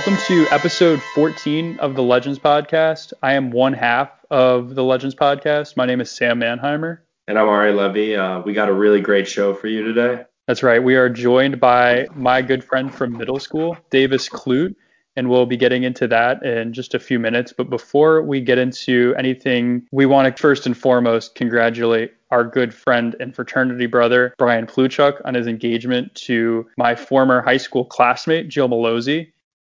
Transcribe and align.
Welcome 0.00 0.24
to 0.28 0.46
episode 0.48 1.02
14 1.14 1.78
of 1.78 1.94
the 1.94 2.02
Legends 2.02 2.38
Podcast. 2.38 3.12
I 3.22 3.34
am 3.34 3.50
one 3.50 3.74
half 3.74 4.08
of 4.30 4.74
the 4.74 4.82
Legends 4.82 5.14
Podcast. 5.14 5.76
My 5.76 5.84
name 5.84 6.00
is 6.00 6.10
Sam 6.10 6.40
Manheimer. 6.40 7.00
And 7.28 7.38
I'm 7.38 7.46
Ari 7.46 7.74
Levy. 7.74 8.16
Uh, 8.16 8.40
we 8.40 8.54
got 8.54 8.70
a 8.70 8.72
really 8.72 9.02
great 9.02 9.28
show 9.28 9.52
for 9.52 9.66
you 9.66 9.82
today. 9.84 10.24
That's 10.46 10.62
right. 10.62 10.82
We 10.82 10.96
are 10.96 11.10
joined 11.10 11.60
by 11.60 12.06
my 12.14 12.40
good 12.40 12.64
friend 12.64 12.94
from 12.94 13.18
middle 13.18 13.38
school, 13.38 13.76
Davis 13.90 14.26
Clute, 14.26 14.74
and 15.16 15.28
we'll 15.28 15.44
be 15.44 15.58
getting 15.58 15.82
into 15.82 16.08
that 16.08 16.42
in 16.42 16.72
just 16.72 16.94
a 16.94 16.98
few 16.98 17.18
minutes. 17.18 17.52
But 17.52 17.68
before 17.68 18.22
we 18.22 18.40
get 18.40 18.56
into 18.56 19.14
anything, 19.18 19.86
we 19.92 20.06
want 20.06 20.34
to 20.34 20.40
first 20.40 20.64
and 20.64 20.74
foremost 20.74 21.34
congratulate 21.34 22.14
our 22.30 22.44
good 22.44 22.72
friend 22.72 23.16
and 23.20 23.34
fraternity 23.34 23.84
brother, 23.84 24.34
Brian 24.38 24.66
Pluchuk, 24.66 25.20
on 25.26 25.34
his 25.34 25.46
engagement 25.46 26.14
to 26.14 26.66
my 26.78 26.94
former 26.94 27.42
high 27.42 27.58
school 27.58 27.84
classmate, 27.84 28.48
Jill 28.48 28.70
Malozzi. 28.70 29.30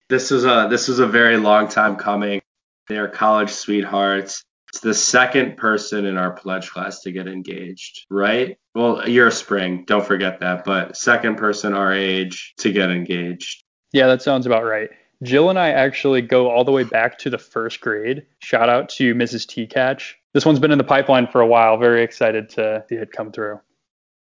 This 0.08 0.32
is 0.32 0.46
a 0.46 0.68
this 0.70 0.88
is 0.88 1.00
a 1.00 1.08
very 1.08 1.38
long 1.38 1.68
time 1.68 1.96
coming. 1.96 2.42
They 2.88 2.98
are 2.98 3.08
college 3.08 3.50
sweethearts. 3.50 4.44
It's 4.70 4.82
the 4.82 4.94
second 4.94 5.58
person 5.58 6.06
in 6.06 6.18
our 6.18 6.32
pledge 6.32 6.70
class 6.70 7.02
to 7.02 7.12
get 7.12 7.28
engaged, 7.28 8.06
right? 8.10 8.58
Well, 8.76 9.08
you're 9.08 9.28
a 9.28 9.32
spring, 9.32 9.86
don't 9.88 10.06
forget 10.06 10.42
that, 10.42 10.66
but 10.66 10.98
second 10.98 11.38
person 11.38 11.74
our 11.74 11.94
age 11.94 12.54
to 12.58 12.72
get 12.72 12.92
engaged. 12.92 13.64
Yeah, 13.94 14.08
that 14.08 14.22
sounds 14.22 14.46
about 14.46 14.66
right. 14.66 14.90
Jill 15.24 15.50
and 15.50 15.58
I 15.58 15.70
actually 15.70 16.22
go 16.22 16.52
all 16.52 16.66
the 16.66 16.74
way 16.74 16.84
back 16.84 17.18
to 17.20 17.30
the 17.30 17.38
first 17.38 17.80
grade. 17.80 18.26
Shout 18.40 18.68
out 18.68 18.90
to 18.90 19.16
Mrs. 19.16 19.48
T 19.48 19.66
Catch. 19.66 20.18
This 20.34 20.46
one's 20.46 20.60
been 20.60 20.72
in 20.72 20.78
the 20.78 20.84
pipeline 20.84 21.28
for 21.28 21.40
a 21.40 21.48
while. 21.48 21.78
Very 21.78 22.04
excited 22.04 22.50
to 22.50 22.84
see 22.90 22.96
it 22.96 23.12
come 23.12 23.32
through. 23.32 23.60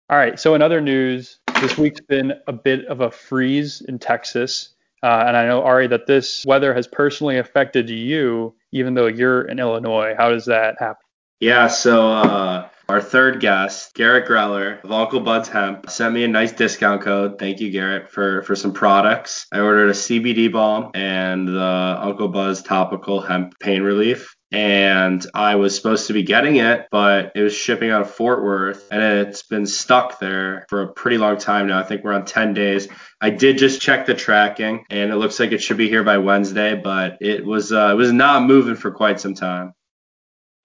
All 0.08 0.16
right, 0.16 0.40
so 0.40 0.54
in 0.54 0.62
other 0.62 0.80
news, 0.80 1.38
this 1.60 1.76
week's 1.76 2.00
been 2.00 2.32
a 2.46 2.52
bit 2.52 2.86
of 2.86 3.02
a 3.02 3.10
freeze 3.10 3.82
in 3.82 3.98
Texas. 3.98 4.70
Uh, 5.02 5.24
and 5.26 5.36
I 5.36 5.46
know, 5.46 5.62
Ari, 5.62 5.88
that 5.88 6.06
this 6.06 6.44
weather 6.44 6.74
has 6.74 6.86
personally 6.86 7.38
affected 7.38 7.88
you, 7.88 8.54
even 8.72 8.94
though 8.94 9.06
you're 9.06 9.42
in 9.42 9.58
Illinois. 9.58 10.14
How 10.16 10.30
does 10.30 10.44
that 10.46 10.76
happen? 10.78 11.02
Yeah, 11.40 11.68
so 11.68 12.12
uh, 12.12 12.68
our 12.88 13.00
third 13.00 13.40
guest, 13.40 13.94
Garrett 13.94 14.28
Greller 14.28 14.84
of 14.84 14.92
Uncle 14.92 15.20
Bud's 15.20 15.48
Hemp, 15.48 15.88
sent 15.88 16.12
me 16.12 16.24
a 16.24 16.28
nice 16.28 16.52
discount 16.52 17.00
code. 17.00 17.38
Thank 17.38 17.60
you, 17.60 17.70
Garrett, 17.70 18.10
for, 18.10 18.42
for 18.42 18.54
some 18.54 18.74
products. 18.74 19.46
I 19.50 19.60
ordered 19.60 19.88
a 19.88 19.94
CBD 19.94 20.52
balm 20.52 20.90
and 20.92 21.48
the 21.48 21.96
Uncle 21.98 22.28
Bud's 22.28 22.62
topical 22.62 23.22
hemp 23.22 23.58
pain 23.58 23.82
relief 23.82 24.36
and 24.52 25.24
I 25.32 25.54
was 25.56 25.76
supposed 25.76 26.08
to 26.08 26.12
be 26.12 26.22
getting 26.22 26.56
it, 26.56 26.88
but 26.90 27.32
it 27.34 27.42
was 27.42 27.54
shipping 27.54 27.90
out 27.90 28.02
of 28.02 28.10
Fort 28.10 28.42
Worth 28.42 28.88
and 28.90 29.02
it's 29.02 29.42
been 29.42 29.66
stuck 29.66 30.18
there 30.18 30.66
for 30.68 30.82
a 30.82 30.92
pretty 30.92 31.18
long 31.18 31.38
time 31.38 31.68
now. 31.68 31.78
I 31.78 31.84
think 31.84 32.02
we're 32.02 32.12
on 32.12 32.24
10 32.24 32.54
days. 32.54 32.88
I 33.20 33.30
did 33.30 33.58
just 33.58 33.80
check 33.80 34.06
the 34.06 34.14
tracking 34.14 34.84
and 34.90 35.12
it 35.12 35.16
looks 35.16 35.38
like 35.38 35.52
it 35.52 35.62
should 35.62 35.76
be 35.76 35.88
here 35.88 36.02
by 36.02 36.18
Wednesday, 36.18 36.74
but 36.74 37.18
it 37.20 37.44
was 37.44 37.72
uh, 37.72 37.90
it 37.92 37.96
was 37.96 38.12
not 38.12 38.42
moving 38.42 38.74
for 38.74 38.90
quite 38.90 39.20
some 39.20 39.34
time. 39.34 39.74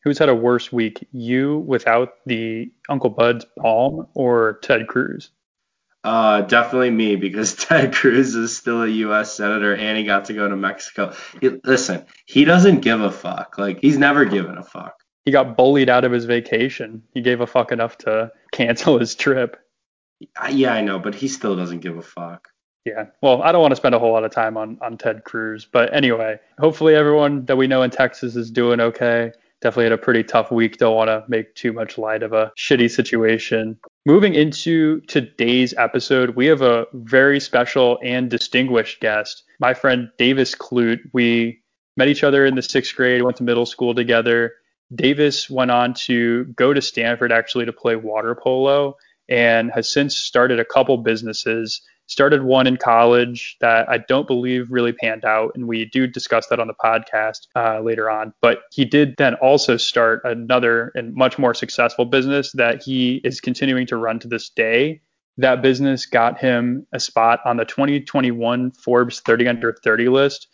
Who's 0.03 0.19
had 0.19 0.30
a 0.30 0.36
worse 0.36 0.72
week, 0.72 1.08
you 1.11 1.59
without 1.59 2.13
the 2.25 2.72
Uncle 2.89 3.09
Bud's 3.09 3.45
palm 3.59 4.08
or 4.13 4.59
Ted 4.61 4.88
Cruz? 4.88 5.31
Uh, 6.05 6.41
definitely 6.41 6.91
me 6.91 7.15
because 7.15 7.55
Ted 7.55 7.93
Cruz 7.93 8.35
is 8.35 8.55
still 8.55 8.83
a 8.83 8.87
U.S. 8.87 9.33
senator 9.33 9.75
and 9.75 9.97
he 9.97 10.03
got 10.03 10.25
to 10.25 10.33
go 10.33 10.47
to 10.47 10.55
Mexico. 10.55 11.15
He, 11.41 11.49
listen, 11.63 12.05
he 12.27 12.45
doesn't 12.45 12.81
give 12.81 13.01
a 13.01 13.11
fuck. 13.11 13.57
Like 13.57 13.79
he's 13.81 13.97
never 13.97 14.23
given 14.23 14.57
a 14.57 14.63
fuck. 14.63 14.93
He 15.25 15.31
got 15.31 15.57
bullied 15.57 15.89
out 15.89 16.05
of 16.05 16.11
his 16.11 16.25
vacation. 16.25 17.01
He 17.15 17.21
gave 17.21 17.41
a 17.41 17.47
fuck 17.47 17.71
enough 17.71 17.97
to 17.99 18.31
cancel 18.51 18.99
his 18.99 19.15
trip. 19.15 19.57
Yeah, 20.51 20.73
I 20.73 20.81
know, 20.81 20.99
but 20.99 21.15
he 21.15 21.27
still 21.27 21.55
doesn't 21.55 21.79
give 21.79 21.97
a 21.97 22.03
fuck. 22.03 22.49
Yeah. 22.85 23.05
Well, 23.23 23.41
I 23.41 23.51
don't 23.51 23.61
want 23.61 23.71
to 23.71 23.75
spend 23.75 23.95
a 23.95 23.99
whole 23.99 24.13
lot 24.13 24.23
of 24.23 24.31
time 24.31 24.57
on 24.57 24.77
on 24.83 24.99
Ted 24.99 25.23
Cruz, 25.23 25.67
but 25.69 25.91
anyway, 25.91 26.39
hopefully 26.59 26.94
everyone 26.94 27.45
that 27.45 27.57
we 27.57 27.65
know 27.65 27.81
in 27.81 27.89
Texas 27.89 28.35
is 28.35 28.51
doing 28.51 28.79
okay 28.79 29.31
definitely 29.61 29.85
had 29.85 29.94
a 29.94 29.97
pretty 29.97 30.23
tough 30.23 30.51
week. 30.51 30.77
Don't 30.77 30.95
want 30.95 31.07
to 31.07 31.23
make 31.27 31.55
too 31.55 31.73
much 31.73 31.97
light 31.97 32.21
of 32.21 32.33
a 32.33 32.51
shitty 32.55 32.91
situation. 32.91 33.79
Moving 34.07 34.35
into 34.35 35.01
today's 35.07 35.73
episode, 35.75 36.35
we 36.35 36.45
have 36.45 36.61
a 36.61 36.85
very 36.93 37.39
special 37.39 37.97
and 38.03 38.29
distinguished 38.29 38.99
guest, 38.99 39.41
my 39.59 39.73
friend 39.73 40.11
Davis 40.19 40.53
Clute. 40.53 40.99
We 41.11 41.63
met 41.97 42.07
each 42.07 42.23
other 42.23 42.45
in 42.45 42.53
the 42.53 42.61
sixth 42.61 42.95
grade, 42.95 43.23
went 43.23 43.38
to 43.38 43.44
middle 43.44 43.65
school 43.65 43.95
together. 43.95 44.53
Davis 44.94 45.49
went 45.49 45.71
on 45.71 45.95
to 46.05 46.44
go 46.55 46.71
to 46.71 46.83
Stanford 46.83 47.31
actually 47.31 47.65
to 47.65 47.73
play 47.73 47.95
water 47.95 48.35
polo 48.35 48.95
and 49.27 49.71
has 49.71 49.89
since 49.89 50.15
started 50.15 50.59
a 50.59 50.65
couple 50.65 50.97
businesses 50.97 51.81
started 52.07 52.43
one 52.43 52.67
in 52.67 52.77
college 52.77 53.57
that 53.61 53.89
I 53.89 53.97
don't 53.97 54.27
believe 54.27 54.67
really 54.69 54.93
panned 54.93 55.25
out, 55.25 55.51
and 55.55 55.67
we 55.67 55.85
do 55.85 56.07
discuss 56.07 56.47
that 56.47 56.59
on 56.59 56.67
the 56.67 56.73
podcast 56.73 57.47
uh, 57.55 57.81
later 57.81 58.09
on. 58.09 58.33
But 58.41 58.59
he 58.71 58.85
did 58.85 59.16
then 59.17 59.35
also 59.35 59.77
start 59.77 60.21
another 60.23 60.91
and 60.95 61.13
much 61.13 61.38
more 61.38 61.53
successful 61.53 62.05
business 62.05 62.51
that 62.53 62.83
he 62.83 63.21
is 63.23 63.41
continuing 63.41 63.88
to 63.88 63.97
run 63.97 64.19
to 64.19 64.27
this 64.27 64.49
day. 64.49 65.01
That 65.38 65.61
business 65.61 66.05
got 66.05 66.39
him 66.39 66.88
a 66.94 66.99
spot 66.99 67.39
on 67.45 67.57
the 67.57 67.65
2021 67.65 68.71
Forbes 68.71 69.19
30 69.19 69.47
under 69.47 69.75
30 69.83 70.07
list. 70.09 70.47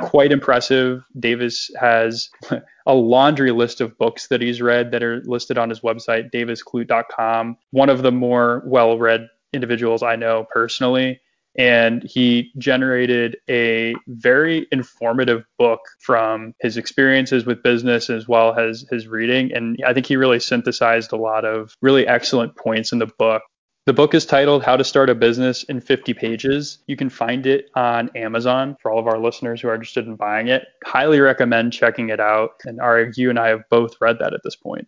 Quite 0.00 0.32
impressive. 0.32 1.04
Davis 1.18 1.70
has 1.80 2.30
a 2.86 2.94
laundry 2.94 3.52
list 3.52 3.80
of 3.80 3.96
books 3.98 4.28
that 4.28 4.40
he's 4.40 4.60
read 4.60 4.90
that 4.90 5.02
are 5.02 5.22
listed 5.24 5.58
on 5.58 5.70
his 5.70 5.80
website, 5.80 6.32
davisclute.com. 6.32 7.56
One 7.70 7.88
of 7.88 8.02
the 8.02 8.12
more 8.12 8.62
well 8.66 8.98
read 8.98 9.28
individuals 9.52 10.02
I 10.02 10.16
know 10.16 10.46
personally. 10.52 11.20
And 11.56 12.04
he 12.04 12.52
generated 12.58 13.36
a 13.50 13.94
very 14.06 14.68
informative 14.70 15.44
book 15.58 15.80
from 15.98 16.54
his 16.60 16.76
experiences 16.76 17.46
with 17.46 17.64
business 17.64 18.10
as 18.10 18.28
well 18.28 18.56
as 18.56 18.84
his 18.90 19.08
reading. 19.08 19.52
And 19.52 19.76
I 19.84 19.92
think 19.92 20.06
he 20.06 20.16
really 20.16 20.38
synthesized 20.38 21.12
a 21.12 21.16
lot 21.16 21.44
of 21.44 21.74
really 21.82 22.06
excellent 22.06 22.54
points 22.56 22.92
in 22.92 23.00
the 23.00 23.06
book. 23.06 23.42
The 23.86 23.92
book 23.94 24.14
is 24.14 24.26
titled 24.26 24.62
How 24.62 24.76
to 24.76 24.84
Start 24.84 25.08
a 25.08 25.14
Business 25.14 25.62
in 25.64 25.80
50 25.80 26.12
Pages. 26.12 26.78
You 26.86 26.94
can 26.94 27.08
find 27.08 27.46
it 27.46 27.70
on 27.74 28.10
Amazon 28.14 28.76
for 28.80 28.92
all 28.92 28.98
of 29.00 29.06
our 29.06 29.18
listeners 29.18 29.62
who 29.62 29.68
are 29.68 29.74
interested 29.74 30.06
in 30.06 30.14
buying 30.14 30.48
it. 30.48 30.64
Highly 30.84 31.20
recommend 31.20 31.72
checking 31.72 32.10
it 32.10 32.20
out. 32.20 32.50
And 32.66 32.78
you 33.16 33.30
and 33.30 33.38
I 33.38 33.48
have 33.48 33.62
both 33.70 33.94
read 34.00 34.18
that 34.20 34.34
at 34.34 34.42
this 34.44 34.56
point. 34.56 34.86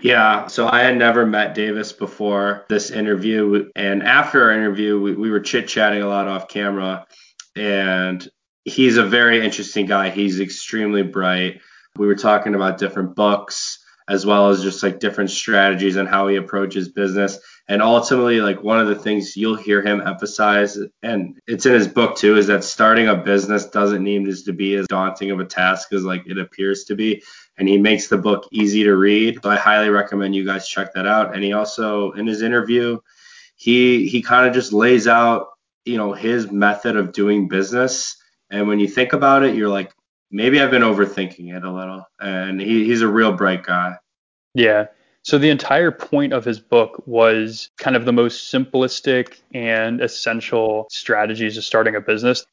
Yeah, 0.00 0.48
so 0.48 0.68
I 0.68 0.80
had 0.80 0.96
never 0.96 1.24
met 1.24 1.54
Davis 1.54 1.92
before 1.92 2.66
this 2.68 2.90
interview. 2.90 3.70
And 3.76 4.02
after 4.02 4.44
our 4.44 4.52
interview, 4.52 5.00
we, 5.00 5.14
we 5.14 5.30
were 5.30 5.40
chit 5.40 5.68
chatting 5.68 6.02
a 6.02 6.08
lot 6.08 6.26
off 6.28 6.48
camera. 6.48 7.06
And 7.54 8.28
he's 8.64 8.96
a 8.96 9.04
very 9.04 9.44
interesting 9.44 9.86
guy. 9.86 10.10
He's 10.10 10.40
extremely 10.40 11.02
bright. 11.02 11.60
We 11.96 12.06
were 12.06 12.16
talking 12.16 12.54
about 12.54 12.78
different 12.78 13.14
books 13.14 13.78
as 14.08 14.26
well 14.26 14.50
as 14.50 14.62
just 14.62 14.82
like 14.82 14.98
different 14.98 15.30
strategies 15.30 15.96
and 15.96 16.08
how 16.08 16.28
he 16.28 16.36
approaches 16.36 16.88
business. 16.88 17.38
And 17.68 17.80
ultimately, 17.80 18.40
like 18.40 18.62
one 18.62 18.80
of 18.80 18.88
the 18.88 18.96
things 18.96 19.36
you'll 19.36 19.56
hear 19.56 19.80
him 19.80 20.00
emphasize, 20.00 20.76
and 21.02 21.38
it's 21.46 21.64
in 21.64 21.72
his 21.72 21.86
book 21.86 22.16
too, 22.16 22.36
is 22.36 22.48
that 22.48 22.64
starting 22.64 23.08
a 23.08 23.16
business 23.16 23.66
doesn't 23.66 24.02
need 24.02 24.26
to 24.44 24.52
be 24.52 24.74
as 24.74 24.86
daunting 24.88 25.30
of 25.30 25.40
a 25.40 25.44
task 25.44 25.92
as 25.92 26.02
like 26.02 26.24
it 26.26 26.38
appears 26.38 26.84
to 26.84 26.96
be 26.96 27.22
and 27.58 27.68
he 27.68 27.78
makes 27.78 28.08
the 28.08 28.18
book 28.18 28.48
easy 28.50 28.84
to 28.84 28.96
read. 28.96 29.40
So 29.42 29.50
I 29.50 29.56
highly 29.56 29.90
recommend 29.90 30.34
you 30.34 30.44
guys 30.44 30.68
check 30.68 30.94
that 30.94 31.06
out. 31.06 31.34
And 31.34 31.44
he 31.44 31.52
also, 31.52 32.12
in 32.12 32.26
his 32.26 32.42
interview, 32.42 32.98
he 33.56 34.08
he 34.08 34.22
kind 34.22 34.46
of 34.46 34.54
just 34.54 34.72
lays 34.72 35.06
out, 35.06 35.48
you 35.84 35.96
know, 35.96 36.12
his 36.12 36.50
method 36.50 36.96
of 36.96 37.12
doing 37.12 37.48
business. 37.48 38.16
And 38.50 38.68
when 38.68 38.80
you 38.80 38.88
think 38.88 39.12
about 39.12 39.44
it, 39.44 39.54
you're 39.54 39.68
like, 39.68 39.92
maybe 40.30 40.60
I've 40.60 40.70
been 40.70 40.82
overthinking 40.82 41.54
it 41.54 41.64
a 41.64 41.70
little. 41.70 42.04
And 42.20 42.60
he, 42.60 42.84
he's 42.84 43.02
a 43.02 43.08
real 43.08 43.32
bright 43.32 43.62
guy. 43.62 43.96
Yeah. 44.54 44.86
So 45.22 45.38
the 45.38 45.50
entire 45.50 45.92
point 45.92 46.32
of 46.32 46.44
his 46.44 46.58
book 46.58 47.02
was 47.06 47.70
kind 47.78 47.94
of 47.94 48.04
the 48.04 48.12
most 48.12 48.52
simplistic 48.52 49.40
and 49.54 50.00
essential 50.00 50.88
strategies 50.90 51.56
of 51.56 51.64
starting 51.64 51.94
a 51.94 52.00
business. 52.00 52.44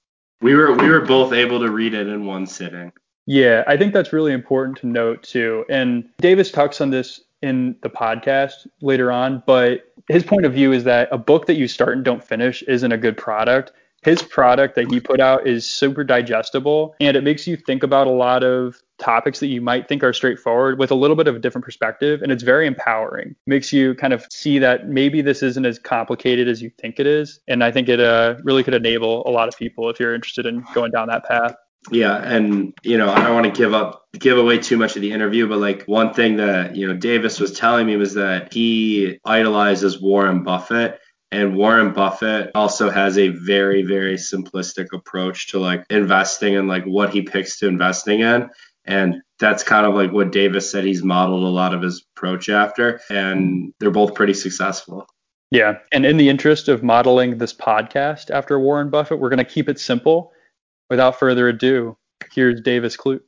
We 0.41 0.53
were 0.53 0.73
we 0.73 0.87
were 0.87 1.01
both 1.01 1.33
able 1.33 1.59
to 1.59 1.71
read 1.71 1.93
it 1.93 2.07
in 2.07 2.25
one 2.25 2.45
sitting. 2.45 2.93
Yeah, 3.29 3.63
I 3.67 3.77
think 3.77 3.93
that's 3.93 4.11
really 4.11 4.33
important 4.33 4.79
to 4.79 4.87
note 4.87 5.21
too. 5.21 5.63
And 5.69 6.09
Davis 6.17 6.51
talks 6.51 6.81
on 6.81 6.89
this 6.89 7.21
in 7.43 7.75
the 7.83 7.89
podcast 7.89 8.65
later 8.81 9.11
on, 9.11 9.43
but 9.45 9.93
his 10.07 10.23
point 10.23 10.45
of 10.45 10.53
view 10.53 10.73
is 10.73 10.83
that 10.85 11.09
a 11.11 11.19
book 11.19 11.45
that 11.45 11.53
you 11.53 11.67
start 11.67 11.95
and 11.95 12.03
don't 12.03 12.23
finish 12.23 12.63
isn't 12.63 12.91
a 12.91 12.97
good 12.97 13.17
product. 13.17 13.71
His 14.01 14.23
product 14.23 14.73
that 14.75 14.89
he 14.91 14.99
put 14.99 15.19
out 15.19 15.45
is 15.45 15.69
super 15.69 16.03
digestible 16.03 16.95
and 16.99 17.15
it 17.15 17.23
makes 17.23 17.45
you 17.45 17.55
think 17.55 17.83
about 17.83 18.07
a 18.07 18.11
lot 18.11 18.43
of 18.43 18.81
topics 18.97 19.39
that 19.41 19.47
you 19.47 19.61
might 19.61 19.87
think 19.87 20.03
are 20.03 20.11
straightforward 20.11 20.79
with 20.79 20.89
a 20.89 20.95
little 20.95 21.15
bit 21.15 21.27
of 21.27 21.35
a 21.35 21.39
different 21.39 21.65
perspective 21.65 22.23
and 22.23 22.31
it's 22.31 22.43
very 22.43 22.65
empowering 22.65 23.35
makes 23.45 23.71
you 23.71 23.93
kind 23.95 24.11
of 24.11 24.25
see 24.31 24.57
that 24.57 24.89
maybe 24.89 25.21
this 25.21 25.43
isn't 25.43 25.65
as 25.65 25.77
complicated 25.79 26.47
as 26.49 26.61
you 26.61 26.69
think 26.77 26.99
it 26.99 27.07
is 27.07 27.39
and 27.47 27.63
i 27.63 27.71
think 27.71 27.87
it 27.87 28.01
uh, 28.01 28.35
really 28.43 28.61
could 28.61 28.73
enable 28.73 29.25
a 29.25 29.31
lot 29.31 29.47
of 29.47 29.57
people 29.57 29.89
if 29.89 30.01
you're 30.01 30.13
interested 30.13 30.45
in 30.45 30.65
going 30.73 30.91
down 30.91 31.07
that 31.07 31.25
path 31.25 31.55
yeah, 31.91 32.17
and 32.17 32.73
you 32.83 32.97
know, 32.97 33.09
I 33.09 33.23
don't 33.23 33.33
want 33.33 33.45
to 33.45 33.51
give 33.51 33.73
up 33.73 34.07
give 34.17 34.37
away 34.37 34.57
too 34.57 34.77
much 34.77 34.95
of 34.95 35.01
the 35.01 35.11
interview, 35.11 35.47
but 35.47 35.59
like 35.59 35.83
one 35.85 36.13
thing 36.13 36.37
that, 36.37 36.75
you 36.75 36.87
know, 36.87 36.95
Davis 36.95 37.39
was 37.39 37.51
telling 37.51 37.85
me 37.85 37.95
was 37.95 38.15
that 38.15 38.51
he 38.51 39.19
idolizes 39.23 40.01
Warren 40.01 40.43
Buffett 40.43 40.99
And 41.31 41.55
Warren 41.55 41.93
Buffett 41.93 42.51
also 42.55 42.89
has 42.89 43.17
a 43.17 43.27
very, 43.29 43.83
very 43.83 44.15
simplistic 44.15 44.87
approach 44.93 45.49
to 45.49 45.59
like 45.59 45.85
investing 45.89 46.55
and 46.55 46.67
like 46.67 46.85
what 46.85 47.11
he 47.11 47.21
picks 47.21 47.59
to 47.59 47.67
investing 47.67 48.21
in. 48.21 48.49
And 48.85 49.21
that's 49.37 49.63
kind 49.63 49.85
of 49.85 49.93
like 49.93 50.11
what 50.11 50.31
Davis 50.31 50.71
said 50.71 50.83
he's 50.85 51.03
modeled 51.03 51.43
a 51.43 51.47
lot 51.47 51.75
of 51.75 51.83
his 51.83 52.03
approach 52.15 52.49
after. 52.49 52.99
And 53.09 53.73
they're 53.79 53.91
both 53.91 54.15
pretty 54.15 54.33
successful. 54.33 55.07
Yeah. 55.51 55.77
And 55.91 56.05
in 56.05 56.17
the 56.17 56.29
interest 56.29 56.67
of 56.67 56.81
modeling 56.81 57.37
this 57.37 57.53
podcast 57.53 58.31
after 58.31 58.59
Warren 58.59 58.89
Buffett, 58.89 59.19
we're 59.19 59.29
going 59.29 59.37
to 59.37 59.45
keep 59.45 59.69
it 59.69 59.79
simple. 59.79 60.31
Without 60.89 61.19
further 61.19 61.47
ado, 61.47 61.95
here's 62.33 62.61
Davis 62.61 62.97
Clute. 62.97 63.21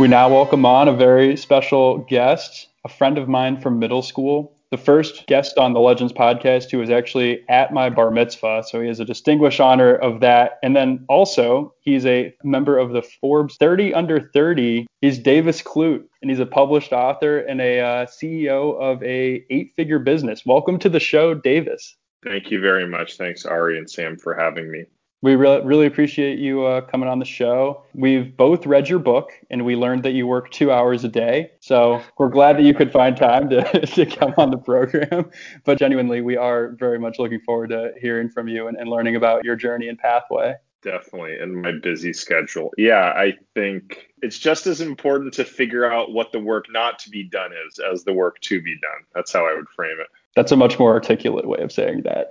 We 0.00 0.08
now 0.08 0.28
welcome 0.28 0.66
on 0.66 0.88
a 0.88 0.92
very 0.92 1.36
special 1.36 1.98
guest, 1.98 2.66
a 2.84 2.88
friend 2.88 3.16
of 3.16 3.28
mine 3.28 3.60
from 3.60 3.78
middle 3.78 4.02
school, 4.02 4.52
the 4.72 4.76
first 4.76 5.28
guest 5.28 5.58
on 5.58 5.74
the 5.74 5.80
Legends 5.80 6.12
podcast 6.12 6.72
who 6.72 6.78
was 6.78 6.90
actually 6.90 7.48
at 7.48 7.72
my 7.72 7.88
bar 7.88 8.10
mitzvah. 8.10 8.64
So 8.66 8.80
he 8.80 8.88
has 8.88 8.98
a 8.98 9.04
distinguished 9.04 9.60
honor 9.60 9.94
of 9.94 10.18
that. 10.18 10.58
And 10.64 10.74
then 10.74 11.04
also, 11.08 11.72
he's 11.80 12.04
a 12.04 12.34
member 12.42 12.78
of 12.78 12.90
the 12.90 13.02
Forbes 13.02 13.56
30 13.58 13.94
under 13.94 14.20
30. 14.20 14.88
He's 15.00 15.20
Davis 15.20 15.62
Clute, 15.62 16.02
and 16.20 16.32
he's 16.32 16.40
a 16.40 16.46
published 16.46 16.92
author 16.92 17.38
and 17.38 17.60
a 17.60 17.78
uh, 17.78 18.06
CEO 18.06 18.76
of 18.80 19.00
a 19.04 19.44
eight-figure 19.50 20.00
business. 20.00 20.44
Welcome 20.44 20.80
to 20.80 20.88
the 20.88 20.98
show, 20.98 21.32
Davis. 21.32 21.94
Thank 22.24 22.50
you 22.50 22.60
very 22.60 22.86
much. 22.86 23.16
Thanks, 23.16 23.46
Ari 23.46 23.78
and 23.78 23.88
Sam, 23.88 24.16
for 24.16 24.34
having 24.34 24.70
me. 24.70 24.84
We 25.20 25.34
really, 25.34 25.64
really 25.64 25.86
appreciate 25.86 26.38
you 26.38 26.64
uh, 26.64 26.80
coming 26.82 27.08
on 27.08 27.18
the 27.18 27.24
show. 27.24 27.82
We've 27.92 28.36
both 28.36 28.66
read 28.66 28.88
your 28.88 29.00
book 29.00 29.30
and 29.50 29.64
we 29.64 29.74
learned 29.74 30.04
that 30.04 30.12
you 30.12 30.28
work 30.28 30.50
two 30.52 30.70
hours 30.70 31.02
a 31.02 31.08
day. 31.08 31.50
So 31.58 32.00
we're 32.18 32.28
glad 32.28 32.56
that 32.56 32.62
you 32.62 32.72
could 32.72 32.92
find 32.92 33.16
time 33.16 33.50
to, 33.50 33.86
to 33.86 34.06
come 34.06 34.32
on 34.36 34.50
the 34.50 34.58
program. 34.58 35.30
But 35.64 35.78
genuinely, 35.78 36.20
we 36.20 36.36
are 36.36 36.76
very 36.78 37.00
much 37.00 37.18
looking 37.18 37.40
forward 37.40 37.70
to 37.70 37.92
hearing 38.00 38.28
from 38.28 38.46
you 38.46 38.68
and, 38.68 38.76
and 38.76 38.88
learning 38.88 39.16
about 39.16 39.44
your 39.44 39.56
journey 39.56 39.88
and 39.88 39.98
pathway. 39.98 40.54
Definitely 40.82 41.38
in 41.40 41.60
my 41.60 41.72
busy 41.72 42.12
schedule. 42.12 42.70
Yeah, 42.78 43.12
I 43.16 43.32
think 43.54 44.06
it's 44.22 44.38
just 44.38 44.68
as 44.68 44.80
important 44.80 45.34
to 45.34 45.44
figure 45.44 45.90
out 45.90 46.12
what 46.12 46.30
the 46.30 46.38
work 46.38 46.66
not 46.70 47.00
to 47.00 47.10
be 47.10 47.24
done 47.24 47.50
is 47.66 47.80
as 47.80 48.04
the 48.04 48.12
work 48.12 48.38
to 48.42 48.62
be 48.62 48.78
done. 48.80 49.04
That's 49.12 49.32
how 49.32 49.48
I 49.48 49.54
would 49.54 49.68
frame 49.74 49.96
it. 50.00 50.06
That's 50.38 50.52
a 50.52 50.56
much 50.56 50.78
more 50.78 50.92
articulate 50.92 51.48
way 51.48 51.58
of 51.58 51.72
saying 51.72 52.04
that. 52.04 52.28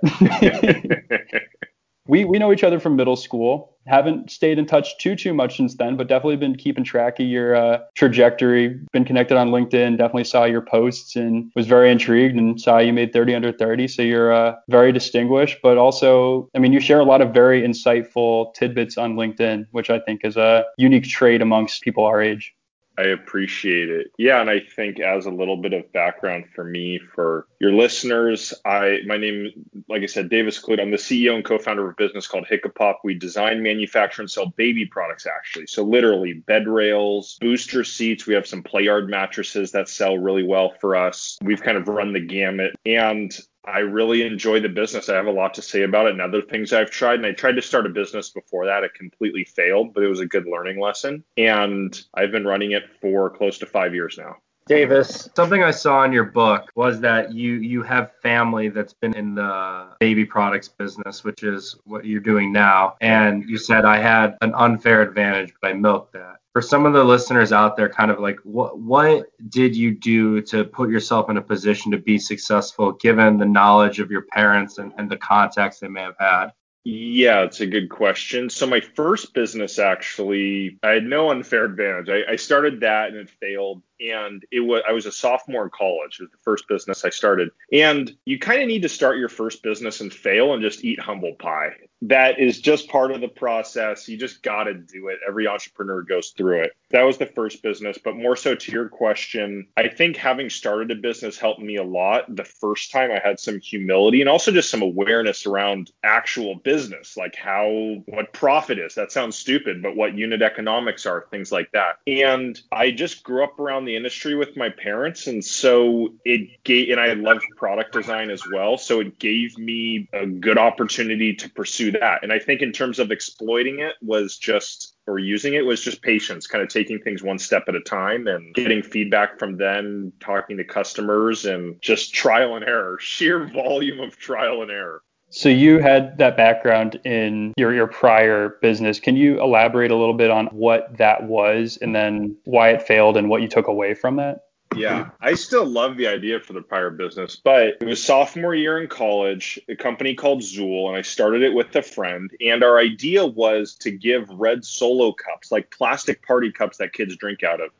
we 2.08 2.24
we 2.24 2.38
know 2.38 2.50
each 2.54 2.64
other 2.64 2.80
from 2.80 2.96
middle 2.96 3.16
school. 3.16 3.76
Haven't 3.86 4.30
stayed 4.30 4.58
in 4.58 4.64
touch 4.64 4.96
too 4.96 5.14
too 5.14 5.34
much 5.34 5.58
since 5.58 5.76
then, 5.76 5.98
but 5.98 6.08
definitely 6.08 6.36
been 6.36 6.56
keeping 6.56 6.84
track 6.84 7.20
of 7.20 7.26
your 7.26 7.54
uh, 7.54 7.80
trajectory. 7.96 8.80
Been 8.94 9.04
connected 9.04 9.36
on 9.36 9.50
LinkedIn. 9.50 9.98
Definitely 9.98 10.24
saw 10.24 10.46
your 10.46 10.62
posts 10.62 11.16
and 11.16 11.52
was 11.54 11.66
very 11.66 11.90
intrigued 11.90 12.34
and 12.34 12.58
saw 12.58 12.78
you 12.78 12.94
made 12.94 13.12
30 13.12 13.34
under 13.34 13.52
30. 13.52 13.86
So 13.88 14.00
you're 14.00 14.32
uh, 14.32 14.54
very 14.70 14.90
distinguished, 14.90 15.58
but 15.62 15.76
also, 15.76 16.48
I 16.56 16.60
mean, 16.60 16.72
you 16.72 16.80
share 16.80 17.00
a 17.00 17.04
lot 17.04 17.20
of 17.20 17.34
very 17.34 17.60
insightful 17.60 18.54
tidbits 18.54 18.96
on 18.96 19.16
LinkedIn, 19.16 19.66
which 19.72 19.90
I 19.90 19.98
think 19.98 20.22
is 20.24 20.38
a 20.38 20.64
unique 20.78 21.04
trait 21.04 21.42
amongst 21.42 21.82
people 21.82 22.06
our 22.06 22.22
age. 22.22 22.54
I 22.98 23.04
appreciate 23.04 23.90
it. 23.90 24.12
Yeah, 24.18 24.40
and 24.40 24.50
I 24.50 24.58
think 24.58 24.98
as 24.98 25.26
a 25.26 25.30
little 25.30 25.56
bit 25.56 25.72
of 25.72 25.92
background 25.92 26.46
for 26.52 26.64
me, 26.64 26.98
for 26.98 27.46
your 27.60 27.72
listeners, 27.72 28.52
I 28.64 28.98
my 29.06 29.16
name, 29.16 29.52
like 29.88 30.02
I 30.02 30.06
said, 30.06 30.28
Davis 30.28 30.60
Clute. 30.60 30.80
I'm 30.80 30.90
the 30.90 30.96
CEO 30.96 31.36
and 31.36 31.44
co-founder 31.44 31.84
of 31.84 31.92
a 31.92 31.94
business 31.96 32.26
called 32.26 32.48
Hiccapop. 32.50 32.96
We 33.04 33.14
design, 33.14 33.62
manufacture, 33.62 34.22
and 34.22 34.30
sell 34.30 34.46
baby 34.46 34.84
products 34.84 35.26
actually. 35.26 35.68
So 35.68 35.84
literally 35.84 36.32
bed 36.32 36.66
rails, 36.66 37.38
booster 37.40 37.84
seats. 37.84 38.26
We 38.26 38.34
have 38.34 38.48
some 38.48 38.64
play 38.64 38.82
yard 38.82 39.08
mattresses 39.08 39.70
that 39.72 39.88
sell 39.88 40.18
really 40.18 40.42
well 40.42 40.74
for 40.80 40.96
us. 40.96 41.38
We've 41.40 41.62
kind 41.62 41.78
of 41.78 41.86
run 41.86 42.12
the 42.12 42.20
gamut. 42.20 42.74
And 42.84 43.32
I 43.68 43.80
really 43.80 44.22
enjoy 44.22 44.60
the 44.60 44.68
business. 44.68 45.08
I 45.08 45.16
have 45.16 45.26
a 45.26 45.30
lot 45.30 45.54
to 45.54 45.62
say 45.62 45.82
about 45.82 46.06
it 46.06 46.12
and 46.12 46.22
other 46.22 46.40
things 46.40 46.72
I've 46.72 46.90
tried. 46.90 47.16
And 47.16 47.26
I 47.26 47.32
tried 47.32 47.56
to 47.56 47.62
start 47.62 47.86
a 47.86 47.90
business 47.90 48.30
before 48.30 48.64
that. 48.66 48.82
It 48.82 48.94
completely 48.94 49.44
failed, 49.44 49.92
but 49.92 50.02
it 50.02 50.08
was 50.08 50.20
a 50.20 50.26
good 50.26 50.46
learning 50.46 50.80
lesson. 50.80 51.22
And 51.36 52.00
I've 52.14 52.32
been 52.32 52.46
running 52.46 52.72
it 52.72 52.84
for 53.00 53.30
close 53.30 53.58
to 53.58 53.66
five 53.66 53.94
years 53.94 54.16
now. 54.16 54.36
Davis, 54.68 55.28
something 55.34 55.62
I 55.62 55.70
saw 55.70 56.04
in 56.04 56.12
your 56.12 56.24
book 56.24 56.70
was 56.74 57.00
that 57.00 57.32
you 57.32 57.54
you 57.54 57.82
have 57.82 58.12
family 58.22 58.68
that's 58.68 58.92
been 58.92 59.14
in 59.14 59.34
the 59.34 59.88
baby 59.98 60.24
products 60.24 60.68
business, 60.68 61.24
which 61.24 61.42
is 61.42 61.76
what 61.84 62.04
you're 62.04 62.20
doing 62.20 62.52
now. 62.52 62.96
And 63.00 63.48
you 63.48 63.58
said 63.58 63.84
I 63.84 63.98
had 63.98 64.36
an 64.42 64.52
unfair 64.54 65.02
advantage, 65.02 65.52
but 65.60 65.70
I 65.70 65.74
milked 65.74 66.12
that 66.12 66.38
for 66.58 66.62
some 66.62 66.86
of 66.86 66.92
the 66.92 67.04
listeners 67.04 67.52
out 67.52 67.76
there, 67.76 67.88
kind 67.88 68.10
of 68.10 68.18
like 68.18 68.40
what 68.42 68.78
what 68.80 69.26
did 69.48 69.76
you 69.76 69.92
do 69.92 70.42
to 70.42 70.64
put 70.64 70.90
yourself 70.90 71.30
in 71.30 71.36
a 71.36 71.40
position 71.40 71.92
to 71.92 71.98
be 71.98 72.18
successful 72.18 72.92
given 72.92 73.38
the 73.38 73.46
knowledge 73.46 74.00
of 74.00 74.10
your 74.10 74.22
parents 74.22 74.78
and, 74.78 74.92
and 74.98 75.08
the 75.08 75.16
contacts 75.16 75.78
they 75.78 75.86
may 75.86 76.02
have 76.02 76.16
had? 76.18 76.48
Yeah, 76.82 77.42
it's 77.42 77.60
a 77.60 77.66
good 77.66 77.90
question. 77.90 78.50
So 78.50 78.66
my 78.66 78.80
first 78.80 79.34
business 79.34 79.78
actually, 79.78 80.78
I 80.82 80.90
had 80.90 81.04
no 81.04 81.30
unfair 81.30 81.64
advantage. 81.64 82.08
I, 82.08 82.32
I 82.32 82.34
started 82.34 82.80
that 82.80 83.10
and 83.10 83.18
it 83.18 83.30
failed 83.30 83.82
and 84.00 84.44
it 84.50 84.60
was 84.60 84.82
I 84.88 84.92
was 84.92 85.06
a 85.06 85.12
sophomore 85.12 85.64
in 85.64 85.70
college. 85.70 86.18
It 86.18 86.24
was 86.24 86.30
the 86.30 86.38
first 86.42 86.68
business 86.68 87.04
I 87.04 87.10
started. 87.10 87.50
And 87.72 88.12
you 88.24 88.38
kind 88.38 88.62
of 88.62 88.68
need 88.68 88.82
to 88.82 88.88
start 88.88 89.18
your 89.18 89.28
first 89.28 89.62
business 89.62 90.00
and 90.00 90.12
fail 90.12 90.52
and 90.52 90.62
just 90.62 90.84
eat 90.84 91.00
humble 91.00 91.34
pie. 91.38 91.72
That 92.02 92.38
is 92.38 92.60
just 92.60 92.88
part 92.88 93.10
of 93.10 93.20
the 93.20 93.28
process. 93.28 94.08
You 94.08 94.16
just 94.16 94.42
got 94.42 94.64
to 94.64 94.74
do 94.74 95.08
it. 95.08 95.18
Every 95.26 95.48
entrepreneur 95.48 96.02
goes 96.02 96.30
through 96.30 96.62
it. 96.62 96.72
That 96.90 97.02
was 97.02 97.18
the 97.18 97.26
first 97.26 97.62
business, 97.62 97.98
but 98.02 98.16
more 98.16 98.36
so 98.36 98.54
to 98.54 98.72
your 98.72 98.88
question, 98.88 99.66
I 99.76 99.88
think 99.88 100.16
having 100.16 100.48
started 100.48 100.90
a 100.90 100.94
business 100.94 101.38
helped 101.38 101.60
me 101.60 101.76
a 101.76 101.82
lot. 101.82 102.34
The 102.34 102.44
first 102.44 102.92
time 102.92 103.10
I 103.10 103.20
had 103.22 103.40
some 103.40 103.60
humility 103.60 104.20
and 104.20 104.30
also 104.30 104.52
just 104.52 104.70
some 104.70 104.80
awareness 104.80 105.44
around 105.44 105.90
actual 106.02 106.54
business, 106.54 107.16
like 107.16 107.34
how 107.34 107.96
what 108.06 108.32
profit 108.32 108.78
is. 108.78 108.94
That 108.94 109.12
sounds 109.12 109.36
stupid, 109.36 109.82
but 109.82 109.96
what 109.96 110.16
unit 110.16 110.40
economics 110.40 111.04
are, 111.04 111.26
things 111.30 111.52
like 111.52 111.70
that. 111.72 111.96
And 112.06 112.58
I 112.72 112.90
just 112.92 113.22
grew 113.22 113.44
up 113.44 113.58
around 113.58 113.84
the 113.88 113.96
industry 113.96 114.34
with 114.34 114.56
my 114.56 114.68
parents, 114.68 115.26
and 115.26 115.44
so 115.44 116.10
it 116.24 116.62
gave, 116.64 116.90
and 116.90 117.00
I 117.00 117.14
loved 117.14 117.44
product 117.56 117.92
design 117.92 118.30
as 118.30 118.42
well, 118.52 118.78
so 118.78 119.00
it 119.00 119.18
gave 119.18 119.58
me 119.58 120.08
a 120.12 120.26
good 120.26 120.58
opportunity 120.58 121.34
to 121.34 121.50
pursue 121.50 121.90
that. 121.92 122.22
And 122.22 122.32
I 122.32 122.38
think 122.38 122.62
in 122.62 122.72
terms 122.72 122.98
of 122.98 123.10
exploiting 123.10 123.80
it 123.80 123.94
was 124.02 124.36
just 124.36 124.94
or 125.08 125.18
using 125.18 125.54
it 125.54 125.64
was 125.64 125.80
just 125.80 126.02
patience, 126.02 126.46
kind 126.46 126.62
of 126.62 126.68
taking 126.68 127.00
things 127.00 127.22
one 127.22 127.38
step 127.38 127.64
at 127.66 127.74
a 127.74 127.80
time 127.80 128.26
and 128.26 128.54
getting 128.54 128.82
feedback 128.82 129.38
from 129.38 129.56
them, 129.56 130.12
talking 130.20 130.58
to 130.58 130.64
customers, 130.64 131.46
and 131.46 131.80
just 131.80 132.12
trial 132.12 132.56
and 132.56 132.64
error, 132.64 132.98
sheer 133.00 133.48
volume 133.48 134.00
of 134.00 134.16
trial 134.18 134.62
and 134.62 134.70
error. 134.70 135.02
So 135.30 135.48
you 135.48 135.78
had 135.78 136.18
that 136.18 136.36
background 136.36 137.00
in 137.04 137.52
your 137.56 137.74
your 137.74 137.86
prior 137.86 138.58
business. 138.62 138.98
Can 139.00 139.16
you 139.16 139.40
elaborate 139.40 139.90
a 139.90 139.96
little 139.96 140.14
bit 140.14 140.30
on 140.30 140.46
what 140.46 140.96
that 140.98 141.24
was 141.24 141.78
and 141.80 141.94
then 141.94 142.36
why 142.44 142.70
it 142.70 142.82
failed 142.82 143.16
and 143.16 143.28
what 143.28 143.42
you 143.42 143.48
took 143.48 143.68
away 143.68 143.94
from 143.94 144.16
that? 144.16 144.44
Yeah, 144.76 145.10
I 145.20 145.34
still 145.34 145.64
love 145.64 145.96
the 145.96 146.06
idea 146.06 146.40
for 146.40 146.52
the 146.52 146.60
prior 146.60 146.90
business, 146.90 147.36
but 147.36 147.78
it 147.80 147.84
was 147.84 148.02
sophomore 148.02 148.54
year 148.54 148.78
in 148.78 148.88
college, 148.88 149.58
a 149.68 149.74
company 149.74 150.14
called 150.14 150.42
Zool, 150.42 150.88
and 150.88 150.96
I 150.96 151.02
started 151.02 151.42
it 151.42 151.54
with 151.54 151.74
a 151.74 151.82
friend. 151.82 152.30
And 152.40 152.62
our 152.62 152.78
idea 152.78 153.26
was 153.26 153.74
to 153.76 153.90
give 153.90 154.28
red 154.28 154.64
solo 154.64 155.12
cups, 155.12 155.50
like 155.50 155.70
plastic 155.70 156.24
party 156.26 156.52
cups 156.52 156.76
that 156.78 156.92
kids 156.92 157.16
drink 157.16 157.42
out 157.42 157.60
of, 157.60 157.70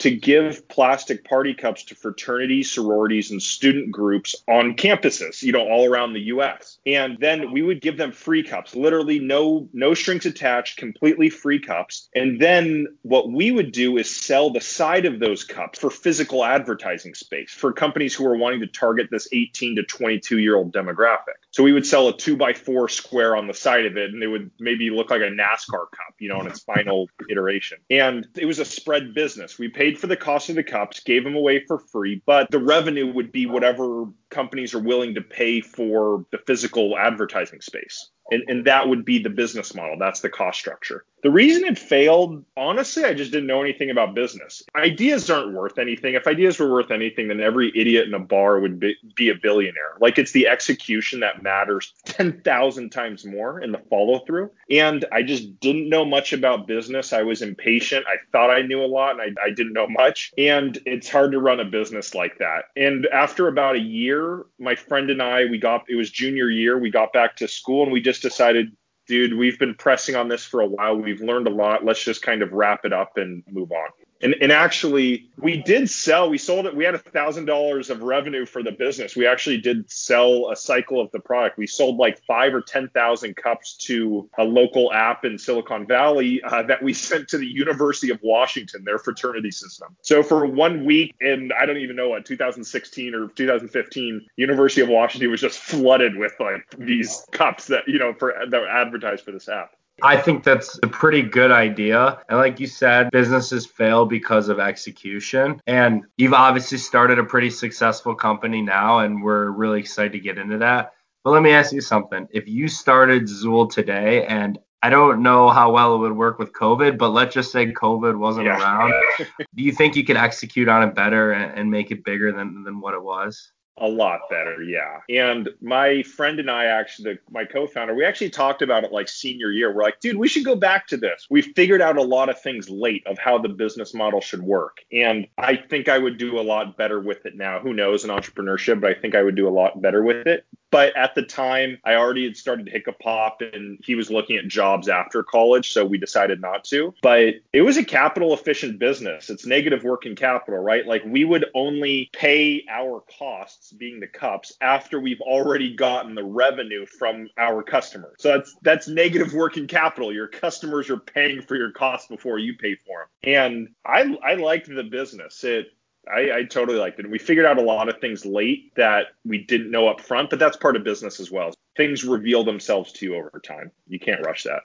to 0.00 0.10
give 0.10 0.66
plastic 0.68 1.24
party 1.24 1.54
cups 1.54 1.84
to 1.84 1.94
fraternities, 1.94 2.72
sororities, 2.72 3.30
and 3.30 3.40
student 3.40 3.92
groups 3.92 4.34
on 4.48 4.74
campuses, 4.74 5.42
you 5.42 5.52
know, 5.52 5.68
all 5.68 5.86
around 5.86 6.14
the 6.14 6.20
US. 6.22 6.78
And 6.86 7.18
then 7.20 7.52
we 7.52 7.62
would 7.62 7.80
give 7.80 7.96
them 7.96 8.12
free 8.12 8.42
cups, 8.42 8.74
literally 8.74 9.18
no 9.18 9.68
no 9.72 9.94
strings 9.94 10.26
attached, 10.26 10.78
completely 10.78 11.28
free 11.30 11.60
cups. 11.60 12.08
And 12.14 12.40
then 12.40 12.86
what 13.02 13.30
we 13.30 13.50
would 13.50 13.72
do 13.72 13.98
is 13.98 14.14
sell 14.14 14.50
the 14.50 14.60
side 14.60 15.04
of 15.04 15.20
those 15.20 15.44
cups 15.44 15.78
for 15.78 15.90
physical 15.90 16.44
advertising 16.44 17.14
space 17.14 17.52
for 17.52 17.72
companies 17.72 18.14
who 18.14 18.26
are 18.26 18.36
wanting 18.36 18.60
to 18.60 18.66
target 18.66 19.08
this 19.10 19.28
18 19.32 19.76
to 19.76 19.82
22 19.82 20.38
year 20.38 20.56
old 20.56 20.72
demographic. 20.72 21.40
So 21.52 21.64
we 21.64 21.72
would 21.72 21.86
sell 21.86 22.08
a 22.08 22.16
two 22.16 22.36
by 22.36 22.52
four 22.52 22.88
square 22.88 23.36
on 23.36 23.48
the 23.48 23.54
side 23.54 23.84
of 23.84 23.96
it, 23.96 24.10
and 24.14 24.22
it 24.22 24.28
would 24.28 24.50
maybe 24.60 24.90
look 24.90 25.10
like 25.10 25.20
a 25.20 25.24
NASCAR 25.24 25.90
cup, 25.90 26.14
you 26.18 26.28
know, 26.28 26.40
in 26.40 26.46
its 26.46 26.60
final 26.60 27.08
iteration. 27.28 27.78
And 27.90 28.26
it 28.36 28.46
was 28.46 28.60
a 28.60 28.64
spread 28.64 29.14
business. 29.14 29.58
We 29.58 29.68
paid 29.68 29.89
for 29.98 30.06
the 30.06 30.16
cost 30.16 30.48
of 30.48 30.56
the 30.56 30.62
cups, 30.62 31.00
gave 31.00 31.24
them 31.24 31.34
away 31.34 31.64
for 31.66 31.78
free, 31.78 32.22
but 32.26 32.50
the 32.50 32.58
revenue 32.58 33.12
would 33.12 33.32
be 33.32 33.46
whatever 33.46 34.06
companies 34.30 34.74
are 34.74 34.80
willing 34.80 35.14
to 35.14 35.20
pay 35.20 35.60
for 35.60 36.24
the 36.32 36.38
physical 36.46 36.96
advertising 36.96 37.60
space. 37.60 38.10
And, 38.30 38.44
and 38.48 38.64
that 38.64 38.88
would 38.88 39.04
be 39.04 39.18
the 39.18 39.30
business 39.30 39.74
model. 39.74 39.96
That's 39.98 40.20
the 40.20 40.30
cost 40.30 40.58
structure. 40.58 41.04
The 41.22 41.30
reason 41.30 41.64
it 41.64 41.78
failed, 41.78 42.44
honestly, 42.56 43.04
I 43.04 43.12
just 43.12 43.30
didn't 43.30 43.46
know 43.46 43.60
anything 43.60 43.90
about 43.90 44.14
business. 44.14 44.62
Ideas 44.74 45.28
aren't 45.28 45.52
worth 45.52 45.78
anything. 45.78 46.14
If 46.14 46.26
ideas 46.26 46.58
were 46.58 46.72
worth 46.72 46.90
anything, 46.90 47.28
then 47.28 47.40
every 47.40 47.70
idiot 47.74 48.06
in 48.06 48.14
a 48.14 48.18
bar 48.18 48.58
would 48.60 48.80
be, 48.80 48.96
be 49.16 49.28
a 49.28 49.34
billionaire. 49.34 49.96
Like 50.00 50.16
it's 50.16 50.32
the 50.32 50.46
execution 50.46 51.20
that 51.20 51.42
matters 51.42 51.92
10,000 52.06 52.90
times 52.90 53.26
more 53.26 53.60
in 53.60 53.72
the 53.72 53.82
follow 53.90 54.20
through. 54.20 54.50
And 54.70 55.04
I 55.12 55.22
just 55.22 55.60
didn't 55.60 55.90
know 55.90 56.04
much 56.06 56.32
about 56.32 56.66
business. 56.66 57.12
I 57.12 57.22
was 57.22 57.42
impatient. 57.42 58.06
I 58.06 58.16
thought 58.32 58.50
I 58.50 58.62
knew 58.62 58.82
a 58.82 58.86
lot 58.86 59.20
and 59.20 59.38
I, 59.38 59.48
I 59.48 59.50
didn't 59.50 59.74
know 59.74 59.88
much. 59.88 60.32
And 60.38 60.78
it's 60.86 61.08
hard 61.08 61.32
to 61.32 61.40
run 61.40 61.60
a 61.60 61.64
business 61.66 62.14
like 62.14 62.38
that. 62.38 62.66
And 62.76 63.06
after 63.12 63.48
about 63.48 63.76
a 63.76 63.80
year, 63.80 64.19
my 64.58 64.74
friend 64.74 65.10
and 65.10 65.22
I, 65.22 65.46
we 65.46 65.58
got, 65.58 65.84
it 65.88 65.96
was 65.96 66.10
junior 66.10 66.50
year, 66.50 66.78
we 66.78 66.90
got 66.90 67.12
back 67.12 67.36
to 67.36 67.48
school 67.48 67.82
and 67.84 67.92
we 67.92 68.00
just 68.00 68.22
decided 68.22 68.76
dude, 69.10 69.36
we've 69.36 69.58
been 69.58 69.74
pressing 69.74 70.14
on 70.14 70.28
this 70.28 70.44
for 70.44 70.60
a 70.60 70.66
while. 70.66 70.94
We've 70.94 71.20
learned 71.20 71.48
a 71.48 71.50
lot. 71.50 71.84
Let's 71.84 72.04
just 72.04 72.22
kind 72.22 72.42
of 72.42 72.52
wrap 72.52 72.84
it 72.84 72.92
up 72.92 73.16
and 73.16 73.42
move 73.50 73.72
on. 73.72 73.88
And, 74.22 74.34
and 74.40 74.52
actually, 74.52 75.28
we 75.38 75.62
did 75.62 75.88
sell. 75.88 76.28
We 76.28 76.38
sold 76.38 76.66
it. 76.66 76.76
We 76.76 76.84
had 76.84 76.94
a 76.94 76.98
thousand 76.98 77.46
dollars 77.46 77.88
of 77.88 78.02
revenue 78.02 78.44
for 78.44 78.62
the 78.62 78.72
business. 78.72 79.16
We 79.16 79.26
actually 79.26 79.58
did 79.58 79.90
sell 79.90 80.50
a 80.50 80.56
cycle 80.56 81.00
of 81.00 81.10
the 81.10 81.20
product. 81.20 81.56
We 81.56 81.66
sold 81.66 81.96
like 81.96 82.22
five 82.24 82.52
or 82.52 82.60
ten 82.60 82.88
thousand 82.88 83.36
cups 83.36 83.76
to 83.84 84.28
a 84.38 84.44
local 84.44 84.92
app 84.92 85.24
in 85.24 85.38
Silicon 85.38 85.86
Valley 85.86 86.42
uh, 86.42 86.62
that 86.64 86.82
we 86.82 86.92
sent 87.10 87.28
to 87.28 87.38
the 87.38 87.46
University 87.46 88.10
of 88.10 88.18
Washington, 88.22 88.84
their 88.84 88.98
fraternity 88.98 89.50
system. 89.50 89.96
So 90.02 90.22
for 90.22 90.44
one 90.46 90.84
week 90.84 91.14
in 91.20 91.50
I 91.58 91.64
don't 91.64 91.78
even 91.78 91.96
know 91.96 92.10
what 92.10 92.26
2016 92.26 93.14
or 93.14 93.28
2015, 93.28 94.26
University 94.36 94.82
of 94.82 94.88
Washington 94.88 95.30
was 95.30 95.40
just 95.40 95.58
flooded 95.58 96.16
with 96.16 96.32
like 96.38 96.66
these 96.76 97.24
cups 97.32 97.66
that 97.68 97.88
you 97.88 97.98
know 97.98 98.12
for 98.12 98.34
that 98.48 98.60
were 98.60 98.68
advertised 98.68 99.24
for 99.24 99.32
this 99.32 99.48
app. 99.48 99.74
I 100.02 100.16
think 100.16 100.44
that's 100.44 100.78
a 100.82 100.88
pretty 100.88 101.22
good 101.22 101.50
idea. 101.50 102.20
And 102.28 102.38
like 102.38 102.60
you 102.60 102.66
said, 102.66 103.10
businesses 103.10 103.66
fail 103.66 104.06
because 104.06 104.48
of 104.48 104.58
execution. 104.58 105.60
And 105.66 106.04
you've 106.16 106.34
obviously 106.34 106.78
started 106.78 107.18
a 107.18 107.24
pretty 107.24 107.50
successful 107.50 108.14
company 108.14 108.62
now, 108.62 109.00
and 109.00 109.22
we're 109.22 109.50
really 109.50 109.80
excited 109.80 110.12
to 110.12 110.20
get 110.20 110.38
into 110.38 110.58
that. 110.58 110.92
But 111.24 111.30
let 111.32 111.42
me 111.42 111.52
ask 111.52 111.72
you 111.72 111.80
something. 111.80 112.26
If 112.30 112.48
you 112.48 112.68
started 112.68 113.24
Zool 113.24 113.70
today, 113.70 114.24
and 114.26 114.58
I 114.82 114.88
don't 114.88 115.22
know 115.22 115.50
how 115.50 115.70
well 115.70 115.94
it 115.94 115.98
would 115.98 116.16
work 116.16 116.38
with 116.38 116.52
COVID, 116.52 116.96
but 116.96 117.10
let's 117.10 117.34
just 117.34 117.52
say 117.52 117.66
COVID 117.66 118.16
wasn't 118.16 118.46
yeah. 118.46 118.58
around, 118.58 118.94
do 119.18 119.62
you 119.62 119.72
think 119.72 119.96
you 119.96 120.04
could 120.04 120.16
execute 120.16 120.68
on 120.68 120.82
it 120.88 120.94
better 120.94 121.32
and, 121.32 121.58
and 121.58 121.70
make 121.70 121.90
it 121.90 122.04
bigger 122.04 122.32
than, 122.32 122.64
than 122.64 122.80
what 122.80 122.94
it 122.94 123.02
was? 123.02 123.52
A 123.82 123.88
lot 123.88 124.20
better, 124.28 124.62
yeah. 124.62 124.98
And 125.08 125.48
my 125.62 126.02
friend 126.02 126.38
and 126.38 126.50
I 126.50 126.66
actually, 126.66 127.18
my 127.30 127.46
co-founder, 127.46 127.94
we 127.94 128.04
actually 128.04 128.28
talked 128.28 128.60
about 128.60 128.84
it 128.84 128.92
like 128.92 129.08
senior 129.08 129.50
year. 129.50 129.74
We're 129.74 129.82
like, 129.82 130.00
dude, 130.00 130.18
we 130.18 130.28
should 130.28 130.44
go 130.44 130.54
back 130.54 130.86
to 130.88 130.98
this. 130.98 131.26
We 131.30 131.40
figured 131.40 131.80
out 131.80 131.96
a 131.96 132.02
lot 132.02 132.28
of 132.28 132.40
things 132.40 132.68
late 132.68 133.06
of 133.06 133.18
how 133.18 133.38
the 133.38 133.48
business 133.48 133.94
model 133.94 134.20
should 134.20 134.42
work, 134.42 134.78
and 134.92 135.26
I 135.38 135.56
think 135.56 135.88
I 135.88 135.96
would 135.98 136.18
do 136.18 136.38
a 136.38 136.42
lot 136.42 136.76
better 136.76 137.00
with 137.00 137.24
it 137.24 137.36
now. 137.36 137.58
Who 137.58 137.72
knows 137.72 138.04
in 138.04 138.10
entrepreneurship, 138.10 138.82
but 138.82 138.90
I 138.90 139.00
think 139.00 139.14
I 139.14 139.22
would 139.22 139.34
do 139.34 139.48
a 139.48 139.50
lot 139.50 139.80
better 139.80 140.02
with 140.02 140.26
it. 140.26 140.44
But 140.70 140.96
at 140.96 141.14
the 141.14 141.22
time, 141.22 141.78
I 141.84 141.94
already 141.94 142.24
had 142.24 142.36
started 142.36 142.66
Hiccapop 142.66 143.54
and 143.54 143.78
he 143.84 143.94
was 143.94 144.10
looking 144.10 144.36
at 144.36 144.48
jobs 144.48 144.88
after 144.88 145.22
college. 145.22 145.72
So 145.72 145.84
we 145.84 145.98
decided 145.98 146.40
not 146.40 146.64
to. 146.64 146.94
But 147.02 147.34
it 147.52 147.62
was 147.62 147.76
a 147.76 147.84
capital 147.84 148.32
efficient 148.34 148.78
business. 148.78 149.30
It's 149.30 149.46
negative 149.46 149.82
working 149.82 150.16
capital, 150.16 150.60
right? 150.60 150.86
Like 150.86 151.02
we 151.04 151.24
would 151.24 151.46
only 151.54 152.10
pay 152.12 152.64
our 152.68 153.02
costs, 153.18 153.72
being 153.72 154.00
the 154.00 154.06
cups, 154.06 154.52
after 154.60 155.00
we've 155.00 155.20
already 155.20 155.74
gotten 155.74 156.14
the 156.14 156.24
revenue 156.24 156.86
from 156.86 157.28
our 157.38 157.62
customers. 157.62 158.16
So 158.18 158.36
that's 158.36 158.56
that's 158.62 158.88
negative 158.88 159.32
working 159.32 159.66
capital. 159.66 160.12
Your 160.12 160.28
customers 160.28 160.90
are 160.90 160.98
paying 160.98 161.42
for 161.42 161.56
your 161.56 161.72
costs 161.72 162.08
before 162.08 162.38
you 162.38 162.56
pay 162.56 162.74
for 162.74 163.08
them. 163.22 163.34
And 163.34 163.68
I 163.84 164.16
I 164.24 164.34
liked 164.34 164.68
the 164.68 164.84
business. 164.84 165.42
It 165.44 165.72
I, 166.12 166.38
I, 166.38 166.44
totally 166.44 166.78
liked 166.78 166.98
it. 166.98 167.08
We 167.10 167.18
figured 167.18 167.46
out 167.46 167.58
a 167.58 167.62
lot 167.62 167.88
of 167.88 168.00
things 168.00 168.24
late 168.26 168.74
that 168.76 169.06
we 169.24 169.38
didn't 169.38 169.70
know 169.70 169.88
up 169.88 170.00
front, 170.00 170.30
but 170.30 170.38
that's 170.38 170.56
part 170.56 170.76
of 170.76 170.84
business 170.84 171.20
as 171.20 171.30
well. 171.30 171.52
Things 171.76 172.04
reveal 172.04 172.44
themselves 172.44 172.92
to 172.92 173.06
you 173.06 173.16
over 173.16 173.40
time. 173.44 173.70
You 173.88 173.98
can't 173.98 174.24
rush 174.24 174.44
that. 174.44 174.62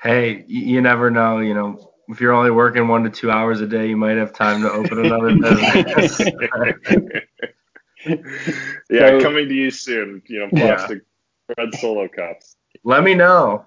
Hey, 0.00 0.44
you 0.48 0.80
never 0.80 1.10
know. 1.10 1.38
You 1.38 1.54
know, 1.54 1.92
if 2.08 2.20
you're 2.20 2.32
only 2.32 2.50
working 2.50 2.88
one 2.88 3.04
to 3.04 3.10
two 3.10 3.30
hours 3.30 3.60
a 3.60 3.66
day, 3.66 3.88
you 3.88 3.96
might 3.96 4.16
have 4.16 4.32
time 4.32 4.62
to 4.62 4.72
open 4.72 5.06
another 5.06 5.36
business. 5.94 6.20
yeah, 8.90 9.10
so, 9.10 9.20
coming 9.20 9.48
to 9.48 9.54
you 9.54 9.70
soon. 9.70 10.22
You 10.26 10.40
know, 10.40 10.48
plastic 10.48 11.02
yeah. 11.48 11.54
red 11.64 11.74
solo 11.74 12.08
cups. 12.08 12.56
Let 12.84 13.04
me 13.04 13.14
know. 13.14 13.66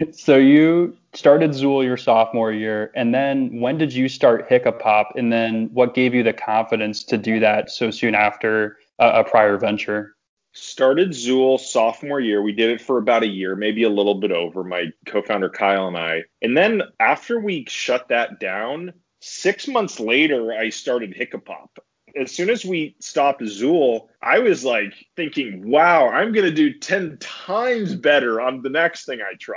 So 0.12 0.36
you 0.36 0.96
started 1.12 1.50
Zool 1.50 1.84
your 1.84 1.96
sophomore 1.96 2.52
year, 2.52 2.90
and 2.94 3.14
then 3.14 3.60
when 3.60 3.78
did 3.78 3.92
you 3.92 4.08
start 4.08 4.48
Hiccapop? 4.48 5.06
And 5.16 5.32
then 5.32 5.70
what 5.72 5.94
gave 5.94 6.14
you 6.14 6.22
the 6.22 6.32
confidence 6.32 7.04
to 7.04 7.18
do 7.18 7.38
that 7.40 7.70
so 7.70 7.90
soon 7.90 8.14
after 8.14 8.78
a, 8.98 9.20
a 9.20 9.24
prior 9.24 9.56
venture? 9.56 10.16
Started 10.52 11.10
Zool 11.10 11.58
sophomore 11.58 12.20
year. 12.20 12.42
We 12.42 12.52
did 12.52 12.70
it 12.70 12.80
for 12.80 12.98
about 12.98 13.22
a 13.22 13.28
year, 13.28 13.56
maybe 13.56 13.82
a 13.82 13.88
little 13.88 14.14
bit 14.14 14.32
over, 14.32 14.64
my 14.64 14.86
co 15.06 15.22
founder 15.22 15.48
Kyle 15.48 15.88
and 15.88 15.96
I. 15.96 16.22
And 16.42 16.56
then 16.56 16.82
after 17.00 17.40
we 17.40 17.64
shut 17.68 18.08
that 18.08 18.40
down, 18.40 18.92
six 19.20 19.66
months 19.66 19.98
later, 19.98 20.52
I 20.52 20.70
started 20.70 21.14
Hiccapop 21.14 21.68
as 22.16 22.30
soon 22.30 22.50
as 22.50 22.64
we 22.64 22.94
stopped 23.00 23.42
Zool, 23.42 24.08
I 24.22 24.38
was 24.38 24.64
like 24.64 24.94
thinking, 25.16 25.68
wow, 25.68 26.08
I'm 26.08 26.32
going 26.32 26.46
to 26.46 26.52
do 26.52 26.78
10 26.78 27.18
times 27.18 27.94
better 27.94 28.40
on 28.40 28.62
the 28.62 28.70
next 28.70 29.04
thing 29.04 29.20
I 29.20 29.34
try. 29.34 29.56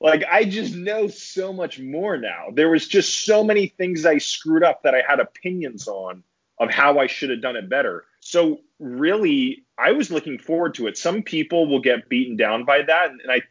Like 0.00 0.24
I 0.30 0.44
just 0.44 0.74
know 0.74 1.08
so 1.08 1.52
much 1.52 1.78
more 1.78 2.16
now. 2.16 2.46
There 2.52 2.70
was 2.70 2.86
just 2.86 3.24
so 3.24 3.44
many 3.44 3.68
things 3.68 4.04
I 4.04 4.18
screwed 4.18 4.62
up 4.62 4.82
that 4.82 4.94
I 4.94 5.02
had 5.06 5.20
opinions 5.20 5.88
on 5.88 6.22
of 6.58 6.70
how 6.70 6.98
I 6.98 7.06
should 7.06 7.30
have 7.30 7.40
done 7.42 7.56
it 7.56 7.68
better. 7.68 8.04
So 8.20 8.60
really, 8.78 9.64
I 9.78 9.92
was 9.92 10.10
looking 10.10 10.38
forward 10.38 10.74
to 10.74 10.86
it. 10.86 10.96
Some 10.96 11.22
people 11.22 11.66
will 11.66 11.80
get 11.80 12.08
beaten 12.08 12.36
down 12.36 12.64
by 12.64 12.82
that, 12.82 13.10
and 13.10 13.30
I 13.30 13.42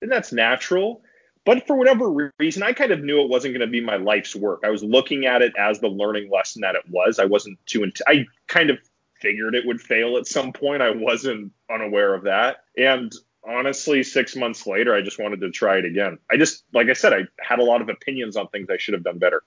and 0.00 0.10
that's 0.10 0.32
natural. 0.32 1.02
But 1.44 1.66
for 1.66 1.76
whatever 1.76 2.32
reason, 2.38 2.62
I 2.62 2.72
kind 2.72 2.92
of 2.92 3.02
knew 3.02 3.22
it 3.22 3.30
wasn't 3.30 3.54
going 3.54 3.66
to 3.66 3.70
be 3.70 3.80
my 3.80 3.96
life's 3.96 4.36
work. 4.36 4.60
I 4.64 4.70
was 4.70 4.82
looking 4.82 5.24
at 5.24 5.40
it 5.40 5.54
as 5.58 5.80
the 5.80 5.88
learning 5.88 6.30
lesson 6.30 6.60
that 6.60 6.74
it 6.74 6.82
was. 6.90 7.18
I 7.18 7.24
wasn't 7.24 7.58
too. 7.66 7.84
Int- 7.84 8.02
I 8.06 8.26
kind 8.48 8.70
of 8.70 8.78
figured 9.14 9.54
it 9.54 9.66
would 9.66 9.80
fail 9.80 10.16
at 10.16 10.26
some 10.26 10.52
point. 10.52 10.82
I 10.82 10.90
wasn't 10.90 11.52
unaware 11.70 12.14
of 12.14 12.24
that, 12.24 12.64
and 12.76 13.12
honestly, 13.48 14.02
six 14.02 14.36
months 14.36 14.66
later, 14.66 14.94
I 14.94 15.00
just 15.00 15.18
wanted 15.18 15.40
to 15.40 15.50
try 15.50 15.78
it 15.78 15.84
again. 15.84 16.18
I 16.30 16.36
just, 16.36 16.64
like 16.72 16.88
I 16.88 16.92
said, 16.92 17.12
I 17.12 17.22
had 17.40 17.58
a 17.58 17.64
lot 17.64 17.80
of 17.80 17.88
opinions 17.88 18.36
on 18.36 18.48
things 18.48 18.68
I 18.70 18.76
should 18.76 18.94
have 18.94 19.02
done 19.02 19.18
better. 19.18 19.42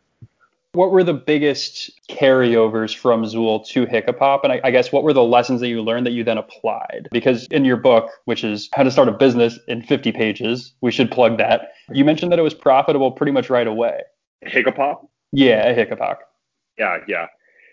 What 0.74 0.91
were 0.91 1.03
the 1.03 1.13
biggest 1.13 1.91
carryovers 2.10 2.96
from 2.96 3.24
Zool 3.24 3.67
to 3.67 3.86
Hiccapop? 3.86 4.41
And 4.43 4.53
I, 4.53 4.62
I, 4.63 4.72
guess 4.72 4.89
what 4.89 5.03
were 5.03 5.12
the 5.12 5.24
lessons 5.24 5.60
that 5.60 5.67
you 5.67 5.81
learned 5.81 6.05
that 6.05 6.13
you 6.13 6.24
then 6.24 6.38
applied? 6.38 7.10
Because 7.12 7.46
in 7.48 7.65
your 7.65 7.75
book, 7.75 8.10
which 8.24 8.46
is 8.46 8.70
How 8.74 8.84
to 8.84 8.91
Start 8.91 9.10
a 9.10 9.12
Business 9.12 9.60
in 9.67 9.81
50 9.81 10.13
Pages, 10.13 10.74
we 10.79 10.91
should 10.91 11.12
plug 11.12 11.38
that. 11.39 11.74
You 11.91 12.05
mentioned 12.05 12.31
that 12.31 12.39
it 12.39 12.43
was 12.43 12.53
profitable 12.53 13.12
pretty 13.12 13.34
much 13.34 13.50
right 13.50 13.67
away. 13.67 14.00
Hiccapop? 14.46 15.08
Yeah, 15.34 15.75
Hiccapop. 15.75 16.20
Yeah, 16.77 17.00
yeah. 17.05 17.27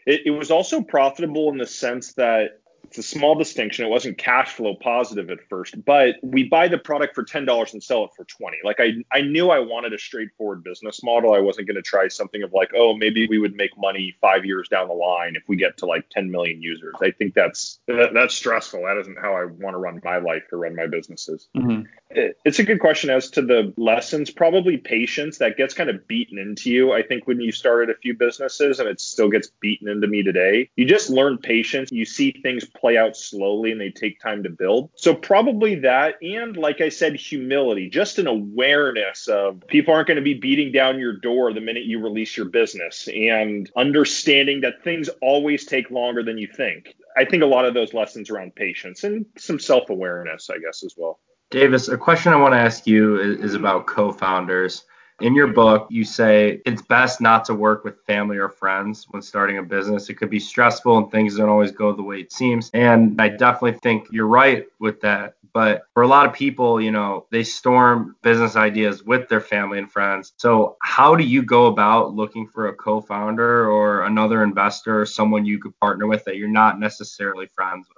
It, 0.05 0.23
it 0.27 0.31
was 0.31 0.51
also 0.51 0.83
profitable 0.83 1.51
in 1.51 1.59
the 1.59 1.67
sense 1.67 2.15
that 2.15 2.61
it's 2.99 3.07
a 3.07 3.19
small 3.19 3.35
distinction. 3.35 3.85
It 3.85 3.89
wasn't 3.89 4.19
cash 4.19 4.53
flow 4.53 4.75
positive 4.75 5.31
at 5.31 5.39
first, 5.49 5.83
but 5.85 6.17
we 6.23 6.49
buy 6.49 6.69
the 6.69 6.79
product 6.79 7.15
for 7.15 7.23
ten 7.23 7.45
dollars 7.45 7.73
and 7.73 7.83
sell 7.83 8.05
it 8.05 8.11
for 8.17 8.25
twenty. 8.25 8.59
Like 8.65 8.81
I, 8.81 9.05
I 9.13 9.21
knew 9.21 9.51
I 9.51 9.61
wanted 9.61 9.93
a 9.93 9.99
straightforward 9.99 10.65
business 10.65 11.03
model. 11.03 11.33
I 11.33 11.39
wasn't 11.39 11.69
going 11.69 11.77
to 11.77 11.83
try 11.83 12.09
something 12.09 12.43
of 12.43 12.53
like, 12.53 12.71
oh, 12.75 12.97
maybe 12.97 13.27
we 13.29 13.39
would 13.39 13.55
make 13.55 13.77
money 13.79 14.17
five 14.21 14.45
years 14.45 14.69
down 14.69 14.89
the 14.89 14.95
line 14.95 15.37
if 15.37 15.45
we 15.49 15.57
get 15.57 15.77
to 15.79 15.87
like 15.87 16.09
ten 16.11 16.31
million 16.31 16.61
users. 16.61 16.95
I 17.01 17.13
think 17.13 17.35
that's 17.35 17.79
that, 17.87 18.15
that's 18.15 18.35
stressful. 18.35 18.83
That 18.83 18.99
isn't 18.99 19.19
how 19.19 19.35
I 19.35 19.45
want 19.45 19.75
to 19.75 19.79
run 19.79 20.01
my 20.05 20.19
life 20.19 20.43
or 20.53 20.59
run 20.59 20.75
my 20.75 20.87
businesses. 20.87 21.49
Mm-hmm. 21.57 21.83
It, 22.11 22.39
it's 22.45 22.59
a 22.59 22.65
good 22.65 22.81
question 22.81 23.11
as 23.11 23.31
to 23.31 23.43
the 23.43 23.73
lessons. 23.77 24.31
Probably 24.31 24.77
patience 24.79 25.39
that 25.39 25.57
gets 25.57 25.75
kind 25.75 25.91
of 25.91 26.09
beaten 26.09 26.39
into 26.39 26.71
you. 26.71 26.93
I 26.93 27.03
think 27.03 27.27
when 27.27 27.41
you 27.41 27.53
started 27.53 27.91
a 27.91 27.99
few 27.99 28.17
businesses 28.17 28.81
and 28.81 28.89
it 28.89 29.01
still 29.01 29.29
gets 29.29 29.51
beaten 29.61 29.89
into 29.89 30.07
me 30.07 30.23
today, 30.23 30.71
you 30.77 30.87
just 30.87 31.11
learn 31.11 31.39
patience. 31.39 31.93
You 31.93 32.07
see 32.07 32.33
things 32.33 32.65
play 32.65 32.88
out 32.97 33.17
slowly 33.17 33.73
and 33.73 33.81
they 33.81 33.91
take 33.91 34.21
time 34.21 34.43
to 34.43 34.51
build. 34.51 34.91
So 34.95 35.15
probably 35.15 35.77
that 35.77 36.17
and 36.23 36.57
like 36.57 36.81
I 36.81 36.89
said 36.89 37.17
humility, 37.17 37.89
just 37.89 38.19
an 38.19 38.27
awareness 38.27 39.29
of 39.29 39.63
people 39.69 39.95
aren't 39.95 40.09
going 40.09 40.17
to 40.17 40.23
be 40.23 40.35
beating 40.35 40.73
down 40.73 40.99
your 40.99 41.15
door 41.15 41.53
the 41.53 41.61
minute 41.61 41.85
you 41.85 42.01
release 42.01 42.37
your 42.37 42.47
business 42.47 43.09
and 43.09 43.71
understanding 43.77 44.61
that 44.63 44.83
things 44.83 45.09
always 45.21 45.65
take 45.65 45.91
longer 45.91 46.23
than 46.23 46.39
you 46.39 46.47
think. 46.47 46.95
I 47.17 47.25
think 47.25 47.43
a 47.43 47.47
lot 47.47 47.65
of 47.65 47.75
those 47.75 47.93
lessons 47.95 48.31
around 48.31 48.55
patience 48.55 49.05
and 49.05 49.27
some 49.37 49.59
self-awareness, 49.59 50.51
I 50.51 50.59
guess 50.59 50.85
as 50.85 50.95
well. 50.97 51.19
Davis, 51.51 51.89
a 51.89 51.97
question 51.97 52.33
I 52.33 52.37
want 52.37 52.53
to 52.53 52.59
ask 52.59 52.87
you 52.87 53.19
is, 53.21 53.41
is 53.41 53.55
about 53.55 53.87
co-founders 53.87 54.85
In 55.21 55.35
your 55.35 55.49
book, 55.49 55.89
you 55.91 56.05
say 56.05 56.63
it's 56.65 56.83
best 56.83 57.21
not 57.21 57.45
to 57.47 57.55
work 57.55 57.83
with 57.83 58.05
family 58.07 58.37
or 58.37 58.49
friends 58.49 59.07
when 59.11 59.21
starting 59.21 59.59
a 59.59 59.63
business. 59.65 60.09
It 60.09 60.15
could 60.15 60.31
be 60.31 60.39
stressful 60.39 60.97
and 60.97 61.11
things 61.11 61.37
don't 61.37 61.49
always 61.49 61.73
go 61.73 61.93
the 61.93 62.03
way 62.05 62.21
it 62.21 62.33
seems. 62.33 62.71
And 62.73 63.21
I 63.21 63.29
definitely 63.29 63.81
think 63.81 64.07
you're 64.13 64.29
right 64.29 64.67
with 64.79 65.01
that. 65.01 65.35
But 65.53 65.83
for 65.93 66.05
a 66.05 66.07
lot 66.07 66.27
of 66.27 66.35
people, 66.35 66.81
you 66.81 66.93
know, 66.93 67.27
they 67.33 67.43
storm 67.43 68.15
business 68.23 68.55
ideas 68.55 69.03
with 69.03 69.29
their 69.29 69.41
family 69.41 69.79
and 69.79 69.91
friends. 69.91 70.35
So, 70.37 70.77
how 70.83 71.17
do 71.17 71.25
you 71.25 71.43
go 71.43 71.67
about 71.67 72.15
looking 72.15 72.47
for 72.47 72.69
a 72.69 72.75
co 72.75 73.01
founder 73.01 73.69
or 73.69 74.05
another 74.05 74.45
investor 74.45 75.01
or 75.01 75.07
someone 75.07 75.45
you 75.45 75.59
could 75.59 75.77
partner 75.81 76.07
with 76.07 76.25
that 76.27 76.37
you're 76.37 76.49
not 76.49 76.79
necessarily 76.79 77.47
friends 77.57 77.89
with? 77.89 77.98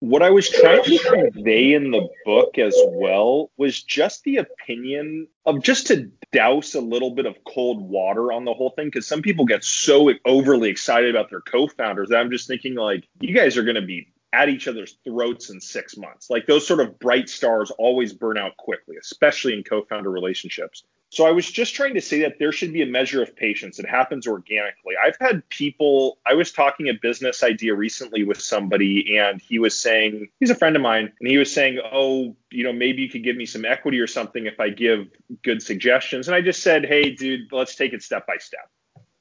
What 0.00 0.22
I 0.22 0.30
was 0.30 0.48
trying 0.48 0.82
to 0.82 0.98
convey 0.98 1.74
in 1.74 1.90
the 1.90 2.08
book 2.24 2.58
as 2.58 2.74
well 2.88 3.50
was 3.58 3.82
just 3.82 4.24
the 4.24 4.38
opinion 4.38 5.28
of 5.44 5.62
just 5.62 5.88
to 5.88 6.10
douse 6.32 6.74
a 6.74 6.80
little 6.80 7.14
bit 7.14 7.26
of 7.26 7.36
cold 7.44 7.82
water 7.82 8.32
on 8.32 8.46
the 8.46 8.54
whole 8.54 8.70
thing 8.70 8.86
because 8.86 9.06
some 9.06 9.20
people 9.20 9.44
get 9.44 9.62
so 9.62 10.10
overly 10.24 10.70
excited 10.70 11.14
about 11.14 11.28
their 11.28 11.42
co-founders 11.42 12.08
that 12.08 12.16
I'm 12.16 12.30
just 12.30 12.48
thinking 12.48 12.74
like 12.74 13.06
you 13.20 13.34
guys 13.34 13.58
are 13.58 13.62
going 13.62 13.76
to 13.76 13.82
be 13.82 14.08
at 14.32 14.48
each 14.48 14.68
other's 14.68 14.96
throats 15.04 15.50
in 15.50 15.60
6 15.60 15.96
months. 15.96 16.30
Like 16.30 16.46
those 16.46 16.66
sort 16.66 16.80
of 16.80 16.98
bright 16.98 17.28
stars 17.28 17.70
always 17.72 18.12
burn 18.12 18.38
out 18.38 18.56
quickly, 18.56 18.96
especially 19.00 19.54
in 19.54 19.64
co-founder 19.64 20.10
relationships. 20.10 20.84
So 21.12 21.26
I 21.26 21.32
was 21.32 21.50
just 21.50 21.74
trying 21.74 21.94
to 21.94 22.00
say 22.00 22.20
that 22.20 22.38
there 22.38 22.52
should 22.52 22.72
be 22.72 22.82
a 22.82 22.86
measure 22.86 23.20
of 23.20 23.34
patience. 23.34 23.80
It 23.80 23.88
happens 23.88 24.28
organically. 24.28 24.94
I've 25.04 25.16
had 25.20 25.48
people, 25.48 26.18
I 26.24 26.34
was 26.34 26.52
talking 26.52 26.88
a 26.88 26.92
business 26.92 27.42
idea 27.42 27.74
recently 27.74 28.22
with 28.22 28.40
somebody, 28.40 29.18
and 29.18 29.42
he 29.42 29.58
was 29.58 29.76
saying, 29.76 30.28
he's 30.38 30.50
a 30.50 30.54
friend 30.54 30.76
of 30.76 30.82
mine, 30.82 31.12
and 31.18 31.28
he 31.28 31.36
was 31.36 31.52
saying, 31.52 31.80
Oh, 31.90 32.36
you 32.52 32.62
know, 32.62 32.72
maybe 32.72 33.02
you 33.02 33.08
could 33.08 33.24
give 33.24 33.34
me 33.34 33.44
some 33.44 33.64
equity 33.64 33.98
or 33.98 34.06
something 34.06 34.46
if 34.46 34.60
I 34.60 34.68
give 34.68 35.08
good 35.42 35.60
suggestions. 35.60 36.28
And 36.28 36.34
I 36.36 36.42
just 36.42 36.62
said, 36.62 36.86
Hey, 36.86 37.10
dude, 37.10 37.50
let's 37.50 37.74
take 37.74 37.92
it 37.92 38.04
step 38.04 38.24
by 38.28 38.36
step. 38.36 38.70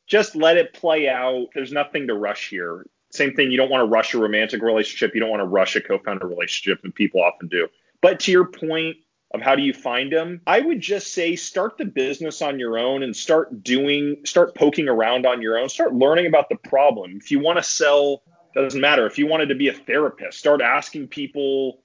Just 0.06 0.36
let 0.36 0.58
it 0.58 0.74
play 0.74 1.10
out. 1.10 1.48
There's 1.56 1.72
nothing 1.72 2.06
to 2.06 2.14
rush 2.14 2.52
here. 2.52 2.86
Same 3.12 3.34
thing, 3.34 3.52
you 3.52 3.58
don't 3.58 3.70
want 3.70 3.82
to 3.82 3.92
rush 3.92 4.14
a 4.14 4.20
romantic 4.20 4.62
relationship. 4.62 5.14
You 5.14 5.22
don't 5.22 5.30
want 5.30 5.42
to 5.42 5.48
rush 5.48 5.76
a 5.76 5.82
co 5.82 5.98
founder 5.98 6.28
relationship, 6.28 6.84
and 6.84 6.94
people 6.94 7.22
often 7.22 7.48
do. 7.48 7.68
But 8.02 8.20
to 8.22 8.32
your 8.32 8.46
point, 8.46 8.98
of 9.32 9.42
how 9.42 9.56
do 9.56 9.62
you 9.62 9.74
find 9.74 10.12
them 10.12 10.42
i 10.48 10.60
would 10.60 10.80
just 10.82 11.14
say 11.14 11.36
start 11.36 11.78
the 11.78 11.86
business 11.86 12.42
on 12.42 12.60
your 12.60 12.78
own 12.78 13.04
and 13.04 13.16
start 13.16 13.64
doing 13.64 14.18
start 14.26 14.56
poking 14.56 14.90
around 14.90 15.26
on 15.26 15.42
your 15.42 15.58
own 15.58 15.70
start 15.70 15.94
learning 15.94 16.26
about 16.26 16.50
the 16.50 16.56
problem 16.56 17.18
if 17.18 17.32
you 17.32 17.40
want 17.40 17.58
to 17.58 17.64
sell 17.64 18.24
doesn't 18.56 18.82
matter 18.82 19.06
if 19.06 19.18
you 19.18 19.28
wanted 19.28 19.48
to 19.48 19.56
be 19.56 19.68
a 19.68 19.74
therapist 19.74 20.40
start 20.40 20.62
asking 20.62 21.08
people 21.08 21.82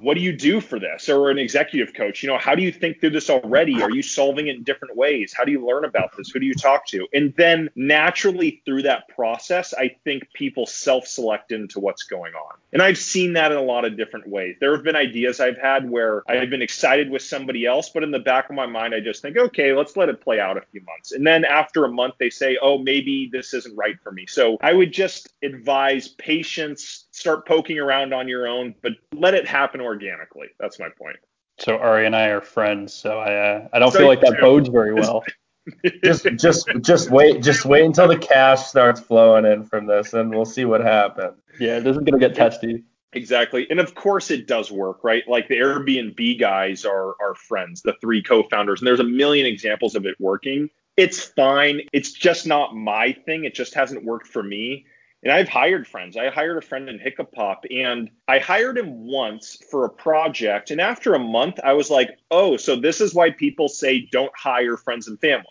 what 0.00 0.14
do 0.14 0.20
you 0.20 0.36
do 0.36 0.60
for 0.60 0.78
this? 0.78 1.08
Or 1.08 1.30
an 1.30 1.38
executive 1.38 1.94
coach 1.94 2.22
you 2.22 2.28
know 2.28 2.38
how 2.38 2.54
do 2.54 2.62
you 2.62 2.72
think 2.72 3.00
through 3.00 3.10
this 3.10 3.30
already? 3.30 3.82
Are 3.82 3.90
you 3.90 4.02
solving 4.02 4.48
it 4.48 4.56
in 4.56 4.62
different 4.62 4.96
ways? 4.96 5.34
How 5.36 5.44
do 5.44 5.52
you 5.52 5.66
learn 5.66 5.84
about 5.84 6.16
this? 6.16 6.30
Who 6.30 6.40
do 6.40 6.46
you 6.46 6.54
talk 6.54 6.86
to? 6.88 7.06
And 7.12 7.34
then 7.36 7.70
naturally 7.74 8.62
through 8.64 8.82
that 8.82 9.08
process 9.08 9.74
i 9.74 9.88
think 10.04 10.28
people 10.32 10.66
self-select 10.66 11.52
into 11.52 11.80
what's 11.80 12.04
going 12.04 12.34
on. 12.34 12.56
And 12.72 12.82
i've 12.82 12.98
seen 12.98 13.32
that 13.34 13.52
in 13.52 13.58
a 13.58 13.62
lot 13.62 13.84
of 13.84 13.96
different 13.96 14.28
ways. 14.28 14.56
There 14.60 14.74
have 14.74 14.84
been 14.84 14.96
ideas 14.96 15.40
i've 15.40 15.58
had 15.58 15.88
where 15.88 16.22
i've 16.28 16.50
been 16.50 16.62
excited 16.62 17.10
with 17.10 17.22
somebody 17.22 17.66
else 17.66 17.90
but 17.90 18.02
in 18.02 18.10
the 18.10 18.18
back 18.18 18.48
of 18.50 18.56
my 18.56 18.66
mind 18.66 18.94
i 18.94 19.00
just 19.00 19.22
think 19.22 19.36
okay 19.36 19.72
let's 19.72 19.96
let 19.96 20.08
it 20.08 20.20
play 20.20 20.40
out 20.40 20.56
a 20.56 20.62
few 20.72 20.80
months. 20.82 21.12
And 21.12 21.26
then 21.26 21.44
after 21.44 21.84
a 21.84 21.88
month 21.90 22.14
they 22.18 22.30
say 22.30 22.58
oh 22.60 22.78
maybe 22.78 23.28
this 23.32 23.54
isn't 23.54 23.76
right 23.76 23.98
for 24.02 24.12
me. 24.12 24.26
So 24.26 24.58
i 24.60 24.72
would 24.72 24.92
just 24.92 25.32
advise 25.42 26.08
patience 26.08 27.06
start 27.18 27.46
poking 27.46 27.78
around 27.78 28.14
on 28.14 28.28
your 28.28 28.46
own, 28.46 28.74
but 28.82 28.92
let 29.12 29.34
it 29.34 29.46
happen 29.46 29.80
organically. 29.80 30.48
That's 30.58 30.78
my 30.78 30.88
point. 30.88 31.16
So 31.58 31.76
Ari 31.76 32.06
and 32.06 32.14
I 32.14 32.26
are 32.26 32.40
friends, 32.40 32.94
so 32.94 33.18
I 33.18 33.34
uh, 33.34 33.68
I 33.72 33.78
don't 33.78 33.90
so 33.90 33.98
feel 33.98 34.08
like 34.08 34.20
that 34.20 34.36
too. 34.36 34.40
bodes 34.40 34.68
very 34.68 34.94
well. 34.94 35.24
just 36.04 36.24
just 36.36 36.68
just 36.80 37.10
wait 37.10 37.42
just 37.42 37.64
wait 37.64 37.84
until 37.84 38.08
the 38.08 38.16
cash 38.16 38.66
starts 38.66 39.00
flowing 39.00 39.44
in 39.44 39.64
from 39.64 39.86
this, 39.86 40.14
and 40.14 40.30
we'll 40.30 40.44
see 40.44 40.64
what 40.64 40.80
happens. 40.80 41.36
Yeah, 41.58 41.80
this 41.80 41.96
is 41.96 42.02
gonna 42.02 42.18
get 42.18 42.34
testy. 42.34 42.84
Exactly. 43.14 43.66
And 43.70 43.80
of 43.80 43.94
course 43.94 44.30
it 44.30 44.46
does 44.46 44.70
work, 44.70 45.02
right? 45.02 45.26
Like 45.26 45.48
the 45.48 45.56
Airbnb 45.56 46.38
guys 46.38 46.84
are 46.84 47.14
are 47.20 47.34
friends, 47.34 47.82
the 47.82 47.94
three 48.00 48.22
co-founders, 48.22 48.80
and 48.80 48.86
there's 48.86 49.00
a 49.00 49.04
million 49.04 49.46
examples 49.46 49.94
of 49.94 50.06
it 50.06 50.14
working. 50.20 50.70
It's 50.96 51.24
fine. 51.24 51.80
It's 51.92 52.12
just 52.12 52.46
not 52.46 52.76
my 52.76 53.12
thing. 53.12 53.44
It 53.44 53.54
just 53.54 53.74
hasn't 53.74 54.04
worked 54.04 54.26
for 54.26 54.42
me. 54.42 54.84
And 55.22 55.32
I've 55.32 55.48
hired 55.48 55.86
friends. 55.86 56.16
I 56.16 56.30
hired 56.30 56.58
a 56.58 56.66
friend 56.66 56.88
in 56.88 56.98
Hiccapop 56.98 57.64
and 57.70 58.08
I 58.28 58.38
hired 58.38 58.78
him 58.78 59.06
once 59.06 59.58
for 59.68 59.84
a 59.84 59.90
project. 59.90 60.70
And 60.70 60.80
after 60.80 61.14
a 61.14 61.18
month, 61.18 61.58
I 61.62 61.72
was 61.72 61.90
like, 61.90 62.18
oh, 62.30 62.56
so 62.56 62.76
this 62.76 63.00
is 63.00 63.14
why 63.14 63.30
people 63.30 63.68
say 63.68 64.08
don't 64.12 64.32
hire 64.36 64.76
friends 64.76 65.08
and 65.08 65.20
family. 65.20 65.46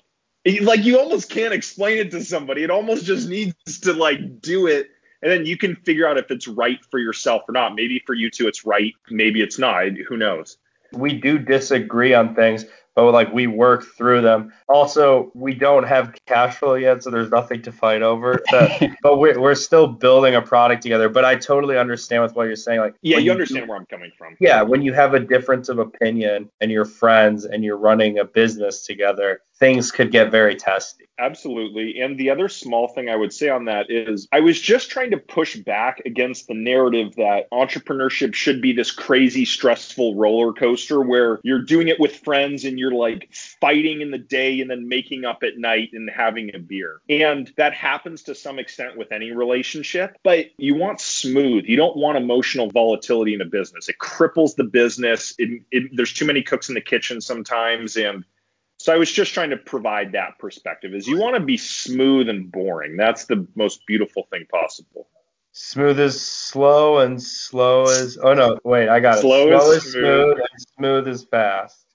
Like 0.62 0.86
you 0.86 0.98
almost 0.98 1.30
can't 1.30 1.54
explain 1.54 1.98
it 1.98 2.12
to 2.12 2.24
somebody. 2.24 2.64
It 2.64 2.72
almost 2.72 3.04
just 3.04 3.28
needs 3.28 3.80
to 3.82 3.92
like 3.92 4.42
do 4.42 4.68
it. 4.68 4.88
And 5.22 5.32
then 5.32 5.46
you 5.46 5.58
can 5.58 5.76
figure 5.76 6.08
out 6.08 6.18
if 6.18 6.32
it's 6.32 6.48
right 6.48 6.80
for 6.90 7.00
yourself 7.00 7.44
or 7.50 7.52
not. 7.52 7.76
Maybe 7.76 8.02
for 8.06 8.14
you 8.14 8.30
two, 8.30 8.48
it's 8.48 8.66
right. 8.66 8.94
Maybe 9.10 9.42
it's 9.42 9.60
not. 9.60 9.88
Who 10.08 10.16
knows? 10.16 10.58
We 10.94 11.14
do 11.20 11.38
disagree 11.38 12.14
on 12.14 12.36
things, 12.36 12.66
but 12.98 13.12
like 13.12 13.32
we 13.32 13.46
work 13.46 13.86
through 13.96 14.22
them. 14.22 14.52
Also, 14.68 15.30
we 15.36 15.54
don't 15.54 15.84
have 15.84 16.16
cash 16.26 16.56
flow 16.56 16.74
yet, 16.74 17.04
so 17.04 17.12
there's 17.12 17.30
nothing 17.30 17.62
to 17.62 17.72
fight 17.72 18.02
over. 18.02 18.42
But, 18.58 18.90
but 19.04 19.18
we're, 19.18 19.40
we're 19.40 19.54
still 19.54 19.86
building 19.86 20.34
a 20.34 20.42
product 20.42 20.82
together. 20.82 21.10
But 21.10 21.24
I 21.24 21.36
totally 21.36 21.78
understand 21.78 22.24
with 22.24 22.34
what 22.34 22.46
you're 22.46 22.56
saying. 22.56 22.80
Like, 22.80 22.96
yeah, 23.04 23.18
you, 23.18 23.26
you 23.26 23.32
understand 23.32 23.68
where 23.68 23.78
I'm 23.78 23.86
coming 23.86 24.12
from. 24.18 24.36
Yeah, 24.40 24.64
when 24.64 24.82
you 24.82 24.94
have 24.94 25.14
a 25.14 25.20
difference 25.20 25.70
of 25.70 25.78
opinion 25.78 26.50
and 26.60 26.72
you're 26.72 26.86
friends 26.86 27.46
and 27.46 27.64
you're 27.64 27.78
running 27.78 28.18
a 28.18 28.26
business 28.26 28.84
together, 28.84 29.42
things 29.60 29.92
could 29.92 30.12
get 30.12 30.32
very 30.32 30.56
testy. 30.56 31.08
Absolutely. 31.20 32.00
And 32.00 32.18
the 32.18 32.30
other 32.30 32.48
small 32.48 32.90
thing 32.90 33.10
I 33.10 33.16
would 33.16 33.34
say 33.34 33.50
on 33.50 33.66
that 33.66 33.90
is 33.90 34.28
I 34.32 34.40
was 34.40 34.62
just 34.62 34.92
trying 34.92 35.12
to 35.12 35.18
push 35.18 35.56
back 35.56 36.02
against 36.06 36.48
the 36.48 36.54
narrative 36.54 37.16
that 37.16 37.50
entrepreneurship 37.52 38.36
should 38.36 38.62
be 38.62 38.72
this 38.72 38.92
crazy, 38.92 39.44
stressful 39.44 40.16
roller 40.16 40.54
coaster 40.54 41.02
where 41.02 41.40
you're 41.44 41.64
doing 41.64 41.88
it 41.88 42.00
with 42.00 42.18
friends 42.18 42.66
and 42.66 42.78
you're 42.78 42.94
like 42.94 43.30
fighting 43.60 44.02
in 44.02 44.12
the 44.12 44.20
day 44.20 44.62
and 44.62 44.70
then 44.70 44.88
making 44.88 45.26
up 45.26 45.42
at 45.42 45.58
night 45.58 45.90
and 45.94 46.08
having 46.10 46.54
a 46.54 46.60
beer. 46.60 47.02
And 47.10 47.52
that 47.58 47.74
happens 47.74 48.22
to 48.24 48.36
some 48.36 48.60
extent 48.60 48.96
with 48.96 49.12
any 49.12 49.32
relationship, 49.32 50.18
but 50.24 50.46
you 50.58 50.76
want 50.76 51.02
smooth. 51.02 51.66
You 51.66 51.78
don't 51.78 51.98
want 51.98 52.18
emotional 52.18 52.70
volatility 52.70 53.34
in 53.34 53.42
a 53.42 53.46
business. 53.46 53.90
It 53.90 53.98
cripples 53.98 54.56
the 54.56 54.66
business. 54.66 55.34
It, 55.40 55.64
it, 55.72 55.90
there's 55.96 56.14
too 56.14 56.26
many 56.26 56.44
cooks 56.44 56.70
in 56.70 56.76
the 56.76 56.82
kitchen 56.82 57.22
sometimes. 57.22 57.98
And 57.98 58.24
so 58.88 58.94
I 58.94 58.98
was 58.98 59.12
just 59.12 59.34
trying 59.34 59.50
to 59.50 59.58
provide 59.58 60.14
that 60.14 60.40
perspective 60.40 60.94
is 60.94 61.10
you 61.10 61.20
want 61.20 61.36
to 61.36 61.42
be 61.42 61.58
smooth 61.58 62.30
and 62.30 62.50
boring. 62.50 62.96
That's 62.96 63.26
the 63.26 63.46
most 63.54 63.86
beautiful 63.86 64.30
thing 64.32 64.46
possible. 64.50 65.10
Smooth 65.52 66.00
is 66.00 66.22
slow 66.22 67.00
and 67.00 67.22
slow 67.22 67.84
is 67.84 68.18
oh 68.18 68.34
no, 68.34 68.58
wait, 68.64 68.88
I 68.88 69.02
got 69.02 69.20
slow 69.20 69.50
it. 69.50 69.60
Slow 69.60 69.72
is, 69.72 69.84
is 69.84 69.92
smooth. 69.92 70.38
and 70.38 70.62
smooth 70.78 71.08
is 71.10 71.26
fast. 71.26 71.86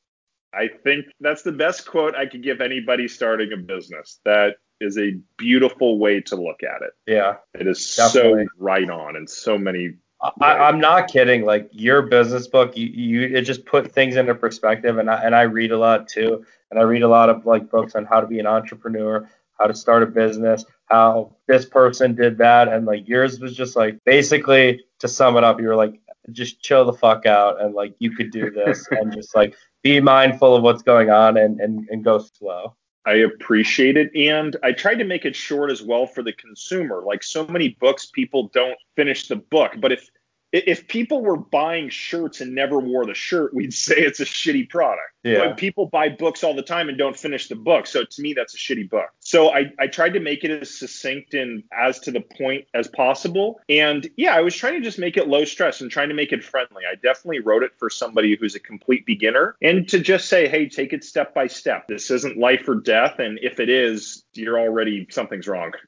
I 0.52 0.68
think 0.68 1.06
that's 1.18 1.40
the 1.40 1.52
best 1.52 1.86
quote 1.86 2.14
I 2.14 2.26
could 2.26 2.42
give 2.42 2.60
anybody 2.60 3.08
starting 3.08 3.54
a 3.54 3.56
business. 3.56 4.20
That 4.26 4.56
is 4.82 4.98
a 4.98 5.12
beautiful 5.38 5.98
way 5.98 6.20
to 6.20 6.36
look 6.36 6.62
at 6.62 6.82
it. 6.82 6.90
Yeah. 7.06 7.36
It 7.54 7.66
is 7.66 7.96
definitely. 7.96 8.44
so 8.44 8.50
right 8.58 8.90
on 8.90 9.16
in 9.16 9.26
so 9.26 9.56
many 9.56 9.94
I, 10.22 10.68
am 10.68 10.78
not 10.78 11.08
kidding. 11.08 11.44
Like 11.44 11.68
your 11.72 12.02
business 12.02 12.46
book, 12.46 12.76
you, 12.76 12.86
you 12.86 13.36
it 13.36 13.42
just 13.42 13.66
put 13.66 13.90
things 13.90 14.16
into 14.16 14.34
perspective, 14.34 14.98
and 14.98 15.10
I 15.10 15.22
and 15.22 15.34
I 15.34 15.42
read 15.42 15.72
a 15.72 15.78
lot 15.78 16.06
too, 16.06 16.44
and 16.70 16.78
I 16.78 16.84
read 16.84 17.02
a 17.02 17.08
lot 17.08 17.28
of 17.28 17.44
like 17.44 17.70
books 17.70 17.94
on 17.96 18.04
how 18.04 18.20
to 18.20 18.26
be 18.26 18.38
an 18.38 18.46
entrepreneur, 18.46 19.28
how 19.58 19.66
to 19.66 19.74
start 19.74 20.02
a 20.04 20.06
business, 20.06 20.64
how 20.86 21.34
this 21.48 21.64
person 21.64 22.14
did 22.14 22.38
that, 22.38 22.68
and 22.68 22.86
like 22.86 23.08
yours 23.08 23.40
was 23.40 23.56
just 23.56 23.74
like 23.74 23.98
basically 24.04 24.84
to 25.00 25.08
sum 25.08 25.36
it 25.36 25.44
up, 25.44 25.60
you 25.60 25.66
were 25.66 25.76
like 25.76 26.00
just 26.30 26.62
chill 26.62 26.84
the 26.84 26.92
fuck 26.92 27.26
out 27.26 27.60
and 27.60 27.74
like 27.74 27.94
you 27.98 28.12
could 28.12 28.30
do 28.30 28.48
this 28.50 28.86
and 28.92 29.12
just 29.12 29.34
like 29.34 29.56
be 29.82 29.98
mindful 29.98 30.54
of 30.54 30.62
what's 30.62 30.82
going 30.82 31.10
on 31.10 31.36
and 31.36 31.60
and, 31.60 31.88
and 31.90 32.04
go 32.04 32.18
slow. 32.18 32.76
I 33.04 33.14
appreciate 33.14 33.96
it. 33.96 34.14
And 34.14 34.56
I 34.62 34.72
tried 34.72 34.96
to 34.96 35.04
make 35.04 35.24
it 35.24 35.34
short 35.34 35.70
as 35.70 35.82
well 35.82 36.06
for 36.06 36.22
the 36.22 36.32
consumer. 36.32 37.02
Like 37.04 37.22
so 37.22 37.46
many 37.46 37.70
books, 37.80 38.06
people 38.06 38.48
don't 38.54 38.78
finish 38.96 39.28
the 39.28 39.36
book. 39.36 39.72
But 39.80 39.92
if 39.92 40.08
if 40.52 40.86
people 40.86 41.22
were 41.22 41.36
buying 41.36 41.88
shirts 41.88 42.40
and 42.40 42.54
never 42.54 42.78
wore 42.78 43.06
the 43.06 43.14
shirt, 43.14 43.54
we'd 43.54 43.72
say 43.72 43.94
it's 43.96 44.20
a 44.20 44.24
shitty 44.24 44.68
product. 44.68 45.00
Yeah. 45.24 45.48
But 45.48 45.56
people 45.56 45.86
buy 45.86 46.10
books 46.10 46.44
all 46.44 46.54
the 46.54 46.62
time 46.62 46.88
and 46.88 46.98
don't 46.98 47.18
finish 47.18 47.48
the 47.48 47.54
book. 47.54 47.86
So 47.86 48.04
to 48.04 48.22
me, 48.22 48.34
that's 48.34 48.54
a 48.54 48.58
shitty 48.58 48.90
book. 48.90 49.08
So 49.20 49.50
I, 49.50 49.72
I 49.78 49.86
tried 49.86 50.14
to 50.14 50.20
make 50.20 50.44
it 50.44 50.50
as 50.50 50.76
succinct 50.78 51.32
and 51.34 51.62
as 51.72 52.00
to 52.00 52.10
the 52.10 52.20
point 52.20 52.66
as 52.74 52.88
possible. 52.88 53.60
And 53.68 54.08
yeah, 54.16 54.36
I 54.36 54.40
was 54.40 54.54
trying 54.54 54.74
to 54.74 54.80
just 54.80 54.98
make 54.98 55.16
it 55.16 55.28
low 55.28 55.44
stress 55.44 55.80
and 55.80 55.90
trying 55.90 56.08
to 56.08 56.14
make 56.14 56.32
it 56.32 56.44
friendly. 56.44 56.82
I 56.90 56.96
definitely 56.96 57.40
wrote 57.40 57.62
it 57.62 57.72
for 57.78 57.88
somebody 57.88 58.36
who's 58.36 58.54
a 58.54 58.60
complete 58.60 59.06
beginner 59.06 59.56
and 59.62 59.88
to 59.88 60.00
just 60.00 60.28
say, 60.28 60.48
hey, 60.48 60.68
take 60.68 60.92
it 60.92 61.04
step 61.04 61.34
by 61.34 61.46
step. 61.46 61.88
This 61.88 62.10
isn't 62.10 62.36
life 62.36 62.68
or 62.68 62.74
death. 62.74 63.18
And 63.20 63.38
if 63.42 63.60
it 63.60 63.68
is, 63.68 64.24
you're 64.34 64.58
already, 64.58 65.06
something's 65.10 65.48
wrong. 65.48 65.72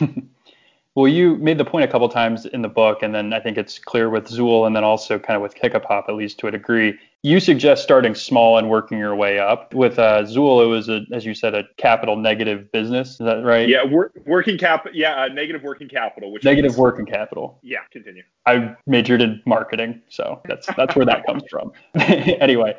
Well, 0.94 1.08
you 1.08 1.36
made 1.36 1.58
the 1.58 1.64
point 1.64 1.84
a 1.84 1.88
couple 1.88 2.08
times 2.08 2.46
in 2.46 2.62
the 2.62 2.68
book, 2.68 3.02
and 3.02 3.12
then 3.12 3.32
I 3.32 3.40
think 3.40 3.58
it's 3.58 3.80
clear 3.80 4.08
with 4.08 4.28
Zool, 4.28 4.64
and 4.64 4.76
then 4.76 4.84
also 4.84 5.18
kind 5.18 5.34
of 5.34 5.42
with 5.42 5.54
Hiccapop, 5.56 6.08
at 6.08 6.14
least 6.14 6.38
to 6.38 6.46
a 6.46 6.52
degree. 6.52 6.96
You 7.22 7.40
suggest 7.40 7.82
starting 7.82 8.14
small 8.14 8.58
and 8.58 8.70
working 8.70 8.98
your 8.98 9.16
way 9.16 9.40
up. 9.40 9.74
With 9.74 9.98
uh, 9.98 10.22
Zool, 10.22 10.62
it 10.62 10.68
was, 10.68 10.88
a, 10.88 11.00
as 11.12 11.24
you 11.24 11.34
said, 11.34 11.54
a 11.54 11.64
capital 11.78 12.14
negative 12.14 12.70
business. 12.70 13.12
Is 13.12 13.18
that 13.18 13.42
right? 13.42 13.68
Yeah, 13.68 13.82
wor- 13.82 14.12
working 14.24 14.56
cap. 14.56 14.86
Yeah, 14.92 15.22
uh, 15.22 15.28
negative 15.28 15.64
working 15.64 15.88
capital. 15.88 16.30
Which 16.30 16.44
negative 16.44 16.72
means, 16.72 16.78
working 16.78 17.06
capital. 17.06 17.58
Yeah, 17.62 17.78
continue. 17.90 18.22
I 18.46 18.76
majored 18.86 19.20
in 19.22 19.42
marketing, 19.46 20.00
so 20.08 20.42
that's 20.44 20.68
that's 20.76 20.94
where 20.94 21.06
that 21.06 21.26
comes 21.26 21.42
from. 21.50 21.72
anyway, 21.94 22.76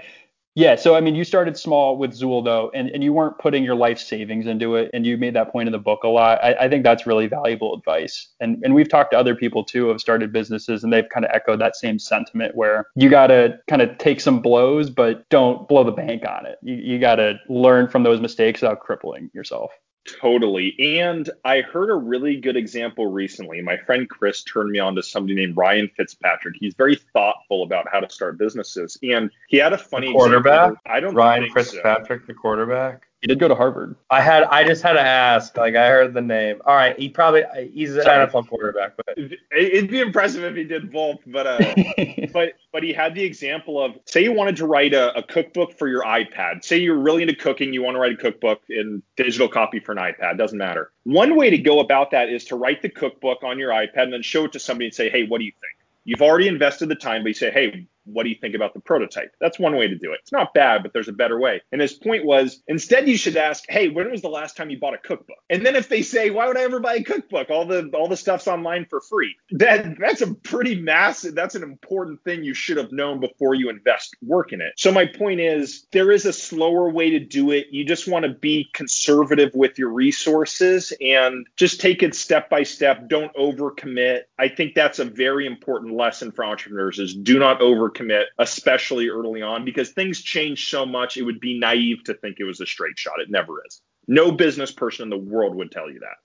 yeah, 0.56 0.76
so 0.78 0.96
I 0.96 1.02
mean, 1.02 1.16
you 1.16 1.26
started 1.26 1.58
small 1.58 1.98
with 1.98 2.12
Zool 2.12 2.44
though, 2.44 2.72
and, 2.74 2.90
and 2.90 3.04
you 3.04 3.12
weren't 3.12 3.38
putting 3.40 3.66
your 3.66 3.76
life 3.76 4.00
savings 4.00 4.48
into 4.48 4.76
it, 4.76 4.90
and 4.94 5.06
you 5.06 5.18
made 5.18 5.36
that 5.36 5.52
point 5.52 5.68
in 5.68 5.74
the 5.74 5.80
book 5.80 6.04
a 6.04 6.08
lot. 6.08 6.42
I, 6.42 6.54
I 6.54 6.70
think 6.70 6.86
that's 6.86 7.06
really 7.06 7.28
valuable 7.28 7.76
advice, 7.76 8.30
and 8.40 8.64
and 8.64 8.74
we've 8.74 8.88
talked 8.88 9.12
to 9.12 9.20
other 9.20 9.36
people 9.36 9.66
too 9.66 9.84
who 9.84 9.90
have 9.90 10.00
started 10.00 10.32
businesses, 10.32 10.82
and 10.82 10.94
they've 10.94 11.10
kind 11.10 11.26
of 11.26 11.32
echoed 11.34 11.60
that 11.60 11.76
same 11.76 12.00
sentiment 12.00 12.56
where 12.56 12.88
you 12.96 13.10
got 13.10 13.28
to 13.28 13.60
kind 13.70 13.82
of 13.82 13.98
take 13.98 14.22
some 14.22 14.42
blows, 14.42 14.90
but 14.90 15.28
don't 15.28 15.68
blow 15.68 15.84
the 15.84 15.92
bank 15.92 16.24
on 16.26 16.46
it. 16.46 16.58
You 16.64 16.76
you 16.76 17.00
got 17.00 17.16
to 17.16 17.36
learn 17.50 17.90
from 17.90 18.04
those 18.04 18.22
mistakes 18.22 18.62
without 18.62 18.80
crippling 18.80 19.30
yourself. 19.34 19.72
Totally. 20.06 20.76
And 21.00 21.30
I 21.44 21.62
heard 21.62 21.90
a 21.90 21.96
really 21.96 22.38
good 22.38 22.56
example 22.56 23.08
recently. 23.08 23.62
My 23.62 23.78
friend 23.78 24.08
Chris 24.08 24.44
turned 24.44 24.70
me 24.70 24.78
on 24.80 24.96
to 24.96 25.04
somebody 25.04 25.34
named 25.34 25.58
Ryan 25.58 25.90
Fitzpatrick. 25.98 26.56
He's 26.60 26.76
very 26.76 26.96
thoughtful 26.96 27.64
about 27.64 27.88
how 27.92 28.00
to 28.00 28.10
start 28.10 28.38
businesses. 28.38 29.00
And 29.02 29.32
he 29.48 29.58
had 29.58 29.74
a 29.74 29.78
funny 29.78 30.08
the 30.08 30.14
quarterback. 30.14 30.72
Example. 30.72 30.82
I 30.86 31.00
don't 31.00 31.16
Ryan 31.16 31.50
Fitzpatrick, 31.52 32.22
so. 32.22 32.28
the 32.28 32.34
quarterback. 32.36 33.08
He 33.26 33.28
did 33.28 33.40
go 33.40 33.48
to 33.48 33.56
Harvard. 33.56 33.96
I 34.12 34.22
had 34.22 34.44
I 34.44 34.64
just 34.64 34.84
had 34.84 34.94
to 34.94 35.02
ask. 35.02 35.58
Like 35.58 35.76
I 35.76 35.88
heard 35.90 36.14
the 36.14 36.22
name. 36.22 36.62
All 36.64 36.76
right, 36.76 36.96
he 36.96 37.10
probably 37.10 37.42
he's 37.74 37.96
an 37.96 38.04
Sorry. 38.04 38.28
NFL 38.28 38.48
quarterback, 38.48 38.96
but 38.98 39.18
it'd 39.18 39.90
be 39.90 40.00
impressive 40.00 40.44
if 40.44 40.56
he 40.56 40.64
did 40.64 40.92
both. 40.92 41.22
But 41.26 41.48
uh, 41.48 41.74
but 42.34 42.54
but 42.72 42.84
he 42.84 42.94
had 42.94 43.16
the 43.16 43.24
example 43.24 43.84
of 43.84 43.94
say 44.06 44.22
you 44.22 44.32
wanted 44.32 44.58
to 44.58 44.68
write 44.68 44.94
a, 44.94 45.12
a, 45.18 45.24
cookbook 45.24 45.74
for 45.74 45.88
your 45.88 46.04
iPad. 46.04 46.64
Say 46.64 46.78
you're 46.78 47.00
really 47.00 47.24
into 47.24 47.34
cooking, 47.34 47.74
you 47.74 47.82
want 47.82 47.96
to 47.96 48.00
write 48.00 48.14
a 48.14 48.18
cookbook 48.18 48.62
in 48.70 49.02
digital 49.18 49.48
copy 49.48 49.80
for 49.80 49.94
an 49.94 49.98
iPad. 49.98 50.38
Doesn't 50.38 50.60
matter. 50.60 50.92
One 51.06 51.36
way 51.36 51.50
to 51.50 51.58
go 51.58 51.80
about 51.80 52.12
that 52.12 52.30
is 52.30 52.46
to 52.46 52.56
write 52.56 52.84
the 52.84 52.90
cookbook 52.90 53.44
on 53.44 53.58
your 53.58 53.72
iPad 53.72 54.04
and 54.04 54.14
then 54.14 54.22
show 54.22 54.46
it 54.46 54.52
to 54.52 54.60
somebody 54.60 54.86
and 54.86 54.94
say, 54.94 55.10
hey, 55.10 55.24
what 55.24 55.40
do 55.40 55.46
you 55.46 55.52
think? 55.54 55.88
You've 56.04 56.22
already 56.22 56.48
invested 56.48 56.90
the 56.90 56.96
time, 56.96 57.24
but 57.24 57.30
you 57.30 57.34
say, 57.34 57.50
hey, 57.50 57.88
what 58.06 58.24
do 58.24 58.30
you 58.30 58.36
think 58.36 58.56
about 58.56 58.74
the 58.74 58.80
prototype? 58.80 59.34
That's 59.40 59.60
one 59.60 59.76
way 59.76 59.88
to 59.88 59.96
do 59.96 60.14
it. 60.14 60.20
It's 60.22 60.32
not 60.32 60.54
bad, 60.54 60.84
but 60.84 60.94
there's 60.94 61.08
a 61.08 61.14
better 61.14 61.40
way. 61.40 61.62
And 61.72 61.82
his 61.82 61.94
point 61.94 62.26
was 62.26 62.62
instead 62.68 63.08
you 63.08 63.18
should 63.18 63.38
ask, 63.38 63.64
hey, 63.68 63.90
when 63.90 64.10
was 64.12 64.22
the 64.22 64.30
last 64.30 64.58
time 64.58 64.70
you 64.70 64.80
bought 64.80 64.94
a 64.94 65.00
cookbook? 65.00 65.38
And 65.50 65.66
then 65.66 65.76
if 65.76 65.90
they 65.90 66.02
say, 66.02 66.30
why 66.30 66.48
would 66.48 66.58
I 66.58 66.64
ever 66.64 66.80
buy 66.80 66.96
a 66.96 67.04
cookbook? 67.04 67.50
All 67.50 67.66
the 67.66 67.90
all 67.94 68.08
the 68.08 68.18
stuff's 68.18 68.48
online 68.48 68.86
for 68.86 69.02
free. 69.02 69.36
That 69.52 69.98
that's 70.00 70.22
a 70.22 70.34
pretty 70.34 70.80
massive, 70.80 71.36
that's 71.36 71.56
an 71.56 71.64
important 71.64 72.24
thing 72.24 72.44
you 72.44 72.54
should 72.54 72.78
have 72.78 72.92
known 72.92 73.20
before 73.20 73.56
you 73.56 73.70
invest 73.70 74.16
work 74.22 74.54
in 74.54 74.62
it. 74.62 74.74
So 74.78 74.92
my 74.92 75.06
point 75.06 75.40
is 75.40 75.86
there 75.92 76.12
is 76.12 76.26
a 76.26 76.34
slower 76.34 76.90
way 76.90 77.12
to 77.12 77.20
do 77.20 77.52
it. 77.52 77.68
You 77.72 77.86
just 77.86 78.08
want 78.08 78.24
to 78.24 78.34
be 78.34 78.70
conservative 78.74 79.52
with 79.54 79.78
your 79.78 79.90
resources 79.90 80.94
and 81.02 81.48
just 81.56 81.80
take 81.82 82.04
it 82.04 82.16
step 82.16 82.50
by 82.50 82.64
step. 82.64 83.08
Don't 83.08 83.34
overcommit. 83.36 84.22
I 84.38 84.50
think 84.50 84.76
that's 84.76 85.00
a 85.00 85.06
very 85.06 85.46
important 85.46 85.96
lesson 85.96 86.32
for 86.32 86.46
entrepreneurs 86.46 87.00
is 87.00 87.14
do 87.14 87.40
not 87.40 87.62
over 87.62 87.90
commit, 87.96 88.28
especially 88.38 89.10
early 89.10 89.42
on, 89.42 89.66
because 89.66 89.90
things 89.90 90.22
change 90.22 90.70
so 90.70 90.86
much. 90.86 91.18
It 91.18 91.24
would 91.24 91.40
be 91.40 91.58
naive 91.58 92.04
to 92.04 92.14
think 92.14 92.38
it 92.40 92.44
was 92.44 92.62
a 92.62 92.66
straight 92.66 93.00
shot. 93.00 93.20
It 93.20 93.32
never 93.32 93.64
is. 93.66 93.82
No 94.08 94.32
business 94.32 94.72
person 94.72 95.04
in 95.04 95.10
the 95.10 95.18
world 95.18 95.56
would 95.56 95.72
tell 95.72 95.90
you 95.90 96.00
that. 96.00 96.18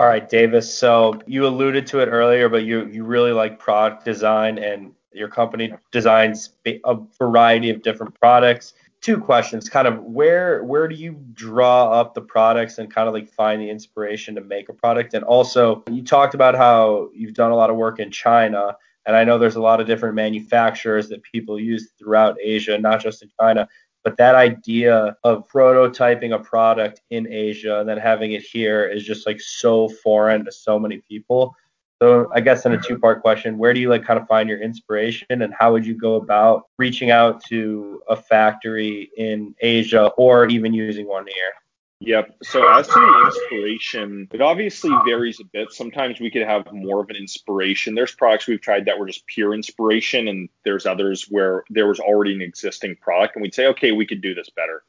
All 0.00 0.06
right, 0.06 0.28
Davis. 0.28 0.72
So 0.72 1.20
you 1.26 1.46
alluded 1.46 1.86
to 1.88 2.00
it 2.00 2.06
earlier, 2.06 2.48
but 2.48 2.64
you 2.64 2.86
you 2.86 3.04
really 3.04 3.32
like 3.32 3.58
product 3.58 4.04
design, 4.04 4.58
and 4.58 4.92
your 5.12 5.28
company 5.28 5.72
designs 5.92 6.50
a 6.66 6.96
variety 7.18 7.70
of 7.70 7.82
different 7.82 8.18
products. 8.18 8.74
Two 9.00 9.18
questions: 9.20 9.68
kind 9.68 9.86
of 9.86 10.02
where 10.02 10.64
where 10.64 10.88
do 10.88 10.96
you 10.96 11.16
draw 11.32 11.90
up 11.90 12.14
the 12.14 12.22
products 12.22 12.78
and 12.78 12.92
kind 12.92 13.06
of 13.06 13.14
like 13.14 13.28
find 13.28 13.60
the 13.60 13.70
inspiration 13.70 14.34
to 14.34 14.40
make 14.40 14.68
a 14.68 14.72
product? 14.72 15.14
And 15.14 15.24
also, 15.24 15.84
you 15.90 16.02
talked 16.02 16.34
about 16.34 16.56
how 16.56 17.10
you've 17.14 17.34
done 17.34 17.52
a 17.52 17.56
lot 17.56 17.70
of 17.70 17.76
work 17.76 18.00
in 18.00 18.10
China. 18.10 18.76
And 19.06 19.14
I 19.14 19.24
know 19.24 19.38
there's 19.38 19.56
a 19.56 19.60
lot 19.60 19.80
of 19.80 19.86
different 19.86 20.14
manufacturers 20.14 21.08
that 21.08 21.22
people 21.22 21.60
use 21.60 21.90
throughout 21.98 22.36
Asia, 22.42 22.78
not 22.78 23.00
just 23.00 23.22
in 23.22 23.30
China. 23.40 23.68
But 24.02 24.16
that 24.18 24.34
idea 24.34 25.16
of 25.24 25.48
prototyping 25.48 26.34
a 26.34 26.38
product 26.38 27.00
in 27.10 27.26
Asia 27.30 27.80
and 27.80 27.88
then 27.88 27.96
having 27.98 28.32
it 28.32 28.42
here 28.42 28.86
is 28.86 29.02
just 29.02 29.26
like 29.26 29.40
so 29.40 29.88
foreign 29.88 30.44
to 30.44 30.52
so 30.52 30.78
many 30.78 31.02
people. 31.08 31.54
So 32.02 32.30
I 32.34 32.40
guess 32.40 32.66
in 32.66 32.72
a 32.72 32.78
two-part 32.78 33.22
question, 33.22 33.56
where 33.56 33.72
do 33.72 33.80
you 33.80 33.88
like 33.88 34.04
kind 34.04 34.20
of 34.20 34.26
find 34.26 34.46
your 34.46 34.60
inspiration 34.60 35.26
and 35.30 35.54
how 35.58 35.72
would 35.72 35.86
you 35.86 35.94
go 35.94 36.16
about 36.16 36.64
reaching 36.78 37.10
out 37.10 37.42
to 37.44 38.02
a 38.08 38.16
factory 38.16 39.10
in 39.16 39.54
Asia 39.60 40.08
or 40.18 40.46
even 40.46 40.74
using 40.74 41.08
one 41.08 41.26
here? 41.26 41.52
Yep. 42.00 42.36
So 42.42 42.68
as 42.70 42.86
to 42.88 42.92
the 42.92 43.24
inspiration, 43.26 44.28
it 44.32 44.42
obviously 44.42 44.90
varies 45.06 45.40
a 45.40 45.44
bit. 45.44 45.72
Sometimes 45.72 46.20
we 46.20 46.30
could 46.30 46.42
have 46.42 46.70
more 46.72 47.00
of 47.00 47.08
an 47.08 47.16
inspiration. 47.16 47.94
There's 47.94 48.14
products 48.14 48.46
we've 48.46 48.60
tried 48.60 48.84
that 48.86 48.98
were 48.98 49.06
just 49.06 49.26
pure 49.26 49.54
inspiration, 49.54 50.28
and 50.28 50.48
there's 50.64 50.86
others 50.86 51.26
where 51.30 51.64
there 51.70 51.86
was 51.86 52.00
already 52.00 52.34
an 52.34 52.42
existing 52.42 52.96
product, 52.96 53.36
and 53.36 53.42
we'd 53.42 53.54
say, 53.54 53.66
okay, 53.68 53.92
we 53.92 54.06
could 54.06 54.20
do 54.20 54.34
this 54.34 54.50
better. 54.50 54.82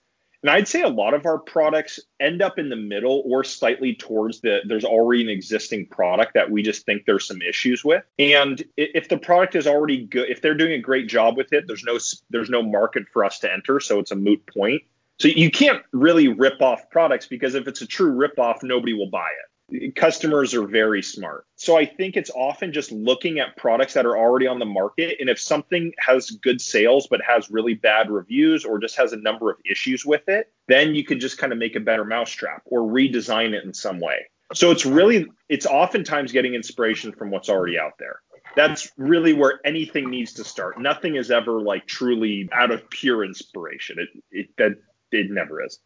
And 0.46 0.52
I'd 0.52 0.68
say 0.68 0.84
a 0.84 0.90
lot 0.90 1.16
of 1.16 1.26
our 1.26 1.40
products 1.40 2.00
end 2.20 2.44
up 2.44 2.60
in 2.60 2.70
the 2.70 2.76
middle 2.76 3.24
or 3.26 3.44
slightly 3.44 3.96
towards 3.96 4.42
the 4.42 4.60
there's 4.68 4.86
already 4.86 5.24
an 5.24 5.30
existing 5.30 5.88
product 5.88 6.36
that 6.36 6.52
we 6.52 6.62
just 6.62 6.86
think 6.86 7.06
there's 7.06 7.26
some 7.26 7.42
issues 7.42 7.84
with. 7.84 8.04
And 8.20 8.64
if 8.78 9.10
the 9.10 9.18
product 9.18 9.56
is 9.56 9.66
already 9.66 10.06
good, 10.06 10.30
if 10.30 10.44
they're 10.44 10.54
doing 10.54 10.74
a 10.74 10.80
great 10.80 11.08
job 11.08 11.36
with 11.36 11.52
it, 11.52 11.66
there's 11.66 11.84
no 11.84 11.98
there's 12.30 12.52
no 12.52 12.62
market 12.62 13.06
for 13.12 13.26
us 13.26 13.40
to 13.40 13.52
enter, 13.52 13.80
so 13.80 13.98
it's 13.98 14.12
a 14.12 14.16
moot 14.16 14.46
point. 14.46 14.84
So 15.20 15.28
you 15.30 15.50
can't 15.50 15.82
really 15.94 16.28
rip 16.28 16.62
off 16.62 16.90
products 16.90 17.28
because 17.28 17.56
if 17.56 17.68
it's 17.68 17.82
a 17.82 17.88
true 17.88 18.12
rip 18.12 18.38
off, 18.38 18.64
nobody 18.64 18.94
will 18.94 19.10
buy 19.10 19.28
it. 19.28 19.96
Customers 19.96 20.54
are 20.54 20.68
very 20.68 21.02
smart. 21.02 21.46
So 21.56 21.78
I 21.78 21.86
think 21.86 22.16
it's 22.18 22.30
often 22.30 22.72
just 22.72 22.92
looking 22.92 23.40
at 23.40 23.58
products 23.58 23.94
that 23.94 24.06
are 24.06 24.16
already 24.16 24.46
on 24.46 24.60
the 24.60 24.66
market. 24.66 25.18
And 25.20 25.28
if 25.28 25.40
something 25.40 25.92
has 25.98 26.30
good 26.30 26.62
sales 26.62 27.08
but 27.08 27.22
has 27.26 27.50
really 27.50 27.74
bad 27.74 28.12
reviews 28.12 28.64
or 28.64 28.78
just 28.78 28.96
has 28.98 29.14
a 29.14 29.18
number 29.18 29.50
of 29.50 29.58
issues 29.70 30.06
with 30.06 30.28
it, 30.28 30.52
then 30.68 30.94
you 30.94 31.04
could 31.04 31.20
just 31.20 31.40
kind 31.40 31.52
of 31.52 31.58
make 31.58 31.76
a 31.76 31.80
better 31.80 32.06
mousetrap 32.06 32.62
or 32.66 32.82
redesign 32.82 33.54
it 33.54 33.64
in 33.64 33.74
some 33.74 34.00
way. 34.00 34.28
So 34.54 34.70
it's 34.70 34.86
really, 34.86 35.26
it's 35.50 35.66
oftentimes 35.66 36.32
getting 36.32 36.54
inspiration 36.54 37.12
from 37.12 37.32
what's 37.32 37.50
already 37.50 37.80
out 37.80 37.94
there 37.98 38.20
that's 38.56 38.92
really 38.98 39.34
where 39.34 39.60
anything 39.66 40.10
needs 40.10 40.34
to 40.34 40.44
start. 40.44 40.80
Nothing 40.80 41.16
is 41.16 41.30
ever 41.30 41.62
like 41.62 41.86
truly 41.86 42.50
out 42.54 42.72
of 42.72 42.90
pure 42.90 43.24
inspiration. 43.24 43.98
It, 44.00 44.24
it 44.32 44.50
that 44.58 44.78
it 45.20 45.32
never 45.32 45.64
is. 45.64 45.80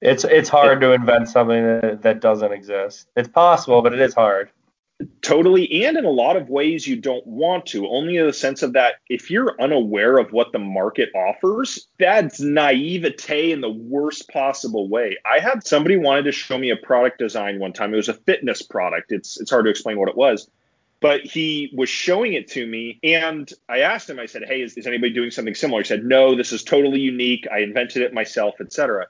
It's 0.00 0.24
it's 0.24 0.48
hard 0.48 0.80
to 0.80 0.92
invent 0.92 1.28
something 1.28 1.62
that, 1.62 2.02
that 2.02 2.20
doesn't 2.20 2.52
exist. 2.52 3.06
It's 3.16 3.28
possible, 3.28 3.82
but 3.82 3.94
it 3.94 4.00
is 4.00 4.14
hard. 4.14 4.50
Totally, 5.20 5.84
and 5.84 5.96
in 5.96 6.04
a 6.04 6.10
lot 6.10 6.36
of 6.36 6.48
ways 6.48 6.86
you 6.86 6.96
don't 6.96 7.26
want 7.26 7.66
to. 7.66 7.88
Only 7.88 8.16
in 8.16 8.26
the 8.26 8.32
sense 8.32 8.62
of 8.62 8.72
that 8.74 8.96
if 9.08 9.30
you're 9.30 9.60
unaware 9.60 10.18
of 10.18 10.32
what 10.32 10.52
the 10.52 10.58
market 10.58 11.08
offers, 11.14 11.88
that's 11.98 12.40
naivete 12.40 13.52
in 13.52 13.60
the 13.60 13.70
worst 13.70 14.28
possible 14.28 14.88
way. 14.88 15.16
I 15.24 15.38
had 15.38 15.66
somebody 15.66 15.96
wanted 15.96 16.24
to 16.24 16.32
show 16.32 16.58
me 16.58 16.70
a 16.70 16.76
product 16.76 17.18
design 17.18 17.58
one 17.58 17.72
time. 17.72 17.92
It 17.92 17.96
was 17.96 18.08
a 18.08 18.14
fitness 18.14 18.62
product. 18.62 19.12
It's 19.12 19.40
it's 19.40 19.50
hard 19.50 19.64
to 19.64 19.70
explain 19.70 19.98
what 19.98 20.08
it 20.08 20.16
was 20.16 20.48
but 21.02 21.20
he 21.22 21.70
was 21.76 21.90
showing 21.90 22.32
it 22.32 22.48
to 22.48 22.66
me 22.66 22.98
and 23.02 23.52
i 23.68 23.80
asked 23.80 24.08
him 24.08 24.18
i 24.18 24.26
said 24.26 24.42
hey 24.46 24.62
is, 24.62 24.76
is, 24.78 24.86
anybody 24.86 25.12
doing 25.12 25.30
something 25.30 25.54
similar? 25.54 25.82
He 25.82 25.86
said 25.86 26.04
no 26.04 26.34
this 26.34 26.52
is 26.52 26.62
totally 26.62 27.00
unique. 27.00 27.46
I 27.52 27.58
invented 27.58 28.02
it 28.02 28.14
myself 28.14 28.54
etc 28.60 29.06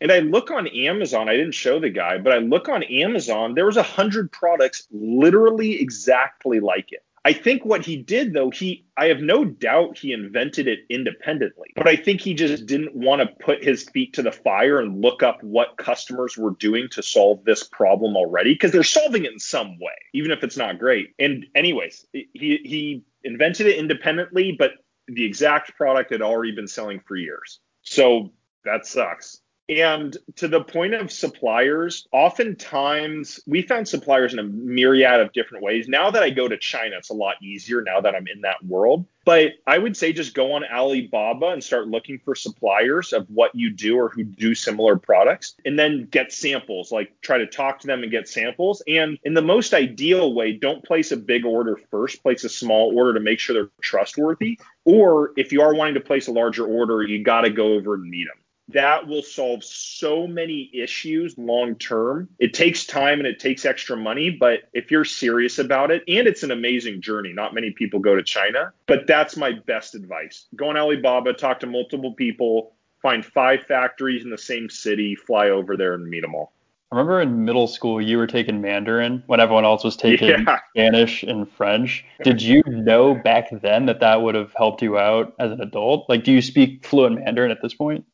and 0.00 0.12
i 0.12 0.20
look 0.20 0.50
on 0.50 0.66
amazon 0.68 1.28
i 1.28 1.36
didn't 1.36 1.54
show 1.54 1.80
the 1.80 1.90
guy 1.90 2.18
but 2.18 2.32
i 2.32 2.38
look 2.38 2.68
on 2.68 2.82
amazon 2.84 3.54
there 3.54 3.66
was 3.66 3.76
a 3.76 3.82
hundred 3.82 4.30
products 4.32 4.86
literally 4.90 5.80
exactly 5.80 6.60
like 6.60 6.92
it 6.92 7.04
I 7.26 7.32
think 7.32 7.64
what 7.64 7.84
he 7.84 7.96
did 7.96 8.34
though, 8.34 8.50
he 8.50 8.84
I 8.96 9.06
have 9.06 9.20
no 9.20 9.44
doubt 9.44 9.98
he 9.98 10.12
invented 10.12 10.68
it 10.68 10.80
independently, 10.90 11.68
but 11.74 11.88
I 11.88 11.96
think 11.96 12.20
he 12.20 12.34
just 12.34 12.66
didn't 12.66 12.94
want 12.94 13.22
to 13.22 13.44
put 13.44 13.64
his 13.64 13.88
feet 13.88 14.12
to 14.14 14.22
the 14.22 14.30
fire 14.30 14.78
and 14.78 15.00
look 15.00 15.22
up 15.22 15.42
what 15.42 15.78
customers 15.78 16.36
were 16.36 16.50
doing 16.50 16.88
to 16.90 17.02
solve 17.02 17.44
this 17.44 17.64
problem 17.64 18.14
already 18.16 18.52
because 18.52 18.72
they're 18.72 18.82
solving 18.82 19.24
it 19.24 19.32
in 19.32 19.38
some 19.38 19.78
way, 19.78 19.94
even 20.12 20.30
if 20.30 20.44
it's 20.44 20.58
not 20.58 20.78
great. 20.78 21.14
And 21.18 21.46
anyways, 21.54 22.06
he 22.12 22.26
he 22.34 23.04
invented 23.22 23.66
it 23.68 23.78
independently, 23.78 24.52
but 24.52 24.72
the 25.08 25.24
exact 25.24 25.76
product 25.76 26.10
had 26.12 26.22
already 26.22 26.52
been 26.52 26.68
selling 26.68 27.00
for 27.00 27.16
years. 27.16 27.60
So 27.82 28.32
that 28.64 28.86
sucks. 28.86 29.40
And 29.68 30.14
to 30.36 30.48
the 30.48 30.62
point 30.62 30.92
of 30.94 31.10
suppliers, 31.10 32.06
oftentimes 32.12 33.40
we 33.46 33.62
found 33.62 33.88
suppliers 33.88 34.34
in 34.34 34.38
a 34.38 34.42
myriad 34.42 35.20
of 35.20 35.32
different 35.32 35.64
ways. 35.64 35.88
Now 35.88 36.10
that 36.10 36.22
I 36.22 36.30
go 36.30 36.46
to 36.48 36.58
China, 36.58 36.96
it's 36.98 37.08
a 37.08 37.14
lot 37.14 37.36
easier 37.42 37.80
now 37.80 38.00
that 38.02 38.14
I'm 38.14 38.26
in 38.28 38.42
that 38.42 38.62
world. 38.64 39.06
But 39.24 39.52
I 39.66 39.78
would 39.78 39.96
say 39.96 40.12
just 40.12 40.34
go 40.34 40.52
on 40.52 40.64
Alibaba 40.64 41.46
and 41.46 41.64
start 41.64 41.88
looking 41.88 42.18
for 42.18 42.34
suppliers 42.34 43.14
of 43.14 43.26
what 43.30 43.54
you 43.54 43.70
do 43.70 43.96
or 43.96 44.10
who 44.10 44.22
do 44.22 44.54
similar 44.54 44.98
products 44.98 45.54
and 45.64 45.78
then 45.78 46.08
get 46.10 46.30
samples, 46.30 46.92
like 46.92 47.18
try 47.22 47.38
to 47.38 47.46
talk 47.46 47.80
to 47.80 47.86
them 47.86 48.02
and 48.02 48.12
get 48.12 48.28
samples. 48.28 48.82
And 48.86 49.18
in 49.24 49.32
the 49.32 49.40
most 49.40 49.72
ideal 49.72 50.34
way, 50.34 50.52
don't 50.52 50.84
place 50.84 51.10
a 51.10 51.16
big 51.16 51.46
order 51.46 51.80
first, 51.90 52.22
place 52.22 52.44
a 52.44 52.50
small 52.50 52.94
order 52.94 53.14
to 53.14 53.20
make 53.20 53.40
sure 53.40 53.54
they're 53.54 53.70
trustworthy. 53.80 54.60
Or 54.84 55.32
if 55.38 55.52
you 55.52 55.62
are 55.62 55.74
wanting 55.74 55.94
to 55.94 56.00
place 56.00 56.28
a 56.28 56.32
larger 56.32 56.66
order, 56.66 57.02
you 57.02 57.24
got 57.24 57.42
to 57.42 57.50
go 57.50 57.72
over 57.72 57.94
and 57.94 58.04
meet 58.04 58.26
them 58.26 58.43
that 58.68 59.06
will 59.06 59.22
solve 59.22 59.62
so 59.62 60.26
many 60.26 60.70
issues 60.72 61.36
long 61.36 61.74
term. 61.76 62.28
It 62.38 62.54
takes 62.54 62.86
time 62.86 63.18
and 63.18 63.26
it 63.26 63.38
takes 63.38 63.64
extra 63.64 63.96
money, 63.96 64.30
but 64.30 64.60
if 64.72 64.90
you're 64.90 65.04
serious 65.04 65.58
about 65.58 65.90
it, 65.90 66.02
and 66.08 66.26
it's 66.26 66.42
an 66.42 66.50
amazing 66.50 67.02
journey, 67.02 67.32
not 67.32 67.54
many 67.54 67.70
people 67.70 68.00
go 68.00 68.14
to 68.14 68.22
China, 68.22 68.72
but 68.86 69.06
that's 69.06 69.36
my 69.36 69.52
best 69.66 69.94
advice. 69.94 70.46
Go 70.56 70.68
on 70.68 70.76
Alibaba, 70.76 71.34
talk 71.34 71.60
to 71.60 71.66
multiple 71.66 72.14
people, 72.14 72.74
find 73.02 73.24
five 73.24 73.64
factories 73.64 74.24
in 74.24 74.30
the 74.30 74.38
same 74.38 74.70
city, 74.70 75.14
fly 75.14 75.50
over 75.50 75.76
there 75.76 75.94
and 75.94 76.08
meet 76.08 76.22
them 76.22 76.34
all. 76.34 76.52
I 76.90 76.96
remember 76.96 77.20
in 77.20 77.44
middle 77.44 77.66
school 77.66 78.00
you 78.00 78.18
were 78.18 78.26
taking 78.26 78.60
Mandarin 78.60 79.24
when 79.26 79.40
everyone 79.40 79.64
else 79.64 79.82
was 79.82 79.96
taking 79.96 80.28
yeah. 80.28 80.60
Spanish 80.70 81.24
and 81.24 81.50
French. 81.50 82.04
Did 82.22 82.40
you 82.40 82.62
know 82.66 83.14
back 83.16 83.48
then 83.50 83.86
that 83.86 83.98
that 84.00 84.22
would 84.22 84.36
have 84.36 84.52
helped 84.56 84.80
you 84.80 84.96
out 84.96 85.34
as 85.40 85.50
an 85.50 85.60
adult? 85.60 86.08
Like, 86.08 86.22
do 86.22 86.30
you 86.30 86.40
speak 86.40 86.86
fluent 86.86 87.24
Mandarin 87.24 87.50
at 87.50 87.60
this 87.62 87.74
point? 87.74 88.04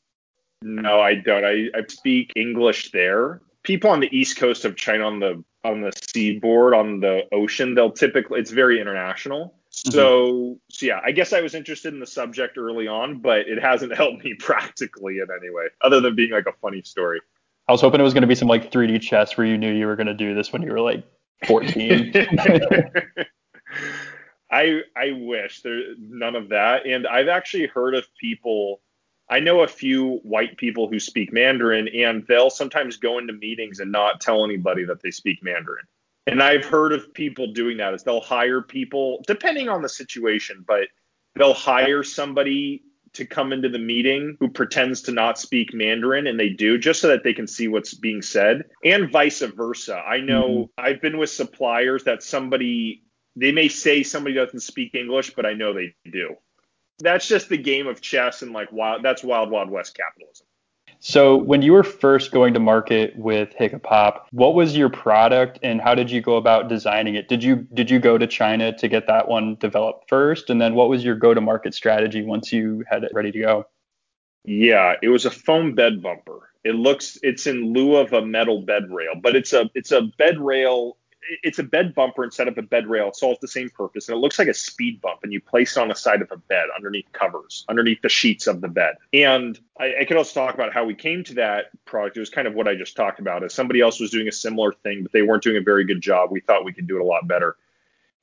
No, 0.62 1.00
I 1.00 1.14
don't. 1.14 1.44
I, 1.44 1.68
I 1.76 1.84
speak 1.88 2.32
English 2.36 2.92
there. 2.92 3.40
People 3.62 3.90
on 3.90 4.00
the 4.00 4.14
east 4.16 4.36
coast 4.38 4.64
of 4.64 4.76
China 4.76 5.06
on 5.06 5.20
the 5.20 5.42
on 5.64 5.82
the 5.82 5.92
seaboard 6.12 6.74
on 6.74 7.00
the 7.00 7.26
ocean, 7.32 7.74
they'll 7.74 7.90
typically 7.90 8.40
it's 8.40 8.50
very 8.50 8.80
international. 8.80 9.54
Mm-hmm. 9.72 9.90
So, 9.90 10.58
so 10.68 10.86
yeah, 10.86 11.00
I 11.04 11.12
guess 11.12 11.32
I 11.32 11.40
was 11.40 11.54
interested 11.54 11.94
in 11.94 12.00
the 12.00 12.06
subject 12.06 12.58
early 12.58 12.88
on, 12.88 13.18
but 13.18 13.40
it 13.40 13.62
hasn't 13.62 13.94
helped 14.00 14.24
me 14.24 14.34
practically 14.34 15.18
in 15.18 15.26
any 15.30 15.50
way, 15.50 15.66
other 15.82 16.00
than 16.00 16.14
being 16.14 16.32
like 16.32 16.46
a 16.46 16.52
funny 16.60 16.82
story. 16.82 17.20
I 17.68 17.72
was 17.72 17.80
hoping 17.80 18.00
it 18.00 18.04
was 18.04 18.14
going 18.14 18.22
to 18.22 18.28
be 18.28 18.34
some 18.34 18.48
like 18.48 18.72
3D 18.72 19.00
chess 19.00 19.36
where 19.36 19.46
you 19.46 19.56
knew 19.56 19.72
you 19.72 19.86
were 19.86 19.94
going 19.96 20.08
to 20.08 20.14
do 20.14 20.34
this 20.34 20.52
when 20.52 20.62
you 20.62 20.72
were 20.72 20.80
like 20.80 21.04
14. 21.46 22.12
I 24.52 24.80
I 24.96 25.12
wish 25.12 25.62
there 25.62 25.94
none 26.00 26.34
of 26.34 26.48
that. 26.48 26.84
And 26.84 27.06
I've 27.06 27.28
actually 27.28 27.68
heard 27.68 27.94
of 27.94 28.04
people 28.20 28.80
I 29.30 29.38
know 29.38 29.60
a 29.60 29.68
few 29.68 30.18
white 30.24 30.56
people 30.56 30.88
who 30.88 30.98
speak 30.98 31.32
Mandarin, 31.32 31.88
and 31.88 32.26
they'll 32.26 32.50
sometimes 32.50 32.96
go 32.96 33.18
into 33.18 33.32
meetings 33.32 33.78
and 33.78 33.92
not 33.92 34.20
tell 34.20 34.44
anybody 34.44 34.84
that 34.84 35.00
they 35.00 35.12
speak 35.12 35.42
Mandarin. 35.42 35.84
And 36.26 36.42
I've 36.42 36.64
heard 36.64 36.92
of 36.92 37.14
people 37.14 37.52
doing 37.52 37.76
that 37.76 37.94
is 37.94 38.02
they'll 38.02 38.20
hire 38.20 38.60
people, 38.60 39.22
depending 39.26 39.68
on 39.68 39.82
the 39.82 39.88
situation, 39.88 40.64
but 40.66 40.88
they'll 41.36 41.54
hire 41.54 42.02
somebody 42.02 42.82
to 43.12 43.24
come 43.24 43.52
into 43.52 43.68
the 43.68 43.78
meeting 43.78 44.36
who 44.40 44.48
pretends 44.48 45.02
to 45.02 45.12
not 45.12 45.38
speak 45.38 45.72
Mandarin 45.72 46.26
and 46.26 46.38
they 46.38 46.50
do 46.50 46.78
just 46.78 47.00
so 47.00 47.08
that 47.08 47.24
they 47.24 47.32
can 47.32 47.46
see 47.46 47.66
what's 47.66 47.94
being 47.94 48.22
said 48.22 48.64
and 48.84 49.10
vice 49.10 49.40
versa. 49.40 49.96
I 49.96 50.20
know 50.20 50.48
mm-hmm. 50.48 50.84
I've 50.86 51.00
been 51.00 51.18
with 51.18 51.30
suppliers 51.30 52.04
that 52.04 52.22
somebody 52.22 53.02
they 53.34 53.52
may 53.52 53.68
say 53.68 54.02
somebody 54.02 54.34
doesn't 54.34 54.60
speak 54.60 54.94
English, 54.94 55.34
but 55.34 55.46
I 55.46 55.54
know 55.54 55.72
they 55.72 55.94
do 56.08 56.36
that's 57.00 57.26
just 57.26 57.48
the 57.48 57.58
game 57.58 57.86
of 57.86 58.00
chess 58.00 58.42
and 58.42 58.52
like 58.52 58.70
wild 58.72 59.02
that's 59.02 59.22
wild 59.22 59.50
wild 59.50 59.70
west 59.70 59.96
capitalism 59.96 60.46
so 61.02 61.34
when 61.34 61.62
you 61.62 61.72
were 61.72 61.82
first 61.82 62.30
going 62.30 62.52
to 62.52 62.60
market 62.60 63.16
with 63.16 63.54
Hiccapop, 63.58 64.24
what 64.32 64.54
was 64.54 64.76
your 64.76 64.90
product 64.90 65.58
and 65.62 65.80
how 65.80 65.94
did 65.94 66.10
you 66.10 66.20
go 66.20 66.36
about 66.36 66.68
designing 66.68 67.14
it? 67.14 67.26
Did 67.26 67.42
you 67.42 67.66
did 67.72 67.90
you 67.90 67.98
go 67.98 68.18
to 68.18 68.26
China 68.26 68.76
to 68.76 68.86
get 68.86 69.06
that 69.06 69.26
one 69.26 69.56
developed 69.58 70.10
first? 70.10 70.50
And 70.50 70.60
then 70.60 70.74
what 70.74 70.90
was 70.90 71.02
your 71.02 71.14
go 71.14 71.32
to 71.32 71.40
market 71.40 71.72
strategy 71.72 72.22
once 72.22 72.52
you 72.52 72.84
had 72.86 73.02
it 73.02 73.12
ready 73.14 73.32
to 73.32 73.40
go? 73.40 73.64
Yeah, 74.44 74.94
it 75.02 75.08
was 75.08 75.24
a 75.24 75.30
foam 75.30 75.74
bed 75.74 76.02
bumper. 76.02 76.50
It 76.64 76.74
looks 76.74 77.16
it's 77.22 77.46
in 77.46 77.72
lieu 77.72 77.96
of 77.96 78.12
a 78.12 78.20
metal 78.20 78.60
bed 78.60 78.90
rail, 78.90 79.14
but 79.20 79.34
it's 79.34 79.54
a 79.54 79.70
it's 79.74 79.92
a 79.92 80.02
bed 80.02 80.38
rail 80.38 80.98
it's 81.42 81.58
a 81.58 81.62
bed 81.62 81.94
bumper 81.94 82.24
instead 82.24 82.48
of 82.48 82.56
a 82.58 82.62
bed 82.62 82.86
rail. 82.86 83.08
It 83.08 83.16
solves 83.16 83.40
the 83.40 83.48
same 83.48 83.70
purpose, 83.70 84.08
and 84.08 84.16
it 84.16 84.20
looks 84.20 84.38
like 84.38 84.48
a 84.48 84.54
speed 84.54 85.00
bump. 85.00 85.20
And 85.22 85.32
you 85.32 85.40
place 85.40 85.76
it 85.76 85.80
on 85.80 85.88
the 85.88 85.94
side 85.94 86.22
of 86.22 86.30
a 86.32 86.36
bed, 86.36 86.68
underneath 86.74 87.10
covers, 87.12 87.64
underneath 87.68 88.02
the 88.02 88.08
sheets 88.08 88.46
of 88.46 88.60
the 88.60 88.68
bed. 88.68 88.96
And 89.12 89.58
I, 89.78 89.94
I 90.00 90.04
could 90.04 90.16
also 90.16 90.40
talk 90.40 90.54
about 90.54 90.72
how 90.72 90.84
we 90.84 90.94
came 90.94 91.24
to 91.24 91.34
that 91.34 91.66
product. 91.84 92.16
It 92.16 92.20
was 92.20 92.30
kind 92.30 92.48
of 92.48 92.54
what 92.54 92.68
I 92.68 92.74
just 92.74 92.96
talked 92.96 93.20
about. 93.20 93.44
As 93.44 93.54
somebody 93.54 93.80
else 93.80 94.00
was 94.00 94.10
doing 94.10 94.28
a 94.28 94.32
similar 94.32 94.72
thing, 94.72 95.02
but 95.02 95.12
they 95.12 95.22
weren't 95.22 95.42
doing 95.42 95.56
a 95.56 95.62
very 95.62 95.84
good 95.84 96.00
job. 96.00 96.30
We 96.30 96.40
thought 96.40 96.64
we 96.64 96.72
could 96.72 96.86
do 96.86 96.96
it 96.96 97.02
a 97.02 97.04
lot 97.04 97.28
better. 97.28 97.56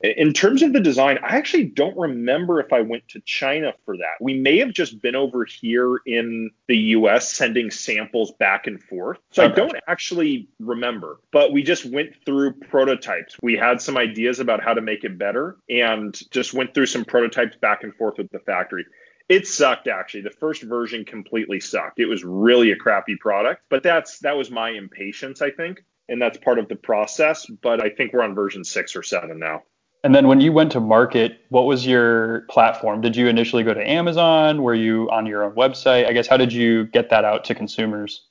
In 0.01 0.31
terms 0.31 0.61
of 0.61 0.73
the 0.73 0.79
design, 0.79 1.17
I 1.23 1.37
actually 1.37 1.65
don't 1.65 1.97
remember 1.97 2.59
if 2.59 2.71
I 2.71 2.81
went 2.81 3.07
to 3.09 3.21
China 3.21 3.73
for 3.83 3.97
that. 3.97 4.21
We 4.21 4.35
may 4.35 4.59
have 4.59 4.71
just 4.71 5.01
been 5.01 5.15
over 5.15 5.43
here 5.43 5.97
in 6.05 6.51
the 6.67 6.77
US 6.77 7.31
sending 7.33 7.71
samples 7.71 8.31
back 8.33 8.67
and 8.67 8.81
forth. 8.81 9.17
So 9.31 9.43
okay. 9.43 9.53
I 9.53 9.55
don't 9.55 9.75
actually 9.87 10.49
remember, 10.59 11.19
but 11.31 11.51
we 11.51 11.63
just 11.63 11.83
went 11.85 12.13
through 12.25 12.53
prototypes. 12.53 13.37
We 13.41 13.55
had 13.55 13.81
some 13.81 13.97
ideas 13.97 14.39
about 14.39 14.63
how 14.63 14.75
to 14.75 14.81
make 14.81 15.03
it 15.03 15.17
better 15.17 15.57
and 15.67 16.15
just 16.29 16.53
went 16.53 16.75
through 16.75 16.85
some 16.85 17.03
prototypes 17.03 17.57
back 17.57 17.83
and 17.83 17.93
forth 17.95 18.19
with 18.19 18.29
the 18.29 18.39
factory. 18.39 18.85
It 19.29 19.47
sucked 19.47 19.87
actually. 19.87 20.21
The 20.21 20.29
first 20.29 20.61
version 20.61 21.05
completely 21.05 21.59
sucked. 21.59 21.99
It 21.99 22.05
was 22.05 22.23
really 22.23 22.71
a 22.71 22.75
crappy 22.75 23.15
product, 23.15 23.63
but 23.69 23.81
that's 23.81 24.19
that 24.19 24.37
was 24.37 24.51
my 24.51 24.69
impatience, 24.69 25.41
I 25.41 25.49
think, 25.49 25.83
and 26.07 26.21
that's 26.21 26.37
part 26.37 26.59
of 26.59 26.69
the 26.69 26.75
process, 26.75 27.47
but 27.47 27.83
I 27.83 27.89
think 27.89 28.13
we're 28.13 28.23
on 28.23 28.35
version 28.35 28.63
6 28.63 28.95
or 28.95 29.01
7 29.01 29.39
now. 29.39 29.63
And 30.07 30.15
then 30.15 30.29
when 30.29 30.39
you 30.39 30.53
went 30.53 30.71
to 30.71 30.79
market, 30.79 31.41
what 31.49 31.65
was 31.65 31.85
your 31.85 32.45
platform? 32.49 33.01
Did 33.01 33.17
you 33.17 33.27
initially 33.27 33.61
go 33.65 33.73
to 33.73 33.85
Amazon? 33.85 34.63
Were 34.63 34.73
you 34.73 35.09
on 35.11 35.25
your 35.25 35.43
own 35.43 35.51
website? 35.51 36.07
I 36.07 36.13
guess 36.13 36.27
how 36.27 36.37
did 36.37 36.53
you 36.53 36.85
get 36.85 37.09
that 37.09 37.25
out 37.25 37.43
to 37.43 37.53
consumers? 37.53 38.21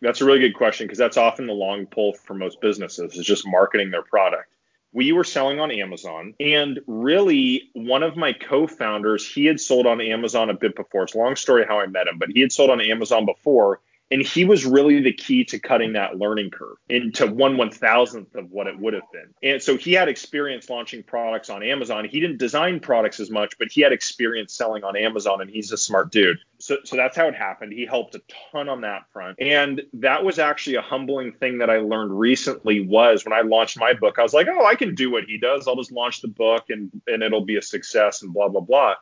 That's 0.00 0.20
a 0.20 0.24
really 0.24 0.38
good 0.38 0.54
question 0.54 0.86
because 0.86 0.96
that's 0.96 1.16
often 1.16 1.48
the 1.48 1.52
long 1.54 1.86
pull 1.86 2.12
for 2.12 2.34
most 2.34 2.60
businesses 2.60 3.16
is 3.16 3.26
just 3.26 3.44
marketing 3.48 3.90
their 3.90 4.04
product. 4.04 4.54
We 4.92 5.10
were 5.10 5.24
selling 5.24 5.58
on 5.58 5.72
Amazon, 5.72 6.34
and 6.38 6.78
really 6.86 7.68
one 7.72 8.04
of 8.04 8.16
my 8.16 8.32
co-founders, 8.32 9.28
he 9.28 9.44
had 9.44 9.60
sold 9.60 9.88
on 9.88 10.00
Amazon 10.00 10.50
a 10.50 10.54
bit 10.54 10.76
before. 10.76 11.02
It's 11.02 11.16
a 11.16 11.18
long 11.18 11.34
story 11.34 11.64
how 11.66 11.80
I 11.80 11.88
met 11.88 12.06
him, 12.06 12.18
but 12.18 12.28
he 12.30 12.42
had 12.42 12.52
sold 12.52 12.70
on 12.70 12.80
Amazon 12.80 13.26
before 13.26 13.80
and 14.10 14.22
he 14.22 14.44
was 14.44 14.64
really 14.64 15.00
the 15.00 15.12
key 15.12 15.44
to 15.44 15.58
cutting 15.58 15.92
that 15.92 16.18
learning 16.18 16.50
curve 16.50 16.76
into 16.88 17.26
one 17.26 17.56
one 17.56 17.70
thousandth 17.70 18.34
of 18.34 18.50
what 18.50 18.66
it 18.66 18.78
would 18.78 18.94
have 18.94 19.10
been. 19.12 19.34
And 19.42 19.62
so 19.62 19.76
he 19.76 19.92
had 19.92 20.08
experience 20.08 20.68
launching 20.70 21.02
products 21.02 21.50
on 21.50 21.62
Amazon. 21.62 22.06
He 22.06 22.20
didn't 22.20 22.38
design 22.38 22.80
products 22.80 23.20
as 23.20 23.30
much, 23.30 23.58
but 23.58 23.68
he 23.70 23.80
had 23.80 23.92
experience 23.92 24.54
selling 24.54 24.84
on 24.84 24.96
Amazon 24.96 25.40
and 25.40 25.50
he's 25.50 25.72
a 25.72 25.76
smart 25.76 26.10
dude. 26.10 26.38
So, 26.58 26.78
so 26.84 26.96
that's 26.96 27.16
how 27.16 27.28
it 27.28 27.34
happened. 27.34 27.72
He 27.72 27.86
helped 27.86 28.14
a 28.14 28.22
ton 28.52 28.68
on 28.68 28.80
that 28.80 29.04
front. 29.12 29.40
And 29.40 29.82
that 29.94 30.24
was 30.24 30.38
actually 30.38 30.76
a 30.76 30.82
humbling 30.82 31.32
thing 31.32 31.58
that 31.58 31.70
I 31.70 31.78
learned 31.78 32.18
recently 32.18 32.80
was 32.80 33.24
when 33.24 33.32
I 33.32 33.42
launched 33.42 33.78
my 33.78 33.92
book, 33.92 34.18
I 34.18 34.22
was 34.22 34.34
like, 34.34 34.48
oh, 34.48 34.66
I 34.66 34.74
can 34.74 34.94
do 34.94 35.10
what 35.10 35.24
he 35.24 35.38
does. 35.38 35.68
I'll 35.68 35.76
just 35.76 35.92
launch 35.92 36.20
the 36.20 36.28
book 36.28 36.64
and, 36.70 36.90
and 37.06 37.22
it'll 37.22 37.44
be 37.44 37.56
a 37.56 37.62
success 37.62 38.22
and 38.22 38.32
blah, 38.32 38.48
blah, 38.48 38.60
blah. 38.60 38.94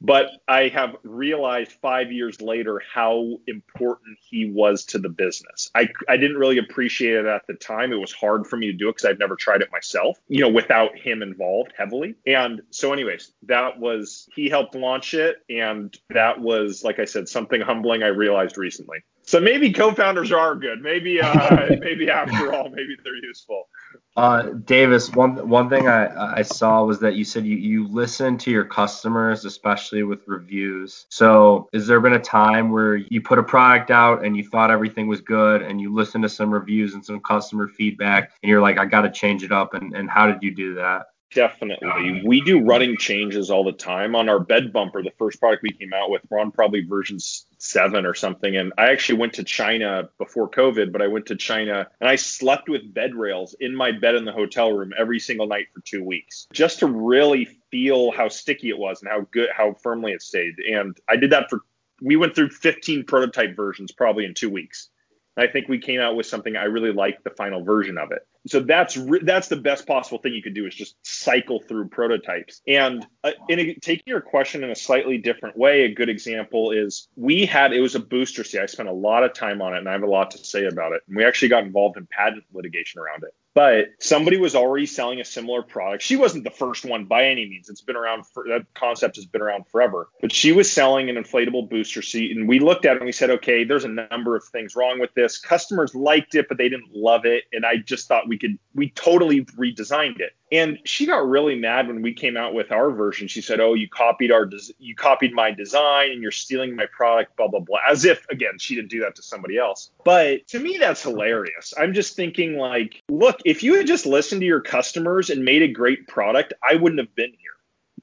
But 0.00 0.30
I 0.46 0.68
have 0.68 0.96
realized 1.04 1.72
five 1.72 2.12
years 2.12 2.40
later 2.40 2.82
how 2.92 3.38
important 3.46 4.18
he 4.20 4.50
was 4.50 4.84
to 4.86 4.98
the 4.98 5.08
business. 5.08 5.70
I, 5.74 5.88
I 6.08 6.16
didn't 6.16 6.36
really 6.36 6.58
appreciate 6.58 7.14
it 7.14 7.26
at 7.26 7.46
the 7.46 7.54
time. 7.54 7.92
It 7.92 7.96
was 7.96 8.12
hard 8.12 8.46
for 8.46 8.56
me 8.56 8.66
to 8.66 8.72
do 8.72 8.88
it 8.88 8.96
because 8.96 9.06
I've 9.06 9.18
never 9.18 9.36
tried 9.36 9.62
it 9.62 9.72
myself, 9.72 10.18
you 10.28 10.40
know, 10.40 10.50
without 10.50 10.96
him 10.96 11.22
involved 11.22 11.72
heavily. 11.76 12.14
And 12.26 12.60
so, 12.70 12.92
anyways, 12.92 13.32
that 13.44 13.78
was, 13.78 14.28
he 14.34 14.48
helped 14.48 14.74
launch 14.74 15.14
it. 15.14 15.36
And 15.48 15.96
that 16.10 16.40
was, 16.40 16.84
like 16.84 16.98
I 16.98 17.06
said, 17.06 17.28
something 17.28 17.60
humbling 17.60 18.02
I 18.02 18.08
realized 18.08 18.58
recently. 18.58 18.98
So 19.26 19.40
maybe 19.40 19.72
co-founders 19.72 20.30
are 20.30 20.54
good. 20.54 20.80
Maybe 20.80 21.20
uh, 21.20 21.76
maybe 21.80 22.08
after 22.08 22.52
all, 22.52 22.68
maybe 22.68 22.96
they're 23.02 23.16
useful. 23.16 23.68
Uh, 24.16 24.42
Davis, 24.64 25.10
one 25.10 25.48
one 25.48 25.68
thing 25.68 25.88
I, 25.88 26.38
I 26.38 26.42
saw 26.42 26.84
was 26.84 27.00
that 27.00 27.16
you 27.16 27.24
said 27.24 27.44
you, 27.44 27.56
you 27.56 27.88
listen 27.88 28.38
to 28.38 28.50
your 28.52 28.64
customers, 28.64 29.44
especially 29.44 30.04
with 30.04 30.20
reviews. 30.28 31.06
So 31.10 31.68
is 31.72 31.88
there 31.88 32.00
been 32.00 32.12
a 32.12 32.20
time 32.20 32.70
where 32.70 32.96
you 32.96 33.20
put 33.20 33.38
a 33.38 33.42
product 33.42 33.90
out 33.90 34.24
and 34.24 34.36
you 34.36 34.48
thought 34.48 34.70
everything 34.70 35.08
was 35.08 35.20
good 35.20 35.60
and 35.60 35.80
you 35.80 35.92
listened 35.92 36.22
to 36.22 36.28
some 36.28 36.54
reviews 36.54 36.94
and 36.94 37.04
some 37.04 37.20
customer 37.20 37.66
feedback 37.66 38.32
and 38.42 38.48
you're 38.48 38.62
like, 38.62 38.78
I 38.78 38.86
got 38.86 39.02
to 39.02 39.10
change 39.10 39.42
it 39.42 39.52
up? 39.52 39.74
And, 39.74 39.92
and 39.94 40.08
how 40.08 40.30
did 40.30 40.42
you 40.42 40.54
do 40.54 40.74
that? 40.76 41.06
Definitely. 41.34 42.22
We 42.24 42.40
do 42.40 42.60
running 42.64 42.96
changes 42.96 43.50
all 43.50 43.64
the 43.64 43.72
time 43.72 44.14
on 44.14 44.28
our 44.28 44.38
bed 44.38 44.72
bumper. 44.72 45.02
The 45.02 45.10
first 45.18 45.40
product 45.40 45.62
we 45.62 45.72
came 45.72 45.92
out 45.92 46.10
with, 46.10 46.22
we're 46.30 46.38
on 46.38 46.52
probably 46.52 46.82
version 46.82 47.18
seven 47.18 48.06
or 48.06 48.14
something. 48.14 48.56
And 48.56 48.72
I 48.78 48.90
actually 48.90 49.18
went 49.18 49.34
to 49.34 49.44
China 49.44 50.08
before 50.18 50.48
COVID, 50.48 50.92
but 50.92 51.02
I 51.02 51.08
went 51.08 51.26
to 51.26 51.36
China 51.36 51.88
and 52.00 52.08
I 52.08 52.16
slept 52.16 52.68
with 52.68 52.94
bed 52.94 53.14
rails 53.14 53.54
in 53.58 53.74
my 53.74 53.92
bed 53.92 54.14
in 54.14 54.24
the 54.24 54.32
hotel 54.32 54.72
room 54.72 54.92
every 54.96 55.18
single 55.18 55.46
night 55.46 55.66
for 55.74 55.80
two 55.80 56.04
weeks 56.04 56.46
just 56.52 56.78
to 56.78 56.86
really 56.86 57.48
feel 57.70 58.12
how 58.12 58.28
sticky 58.28 58.68
it 58.68 58.78
was 58.78 59.02
and 59.02 59.10
how 59.10 59.26
good, 59.32 59.48
how 59.54 59.74
firmly 59.74 60.12
it 60.12 60.22
stayed. 60.22 60.54
And 60.58 60.96
I 61.08 61.16
did 61.16 61.30
that 61.32 61.50
for 61.50 61.62
we 62.02 62.16
went 62.16 62.34
through 62.34 62.50
15 62.50 63.04
prototype 63.04 63.56
versions 63.56 63.92
probably 63.92 64.24
in 64.24 64.34
two 64.34 64.50
weeks. 64.50 64.90
I 65.36 65.46
think 65.46 65.68
we 65.68 65.78
came 65.78 66.00
out 66.00 66.16
with 66.16 66.26
something 66.26 66.56
I 66.56 66.64
really 66.64 66.92
liked 66.92 67.24
the 67.24 67.30
final 67.30 67.62
version 67.62 67.98
of 67.98 68.10
it. 68.10 68.26
So 68.46 68.60
that's 68.60 68.96
re- 68.96 69.22
that's 69.22 69.48
the 69.48 69.56
best 69.56 69.86
possible 69.86 70.18
thing 70.18 70.32
you 70.32 70.42
could 70.42 70.54
do 70.54 70.66
is 70.66 70.74
just 70.74 70.96
cycle 71.02 71.60
through 71.60 71.88
prototypes. 71.88 72.62
And 72.66 73.06
uh, 73.24 73.32
in 73.48 73.58
a, 73.58 73.74
taking 73.74 74.04
your 74.06 74.20
question 74.20 74.64
in 74.64 74.70
a 74.70 74.74
slightly 74.74 75.18
different 75.18 75.56
way, 75.56 75.82
a 75.82 75.94
good 75.94 76.08
example 76.08 76.70
is 76.70 77.08
we 77.16 77.44
had 77.44 77.72
it 77.72 77.80
was 77.80 77.94
a 77.94 78.00
booster 78.00 78.44
seat. 78.44 78.60
I 78.60 78.66
spent 78.66 78.88
a 78.88 78.92
lot 78.92 79.24
of 79.24 79.34
time 79.34 79.60
on 79.60 79.74
it, 79.74 79.78
and 79.78 79.88
I 79.88 79.92
have 79.92 80.02
a 80.02 80.06
lot 80.06 80.30
to 80.32 80.38
say 80.38 80.64
about 80.66 80.92
it. 80.92 81.02
And 81.08 81.16
we 81.16 81.24
actually 81.24 81.48
got 81.48 81.64
involved 81.64 81.96
in 81.96 82.06
patent 82.06 82.44
litigation 82.52 83.00
around 83.00 83.24
it 83.24 83.34
but 83.56 83.86
somebody 84.00 84.36
was 84.36 84.54
already 84.54 84.84
selling 84.84 85.18
a 85.18 85.24
similar 85.24 85.62
product. 85.62 86.02
She 86.02 86.16
wasn't 86.16 86.44
the 86.44 86.50
first 86.50 86.84
one 86.84 87.06
by 87.06 87.24
any 87.24 87.48
means. 87.48 87.70
It's 87.70 87.80
been 87.80 87.96
around 87.96 88.26
for 88.26 88.44
that 88.48 88.66
concept 88.74 89.16
has 89.16 89.24
been 89.24 89.40
around 89.40 89.66
forever. 89.68 90.10
But 90.20 90.30
she 90.30 90.52
was 90.52 90.70
selling 90.70 91.08
an 91.08 91.16
inflatable 91.16 91.70
booster 91.70 92.02
seat 92.02 92.36
and 92.36 92.46
we 92.46 92.58
looked 92.58 92.84
at 92.84 92.96
it 92.96 92.98
and 92.98 93.06
we 93.06 93.12
said, 93.12 93.30
"Okay, 93.30 93.64
there's 93.64 93.86
a 93.86 93.88
number 93.88 94.36
of 94.36 94.44
things 94.44 94.76
wrong 94.76 95.00
with 95.00 95.14
this. 95.14 95.38
Customers 95.38 95.94
liked 95.94 96.34
it, 96.34 96.48
but 96.48 96.58
they 96.58 96.68
didn't 96.68 96.94
love 96.94 97.24
it." 97.24 97.44
And 97.50 97.64
I 97.64 97.78
just 97.78 98.08
thought 98.08 98.28
we 98.28 98.36
could 98.36 98.58
we 98.74 98.90
totally 98.90 99.46
redesigned 99.58 100.20
it. 100.20 100.32
And 100.52 100.78
she 100.84 101.06
got 101.06 101.26
really 101.26 101.56
mad 101.56 101.88
when 101.88 102.02
we 102.02 102.12
came 102.12 102.36
out 102.36 102.54
with 102.54 102.70
our 102.70 102.90
version. 102.90 103.26
She 103.26 103.42
said, 103.42 103.58
"Oh, 103.58 103.74
you 103.74 103.88
copied 103.88 104.30
our 104.30 104.46
des- 104.46 104.74
you 104.78 104.94
copied 104.94 105.32
my 105.32 105.50
design 105.50 106.12
and 106.12 106.22
you're 106.22 106.30
stealing 106.30 106.76
my 106.76 106.86
product, 106.86 107.36
blah 107.36 107.48
blah 107.48 107.60
blah." 107.60 107.80
As 107.88 108.04
if 108.04 108.24
again, 108.30 108.58
she 108.58 108.74
didn't 108.76 108.90
do 108.90 109.00
that 109.00 109.16
to 109.16 109.22
somebody 109.22 109.58
else. 109.58 109.90
But 110.04 110.46
to 110.48 110.60
me 110.60 110.78
that's 110.78 111.02
hilarious. 111.02 111.74
I'm 111.76 111.94
just 111.94 112.14
thinking 112.14 112.56
like, 112.56 113.02
look, 113.08 113.40
if 113.44 113.62
you 113.62 113.74
had 113.74 113.86
just 113.86 114.06
listened 114.06 114.40
to 114.42 114.46
your 114.46 114.60
customers 114.60 115.30
and 115.30 115.44
made 115.44 115.62
a 115.62 115.68
great 115.68 116.06
product, 116.06 116.52
I 116.62 116.76
wouldn't 116.76 117.00
have 117.00 117.14
been 117.14 117.30
here. 117.30 117.56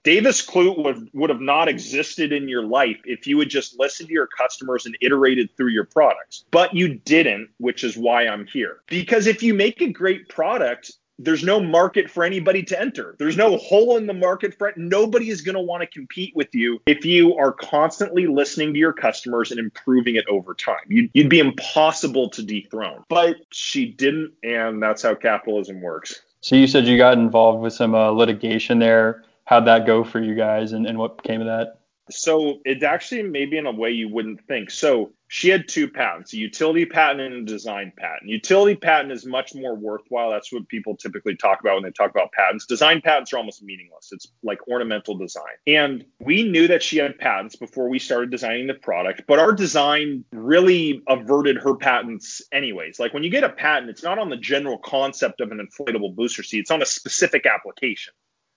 Davis 0.03 0.45
Clute 0.45 0.84
would, 0.84 1.10
would 1.13 1.29
have 1.29 1.39
not 1.39 1.69
existed 1.69 2.34
in 2.34 2.49
your 2.49 2.63
life 2.63 2.99
if 3.06 3.25
you 3.25 3.39
had 3.39 3.49
just 3.49 3.79
listened 3.79 4.10
to 4.10 4.13
your 4.13 4.27
customers 4.27 4.86
and 4.86 4.97
iterated 5.01 5.49
through 5.56 5.69
your 5.69 5.86
products. 5.86 6.43
But 6.51 6.73
you 6.73 6.95
didn't, 6.95 7.49
which 7.58 7.86
is 7.86 7.95
why 7.95 8.27
I'm 8.27 8.45
here. 8.45 8.82
Because 8.88 9.27
if 9.27 9.41
you 9.41 9.53
make 9.53 9.82
a 9.82 9.89
great 9.89 10.27
product, 10.27 10.91
there's 11.23 11.43
no 11.43 11.59
market 11.59 12.09
for 12.09 12.23
anybody 12.23 12.63
to 12.63 12.79
enter. 12.79 13.15
There's 13.19 13.38
no 13.38 13.57
hole 13.57 13.97
in 13.97 14.07
the 14.07 14.13
market 14.13 14.55
it. 14.59 14.77
Nobody 14.77 15.29
is 15.29 15.41
going 15.41 15.55
to 15.55 15.62
want 15.62 15.81
to 15.81 15.88
compete 15.88 16.36
with 16.36 16.53
you 16.53 16.81
if 16.86 17.05
you 17.05 17.36
are 17.36 17.51
constantly 17.51 18.27
listening 18.27 18.73
to 18.73 18.79
your 18.79 18.93
customers 18.93 19.51
and 19.51 19.59
improving 19.59 20.15
it 20.15 20.25
over 20.29 20.53
time. 20.53 20.83
You'd, 20.88 21.09
you'd 21.13 21.29
be 21.29 21.39
impossible 21.39 22.29
to 22.29 22.43
dethrone. 22.43 23.03
But 23.09 23.38
she 23.51 23.86
didn't, 23.86 24.33
and 24.43 24.81
that's 24.81 25.01
how 25.01 25.15
capitalism 25.15 25.81
works. 25.81 26.21
So 26.41 26.55
you 26.55 26.67
said 26.67 26.86
you 26.86 26.97
got 26.97 27.17
involved 27.17 27.62
with 27.62 27.73
some 27.73 27.95
uh, 27.95 28.09
litigation 28.09 28.79
there. 28.79 29.23
How'd 29.45 29.65
that 29.67 29.86
go 29.86 30.03
for 30.03 30.21
you 30.21 30.36
guys, 30.36 30.71
and, 30.71 30.86
and 30.86 30.97
what 30.97 31.23
came 31.23 31.41
of 31.41 31.47
that? 31.47 31.79
So 32.09 32.59
it 32.65 32.83
actually 32.83 33.23
maybe 33.23 33.57
in 33.57 33.65
a 33.65 33.71
way 33.71 33.91
you 33.91 34.09
wouldn't 34.09 34.45
think. 34.47 34.71
So 34.71 35.13
she 35.29 35.49
had 35.49 35.67
two 35.67 35.89
patents, 35.89 36.33
a 36.33 36.37
utility 36.37 36.85
patent 36.85 37.21
and 37.21 37.33
a 37.49 37.51
design 37.51 37.91
patent. 37.97 38.29
Utility 38.29 38.75
patent 38.75 39.11
is 39.11 39.25
much 39.25 39.55
more 39.55 39.75
worthwhile. 39.75 40.29
That's 40.29 40.51
what 40.53 40.67
people 40.67 40.95
typically 40.95 41.35
talk 41.35 41.59
about 41.59 41.75
when 41.75 41.83
they 41.83 41.91
talk 41.91 42.11
about 42.11 42.31
patents. 42.33 42.67
Design 42.67 43.01
patents 43.01 43.33
are 43.33 43.37
almost 43.37 43.63
meaningless. 43.63 44.09
It's 44.11 44.27
like 44.43 44.67
ornamental 44.67 45.17
design. 45.17 45.55
And 45.65 46.05
we 46.19 46.43
knew 46.43 46.67
that 46.67 46.83
she 46.83 46.97
had 46.97 47.17
patents 47.17 47.55
before 47.55 47.89
we 47.89 47.97
started 47.97 48.29
designing 48.29 48.67
the 48.67 48.75
product, 48.75 49.23
but 49.27 49.39
our 49.39 49.53
design 49.53 50.23
really 50.31 51.01
averted 51.07 51.57
her 51.57 51.75
patents 51.75 52.41
anyways. 52.51 52.99
Like 52.99 53.13
when 53.13 53.23
you 53.23 53.31
get 53.31 53.43
a 53.43 53.49
patent, 53.49 53.89
it's 53.89 54.03
not 54.03 54.19
on 54.19 54.29
the 54.29 54.37
general 54.37 54.77
concept 54.77 55.41
of 55.41 55.51
an 55.51 55.65
inflatable 55.65 56.15
booster 56.15 56.43
seat, 56.43 56.59
it's 56.59 56.71
on 56.71 56.81
a 56.81 56.85
specific 56.85 57.45
application 57.45 58.13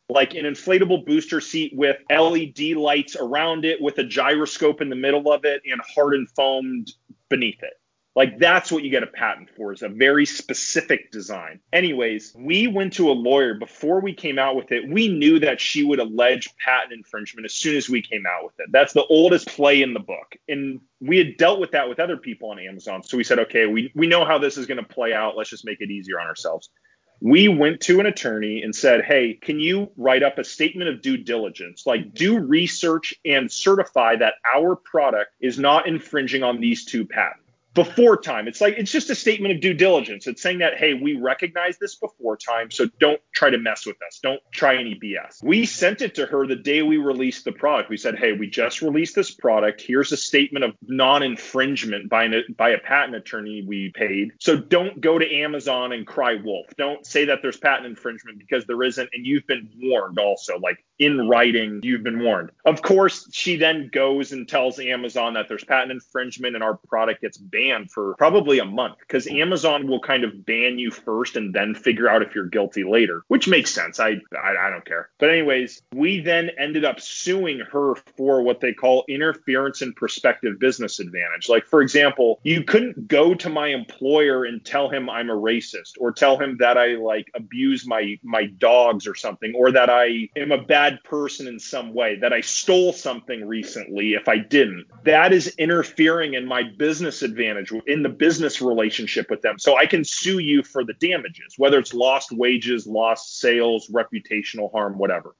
like 0.08 0.34
an 0.34 0.44
inflatable 0.44 1.04
booster 1.04 1.40
seat 1.40 1.72
with 1.74 1.96
LED 2.10 2.76
lights 2.76 3.16
around 3.16 3.64
it 3.64 3.80
with 3.80 3.98
a 3.98 4.04
gyroscope 4.04 4.80
in 4.80 4.88
the 4.88 4.96
middle 4.96 5.32
of 5.32 5.44
it 5.44 5.62
and 5.70 5.80
hardened 5.94 6.28
foamed 6.30 6.92
beneath 7.28 7.62
it. 7.62 7.74
Like 8.14 8.38
that's 8.38 8.72
what 8.72 8.82
you 8.82 8.88
get 8.88 9.02
a 9.02 9.08
patent 9.08 9.50
for 9.54 9.74
is 9.74 9.82
a 9.82 9.90
very 9.90 10.24
specific 10.24 11.12
design. 11.12 11.60
Anyways, 11.70 12.34
we 12.34 12.66
went 12.66 12.94
to 12.94 13.10
a 13.10 13.12
lawyer 13.12 13.52
before 13.52 14.00
we 14.00 14.14
came 14.14 14.38
out 14.38 14.56
with 14.56 14.72
it. 14.72 14.88
We 14.88 15.08
knew 15.08 15.38
that 15.40 15.60
she 15.60 15.84
would 15.84 15.98
allege 15.98 16.48
patent 16.56 16.94
infringement 16.94 17.44
as 17.44 17.52
soon 17.52 17.76
as 17.76 17.90
we 17.90 18.00
came 18.00 18.24
out 18.24 18.44
with 18.44 18.54
it. 18.58 18.72
That's 18.72 18.94
the 18.94 19.04
oldest 19.04 19.48
play 19.48 19.82
in 19.82 19.92
the 19.92 20.00
book. 20.00 20.34
And 20.48 20.80
we 20.98 21.18
had 21.18 21.36
dealt 21.36 21.60
with 21.60 21.72
that 21.72 21.90
with 21.90 22.00
other 22.00 22.16
people 22.16 22.50
on 22.52 22.58
Amazon. 22.58 23.02
So 23.02 23.18
we 23.18 23.24
said, 23.24 23.38
okay, 23.40 23.66
we, 23.66 23.92
we 23.94 24.06
know 24.06 24.24
how 24.24 24.38
this 24.38 24.56
is 24.56 24.64
going 24.64 24.82
to 24.82 24.94
play 24.94 25.12
out. 25.12 25.36
Let's 25.36 25.50
just 25.50 25.66
make 25.66 25.82
it 25.82 25.90
easier 25.90 26.18
on 26.18 26.26
ourselves 26.26 26.70
we 27.20 27.48
went 27.48 27.80
to 27.82 28.00
an 28.00 28.06
attorney 28.06 28.62
and 28.62 28.74
said, 28.74 29.02
Hey, 29.02 29.34
can 29.34 29.58
you 29.60 29.90
write 29.96 30.22
up 30.22 30.38
a 30.38 30.44
statement 30.44 30.90
of 30.90 31.02
due 31.02 31.16
diligence? 31.16 31.86
Like, 31.86 32.14
do 32.14 32.38
research 32.38 33.14
and 33.24 33.50
certify 33.50 34.16
that 34.16 34.34
our 34.54 34.76
product 34.76 35.32
is 35.40 35.58
not 35.58 35.86
infringing 35.88 36.42
on 36.42 36.60
these 36.60 36.84
two 36.84 37.06
patents 37.06 37.45
before 37.76 38.16
time. 38.16 38.48
It's 38.48 38.60
like 38.60 38.74
it's 38.76 38.90
just 38.90 39.10
a 39.10 39.14
statement 39.14 39.54
of 39.54 39.60
due 39.60 39.74
diligence. 39.74 40.26
It's 40.26 40.42
saying 40.42 40.58
that 40.58 40.78
hey, 40.78 40.94
we 40.94 41.14
recognize 41.14 41.78
this 41.78 41.94
before 41.94 42.36
time, 42.36 42.70
so 42.72 42.86
don't 42.98 43.20
try 43.32 43.50
to 43.50 43.58
mess 43.58 43.86
with 43.86 43.96
us. 44.04 44.18
Don't 44.20 44.40
try 44.50 44.76
any 44.76 44.98
BS. 44.98 45.44
We 45.44 45.66
sent 45.66 46.00
it 46.00 46.14
to 46.16 46.26
her 46.26 46.46
the 46.46 46.56
day 46.56 46.82
we 46.82 46.96
released 46.96 47.44
the 47.44 47.52
product. 47.52 47.90
We 47.90 47.98
said, 47.98 48.18
hey, 48.18 48.32
we 48.32 48.48
just 48.48 48.80
released 48.82 49.14
this 49.14 49.30
product. 49.30 49.82
Here's 49.82 50.10
a 50.10 50.16
statement 50.16 50.64
of 50.64 50.74
non-infringement 50.82 52.08
by 52.08 52.24
a, 52.24 52.40
by 52.56 52.70
a 52.70 52.78
patent 52.78 53.14
attorney 53.14 53.62
we 53.66 53.92
paid. 53.94 54.32
So 54.40 54.56
don't 54.56 55.00
go 55.00 55.18
to 55.18 55.34
Amazon 55.34 55.92
and 55.92 56.06
cry 56.06 56.36
wolf. 56.42 56.66
Don't 56.78 57.04
say 57.04 57.26
that 57.26 57.40
there's 57.42 57.58
patent 57.58 57.86
infringement 57.86 58.38
because 58.38 58.64
there 58.64 58.82
isn't, 58.82 59.10
and 59.12 59.26
you've 59.26 59.46
been 59.46 59.68
warned 59.78 60.18
also. 60.18 60.58
Like 60.58 60.82
in 60.98 61.28
writing, 61.28 61.80
you've 61.82 62.02
been 62.02 62.22
warned. 62.22 62.50
Of 62.64 62.80
course, 62.80 63.28
she 63.32 63.56
then 63.56 63.90
goes 63.92 64.32
and 64.32 64.48
tells 64.48 64.78
Amazon 64.80 65.34
that 65.34 65.46
there's 65.48 65.64
patent 65.64 65.92
infringement 65.92 66.54
and 66.54 66.64
our 66.64 66.78
product 66.88 67.20
gets 67.20 67.36
banned 67.36 67.65
banned 67.66 67.90
for 67.90 68.14
probably 68.16 68.58
a 68.58 68.64
month 68.64 68.96
because 69.00 69.26
Amazon 69.26 69.86
will 69.86 70.00
kind 70.00 70.24
of 70.24 70.44
ban 70.44 70.78
you 70.78 70.90
first 70.90 71.36
and 71.36 71.54
then 71.54 71.74
figure 71.74 72.08
out 72.08 72.22
if 72.22 72.34
you're 72.34 72.46
guilty 72.46 72.84
later, 72.84 73.22
which 73.28 73.48
makes 73.48 73.72
sense. 73.72 74.00
I, 74.00 74.16
I, 74.32 74.54
I 74.66 74.70
don't 74.70 74.84
care. 74.84 75.10
But 75.18 75.30
anyways, 75.30 75.82
we 75.94 76.20
then 76.20 76.50
ended 76.58 76.84
up 76.84 77.00
suing 77.00 77.60
her 77.72 77.94
for 78.16 78.42
what 78.42 78.60
they 78.60 78.72
call 78.72 79.04
interference 79.08 79.82
in 79.82 79.92
prospective 79.94 80.58
business 80.58 81.00
advantage. 81.00 81.48
Like 81.48 81.66
for 81.66 81.82
example, 81.82 82.40
you 82.42 82.64
couldn't 82.64 83.08
go 83.08 83.34
to 83.34 83.48
my 83.48 83.68
employer 83.68 84.44
and 84.44 84.64
tell 84.64 84.88
him 84.88 85.08
I'm 85.10 85.30
a 85.30 85.36
racist 85.36 85.92
or 85.98 86.12
tell 86.12 86.38
him 86.38 86.56
that 86.60 86.76
I 86.76 86.96
like 86.96 87.30
abuse 87.34 87.86
my 87.86 88.18
my 88.22 88.46
dogs 88.46 89.06
or 89.06 89.14
something 89.14 89.54
or 89.54 89.72
that 89.72 89.90
I 89.90 90.28
am 90.36 90.52
a 90.52 90.62
bad 90.62 91.02
person 91.04 91.46
in 91.46 91.58
some 91.58 91.94
way, 91.94 92.16
that 92.16 92.32
I 92.32 92.40
stole 92.40 92.92
something 92.92 93.46
recently 93.46 94.14
if 94.14 94.28
I 94.28 94.38
didn't. 94.38 94.86
That 95.04 95.32
is 95.32 95.54
interfering 95.58 96.34
in 96.34 96.46
my 96.46 96.62
business 96.62 97.22
advantage 97.22 97.55
in 97.86 98.02
the 98.02 98.08
business 98.08 98.60
relationship 98.60 99.30
with 99.30 99.42
them. 99.42 99.58
So 99.58 99.76
I 99.76 99.86
can 99.86 100.04
sue 100.04 100.38
you 100.38 100.62
for 100.62 100.84
the 100.84 100.94
damages, 100.94 101.54
whether 101.56 101.78
it's 101.78 101.94
lost 101.94 102.32
wages, 102.32 102.86
lost 102.86 103.38
sales, 103.38 103.88
reputational 103.88 104.70
harm, 104.72 104.98
whatever. 104.98 105.34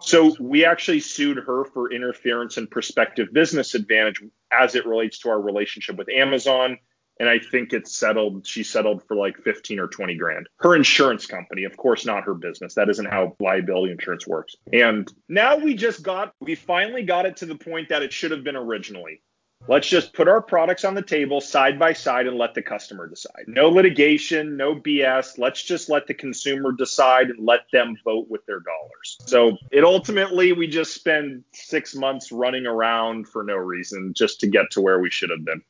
So 0.00 0.34
we 0.40 0.64
actually 0.64 1.00
sued 1.00 1.38
her 1.38 1.64
for 1.64 1.92
interference 1.92 2.56
and 2.56 2.68
prospective 2.68 3.32
business 3.32 3.74
advantage 3.74 4.20
as 4.50 4.74
it 4.74 4.84
relates 4.84 5.20
to 5.20 5.28
our 5.28 5.40
relationship 5.40 5.96
with 5.96 6.08
Amazon. 6.08 6.78
And 7.20 7.28
I 7.28 7.38
think 7.38 7.72
it's 7.72 7.96
settled. 7.96 8.44
She 8.44 8.64
settled 8.64 9.04
for 9.06 9.16
like 9.16 9.36
15 9.36 9.78
or 9.78 9.86
20 9.86 10.16
grand. 10.16 10.48
Her 10.56 10.74
insurance 10.74 11.26
company, 11.26 11.64
of 11.64 11.76
course, 11.76 12.04
not 12.04 12.24
her 12.24 12.34
business. 12.34 12.74
That 12.74 12.88
isn't 12.88 13.06
how 13.06 13.36
liability 13.38 13.92
insurance 13.92 14.26
works. 14.26 14.56
And 14.72 15.08
now 15.28 15.56
we 15.56 15.74
just 15.74 16.02
got, 16.02 16.32
we 16.40 16.56
finally 16.56 17.04
got 17.04 17.26
it 17.26 17.36
to 17.36 17.46
the 17.46 17.54
point 17.54 17.90
that 17.90 18.02
it 18.02 18.12
should 18.12 18.32
have 18.32 18.42
been 18.42 18.56
originally. 18.56 19.22
Let's 19.68 19.88
just 19.88 20.12
put 20.12 20.26
our 20.26 20.42
products 20.42 20.84
on 20.84 20.94
the 20.94 21.02
table 21.02 21.40
side 21.40 21.78
by 21.78 21.92
side 21.92 22.26
and 22.26 22.36
let 22.36 22.54
the 22.54 22.62
customer 22.62 23.06
decide. 23.06 23.44
No 23.46 23.68
litigation, 23.68 24.56
no 24.56 24.74
BS. 24.74 25.38
Let's 25.38 25.62
just 25.62 25.88
let 25.88 26.06
the 26.06 26.14
consumer 26.14 26.72
decide 26.72 27.30
and 27.30 27.46
let 27.46 27.60
them 27.72 27.96
vote 28.04 28.26
with 28.28 28.44
their 28.46 28.60
dollars. 28.60 29.18
So 29.26 29.56
it 29.70 29.84
ultimately, 29.84 30.52
we 30.52 30.66
just 30.66 30.94
spend 30.94 31.44
six 31.52 31.94
months 31.94 32.32
running 32.32 32.66
around 32.66 33.28
for 33.28 33.44
no 33.44 33.54
reason 33.54 34.12
just 34.14 34.40
to 34.40 34.48
get 34.48 34.70
to 34.72 34.80
where 34.80 34.98
we 34.98 35.10
should 35.10 35.30
have 35.30 35.44
been. 35.44 35.62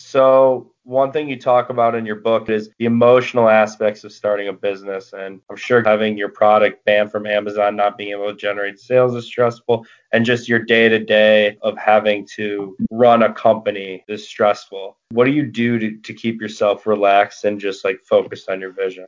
So, 0.00 0.72
one 0.84 1.12
thing 1.12 1.28
you 1.28 1.38
talk 1.38 1.68
about 1.68 1.94
in 1.94 2.06
your 2.06 2.16
book 2.16 2.48
is 2.48 2.70
the 2.78 2.86
emotional 2.86 3.50
aspects 3.50 4.02
of 4.02 4.12
starting 4.12 4.48
a 4.48 4.52
business. 4.52 5.12
And 5.12 5.40
I'm 5.50 5.56
sure 5.56 5.82
having 5.84 6.16
your 6.16 6.30
product 6.30 6.84
banned 6.86 7.12
from 7.12 7.26
Amazon, 7.26 7.76
not 7.76 7.98
being 7.98 8.12
able 8.12 8.30
to 8.30 8.34
generate 8.34 8.80
sales 8.80 9.14
is 9.14 9.26
stressful. 9.26 9.84
And 10.12 10.24
just 10.24 10.48
your 10.48 10.58
day 10.58 10.88
to 10.88 10.98
day 10.98 11.58
of 11.60 11.76
having 11.76 12.26
to 12.36 12.76
run 12.90 13.22
a 13.22 13.32
company 13.32 14.02
is 14.08 14.26
stressful. 14.26 14.96
What 15.10 15.26
do 15.26 15.32
you 15.32 15.44
do 15.44 15.78
to, 15.78 15.98
to 15.98 16.14
keep 16.14 16.40
yourself 16.40 16.86
relaxed 16.86 17.44
and 17.44 17.60
just 17.60 17.84
like 17.84 18.00
focused 18.02 18.48
on 18.48 18.58
your 18.58 18.72
vision? 18.72 19.06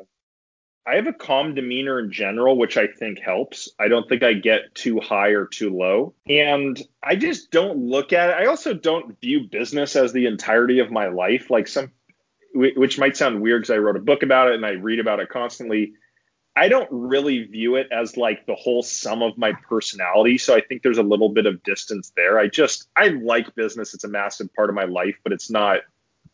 I 0.84 0.96
have 0.96 1.06
a 1.06 1.12
calm 1.12 1.54
demeanor 1.54 2.00
in 2.00 2.10
general, 2.10 2.58
which 2.58 2.76
I 2.76 2.88
think 2.88 3.20
helps. 3.20 3.68
I 3.78 3.86
don't 3.88 4.08
think 4.08 4.24
I 4.24 4.32
get 4.32 4.74
too 4.74 4.98
high 4.98 5.28
or 5.28 5.46
too 5.46 5.76
low. 5.76 6.14
And 6.28 6.80
I 7.02 7.14
just 7.14 7.52
don't 7.52 7.78
look 7.78 8.12
at 8.12 8.30
it. 8.30 8.36
I 8.36 8.46
also 8.46 8.74
don't 8.74 9.20
view 9.20 9.46
business 9.48 9.94
as 9.94 10.12
the 10.12 10.26
entirety 10.26 10.80
of 10.80 10.90
my 10.90 11.06
life. 11.06 11.50
Like 11.50 11.68
some, 11.68 11.92
which 12.54 12.98
might 12.98 13.16
sound 13.16 13.42
weird 13.42 13.62
because 13.62 13.74
I 13.74 13.78
wrote 13.78 13.96
a 13.96 14.00
book 14.00 14.24
about 14.24 14.48
it 14.48 14.54
and 14.56 14.66
I 14.66 14.70
read 14.70 14.98
about 14.98 15.20
it 15.20 15.28
constantly. 15.28 15.94
I 16.56 16.68
don't 16.68 16.88
really 16.90 17.44
view 17.44 17.76
it 17.76 17.88
as 17.92 18.16
like 18.16 18.46
the 18.46 18.56
whole 18.56 18.82
sum 18.82 19.22
of 19.22 19.38
my 19.38 19.52
personality. 19.68 20.36
So 20.36 20.54
I 20.54 20.60
think 20.60 20.82
there's 20.82 20.98
a 20.98 21.02
little 21.02 21.30
bit 21.30 21.46
of 21.46 21.62
distance 21.62 22.12
there. 22.16 22.38
I 22.38 22.48
just, 22.48 22.88
I 22.96 23.08
like 23.08 23.54
business. 23.54 23.94
It's 23.94 24.04
a 24.04 24.08
massive 24.08 24.52
part 24.54 24.68
of 24.68 24.74
my 24.74 24.84
life, 24.84 25.14
but 25.22 25.32
it's 25.32 25.48
not, 25.48 25.78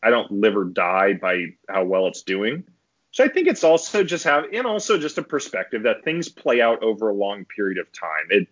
I 0.01 0.09
don't 0.09 0.31
live 0.31 0.57
or 0.57 0.65
die 0.65 1.13
by 1.13 1.45
how 1.69 1.85
well 1.85 2.07
it's 2.07 2.23
doing. 2.23 2.65
So 3.11 3.23
I 3.23 3.27
think 3.27 3.47
it's 3.47 3.63
also 3.63 4.03
just 4.03 4.23
have, 4.23 4.45
and 4.53 4.67
also 4.67 4.97
just 4.97 5.17
a 5.17 5.23
perspective 5.23 5.83
that 5.83 6.03
things 6.03 6.29
play 6.29 6.61
out 6.61 6.83
over 6.83 7.09
a 7.09 7.13
long 7.13 7.45
period 7.45 7.79
of 7.79 7.91
time. 7.91 8.27
It, 8.29 8.47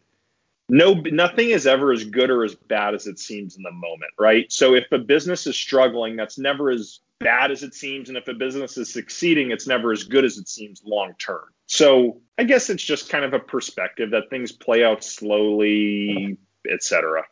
no, 0.70 0.96
nothing 0.96 1.52
is 1.52 1.68
ever 1.68 1.92
as 1.92 2.04
good 2.04 2.30
or 2.30 2.44
as 2.44 2.56
bad 2.56 2.94
as 2.94 3.08
it 3.08 3.20
seems 3.20 3.56
in 3.56 3.64
the 3.64 3.72
moment, 3.72 4.12
right? 4.20 4.52
So 4.52 4.74
if 4.74 4.92
a 4.92 4.98
business 4.98 5.48
is 5.48 5.56
struggling, 5.56 6.16
that's 6.16 6.38
never 6.38 6.70
as 6.72 7.00
bad 7.20 7.52
as 7.52 7.64
it 7.64 7.74
seems. 7.74 8.10
And 8.10 8.18
if 8.18 8.28
a 8.28 8.34
business 8.34 8.78
is 8.78 8.92
succeeding, 8.92 9.52
it's 9.52 9.68
never 9.68 9.92
as 9.92 10.04
good 10.04 10.26
as 10.26 10.38
it 10.38 10.48
seems 10.50 10.82
long 10.84 11.14
term. 11.20 11.46
So 11.68 12.22
I 12.38 12.44
guess 12.44 12.70
it's 12.70 12.84
just 12.84 13.10
kind 13.10 13.26
of 13.26 13.34
a 13.34 13.40
perspective 13.40 14.12
that 14.12 14.30
things 14.30 14.52
play 14.52 14.84
out 14.84 15.04
slowly, 15.04 16.38
etc. 16.70 17.24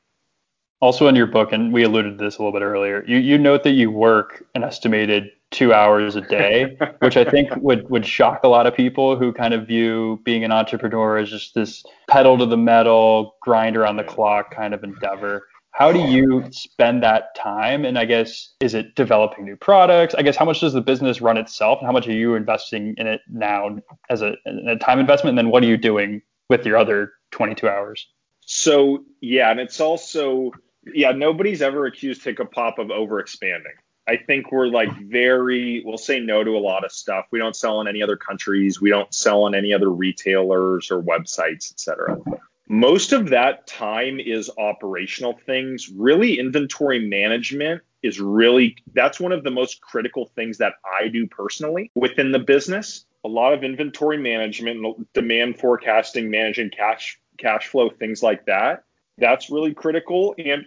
Also 0.82 1.08
in 1.08 1.16
your 1.16 1.28
book, 1.28 1.52
and 1.52 1.74
we 1.74 1.84
alluded 1.84 2.18
to 2.18 2.24
this 2.24 2.38
a 2.38 2.41
little 2.41 2.58
bit 2.58 2.64
earlier, 2.64 3.04
you, 3.08 3.18
you 3.18 3.38
note 3.38 3.64
that 3.64 3.72
you 3.72 3.89
work 3.89 4.45
an 4.56 4.64
estimated 4.64 5.32
two 5.52 5.74
hours 5.74 6.16
a 6.16 6.22
day, 6.22 6.78
which 7.00 7.18
I 7.18 7.24
think 7.24 7.56
would, 7.58 7.89
would 7.89 8.06
shock 8.06 8.43
a 8.43 8.48
lot 8.48 8.68
of 8.68 8.76
people 8.76 9.18
who 9.18 9.32
kind 9.32 9.54
of 9.54 9.68
view 9.68 10.22
being 10.24 10.43
an 10.43 10.52
entrepreneur 10.52 11.18
as 11.18 11.30
just 11.30 11.56
this 11.56 11.84
pedal 12.10 12.38
to 12.38 12.46
the 12.46 12.58
metal, 12.58 13.36
grinder 13.41 13.86
on 13.86 13.98
the 13.98 14.04
clock 14.04 14.54
kind 14.54 14.74
of 14.74 14.84
endeavor. 14.84 15.48
How 15.72 15.91
do 15.91 16.00
you 16.00 16.46
spend 16.52 17.04
that 17.04 17.36
time? 17.36 17.84
And 17.84 18.00
I 18.00 18.06
guess, 18.06 18.54
is 18.62 18.74
it 18.74 18.96
developing 18.96 19.43
new 19.43 19.58
products? 19.58 20.16
I 20.16 20.22
guess, 20.22 20.38
how 20.38 20.46
much 20.46 20.62
does 20.62 20.72
the 20.72 20.80
business 20.80 21.20
run 21.20 21.36
itself? 21.36 21.80
And 21.80 21.86
how 21.86 21.91
much 21.91 22.08
are 22.08 22.14
you 22.14 22.36
investing 22.36 22.96
in 22.98 23.08
it 23.08 23.20
now 23.30 23.78
as 24.10 24.22
a, 24.22 24.38
a 24.46 24.78
time 24.78 25.00
investment? 25.00 25.38
And 25.38 25.38
then 25.38 25.52
what 25.52 25.64
are 25.64 25.68
you 25.68 25.76
doing 25.76 26.22
with 26.50 26.66
your 26.66 26.78
other 26.78 27.12
22 27.32 27.68
hours? 27.68 28.08
So, 28.46 29.04
yeah. 29.20 29.52
And 29.52 29.60
it's 29.60 29.82
also, 29.82 30.52
yeah, 30.93 31.12
nobody's 31.12 31.62
ever 31.62 31.88
accused 31.88 32.24
Hiccapop 32.24 32.78
of 32.78 32.89
over 32.89 33.20
expanding. 33.20 33.74
I 34.08 34.18
think 34.18 34.51
we're 34.51 34.68
like 34.68 34.91
very, 35.10 35.82
we'll 35.84 35.97
say 35.97 36.20
no 36.20 36.43
to 36.43 36.51
a 36.51 36.60
lot 36.60 36.86
of 36.86 36.91
stuff. 36.91 37.26
We 37.32 37.39
don't 37.39 37.56
sell 37.56 37.82
in 37.82 37.88
any 37.88 38.03
other 38.03 38.16
countries. 38.16 38.80
We 38.80 38.89
don't 38.89 39.12
sell 39.14 39.43
on 39.43 39.56
any 39.56 39.74
other 39.74 39.89
retailers 39.89 40.91
or 40.91 41.01
websites, 41.01 41.72
et 41.72 41.80
cetera. 41.80 42.20
Most 42.68 43.14
of 43.14 43.30
that 43.30 43.68
time 43.68 44.20
is 44.20 44.49
operational 44.58 45.39
things. 45.45 45.89
Really, 45.89 46.39
inventory 46.39 47.08
management 47.08 47.82
is 48.03 48.20
really 48.20 48.76
that's 48.93 49.20
one 49.20 49.32
of 49.32 49.43
the 49.43 49.51
most 49.51 49.82
critical 49.82 50.28
things 50.36 50.60
that 50.60 50.74
I 50.99 51.08
do 51.08 51.26
personally 51.28 51.91
within 51.95 52.32
the 52.32 52.39
business. 52.39 53.06
A 53.24 53.28
lot 53.28 53.53
of 53.53 53.64
inventory 53.64 54.18
management, 54.18 55.14
demand 55.14 55.60
forecasting, 55.60 56.30
managing 56.30 56.70
cash 56.70 57.20
cash 57.38 57.68
flow, 57.68 57.89
things 57.89 58.22
like 58.22 58.45
that. 58.45 58.84
That's 59.18 59.49
really 59.49 59.74
critical. 59.74 60.36
And 60.38 60.66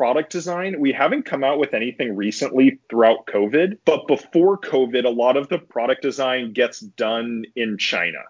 product 0.00 0.32
design, 0.32 0.80
we 0.80 0.92
haven't 0.92 1.26
come 1.26 1.44
out 1.44 1.58
with 1.58 1.74
anything 1.74 2.16
recently 2.16 2.78
throughout 2.88 3.26
COVID, 3.26 3.76
but 3.84 4.06
before 4.06 4.56
COVID, 4.56 5.04
a 5.04 5.10
lot 5.10 5.36
of 5.36 5.50
the 5.50 5.58
product 5.58 6.00
design 6.00 6.54
gets 6.54 6.80
done 6.80 7.44
in 7.54 7.76
China. 7.76 8.20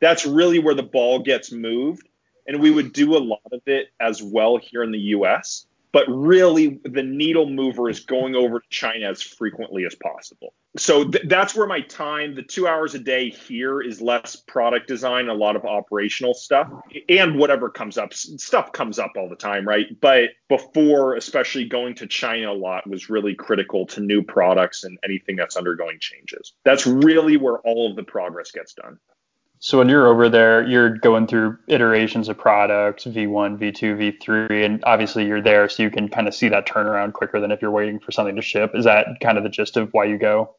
That's 0.00 0.26
really 0.26 0.58
where 0.58 0.74
the 0.74 0.82
ball 0.82 1.20
gets 1.20 1.52
moved 1.52 2.08
and 2.48 2.60
we 2.60 2.72
would 2.72 2.92
do 2.92 3.16
a 3.16 3.22
lot 3.22 3.46
of 3.52 3.60
it 3.66 3.90
as 4.00 4.20
well 4.20 4.56
here 4.56 4.82
in 4.82 4.90
the 4.90 4.98
US. 4.98 5.66
But 5.92 6.04
really, 6.08 6.80
the 6.84 7.02
needle 7.02 7.48
mover 7.48 7.88
is 7.88 8.00
going 8.00 8.34
over 8.34 8.60
to 8.60 8.68
China 8.68 9.10
as 9.10 9.22
frequently 9.22 9.84
as 9.84 9.94
possible. 9.96 10.54
So 10.76 11.10
th- 11.10 11.24
that's 11.26 11.56
where 11.56 11.66
my 11.66 11.80
time, 11.80 12.36
the 12.36 12.44
two 12.44 12.68
hours 12.68 12.94
a 12.94 13.00
day 13.00 13.30
here, 13.30 13.80
is 13.80 14.00
less 14.00 14.36
product 14.36 14.86
design, 14.86 15.28
a 15.28 15.34
lot 15.34 15.56
of 15.56 15.64
operational 15.64 16.32
stuff, 16.32 16.70
and 17.08 17.36
whatever 17.38 17.70
comes 17.70 17.98
up. 17.98 18.14
Stuff 18.14 18.72
comes 18.72 18.98
up 18.98 19.12
all 19.16 19.28
the 19.28 19.34
time, 19.34 19.66
right? 19.66 19.86
But 20.00 20.30
before, 20.48 21.16
especially 21.16 21.64
going 21.64 21.96
to 21.96 22.06
China 22.06 22.52
a 22.52 22.54
lot 22.54 22.88
was 22.88 23.10
really 23.10 23.34
critical 23.34 23.86
to 23.86 24.00
new 24.00 24.22
products 24.22 24.84
and 24.84 24.96
anything 25.04 25.34
that's 25.34 25.56
undergoing 25.56 25.98
changes. 26.00 26.52
That's 26.64 26.86
really 26.86 27.36
where 27.36 27.58
all 27.58 27.90
of 27.90 27.96
the 27.96 28.04
progress 28.04 28.52
gets 28.52 28.74
done. 28.74 28.98
So 29.62 29.76
when 29.76 29.90
you're 29.90 30.06
over 30.06 30.30
there, 30.30 30.66
you're 30.66 30.96
going 30.96 31.26
through 31.26 31.58
iterations 31.68 32.30
of 32.30 32.38
products, 32.38 33.04
V1, 33.04 33.58
V2, 33.58 34.18
V3, 34.18 34.64
and 34.64 34.82
obviously 34.84 35.26
you're 35.26 35.42
there 35.42 35.68
so 35.68 35.82
you 35.82 35.90
can 35.90 36.08
kind 36.08 36.26
of 36.26 36.34
see 36.34 36.48
that 36.48 36.66
turnaround 36.66 37.12
quicker 37.12 37.38
than 37.40 37.50
if 37.50 37.60
you're 37.60 37.70
waiting 37.70 38.00
for 38.00 38.10
something 38.10 38.36
to 38.36 38.42
ship. 38.42 38.72
Is 38.74 38.86
that 38.86 39.20
kind 39.20 39.36
of 39.36 39.44
the 39.44 39.50
gist 39.50 39.76
of 39.76 39.90
why 39.92 40.06
you 40.06 40.16
go? 40.16 40.56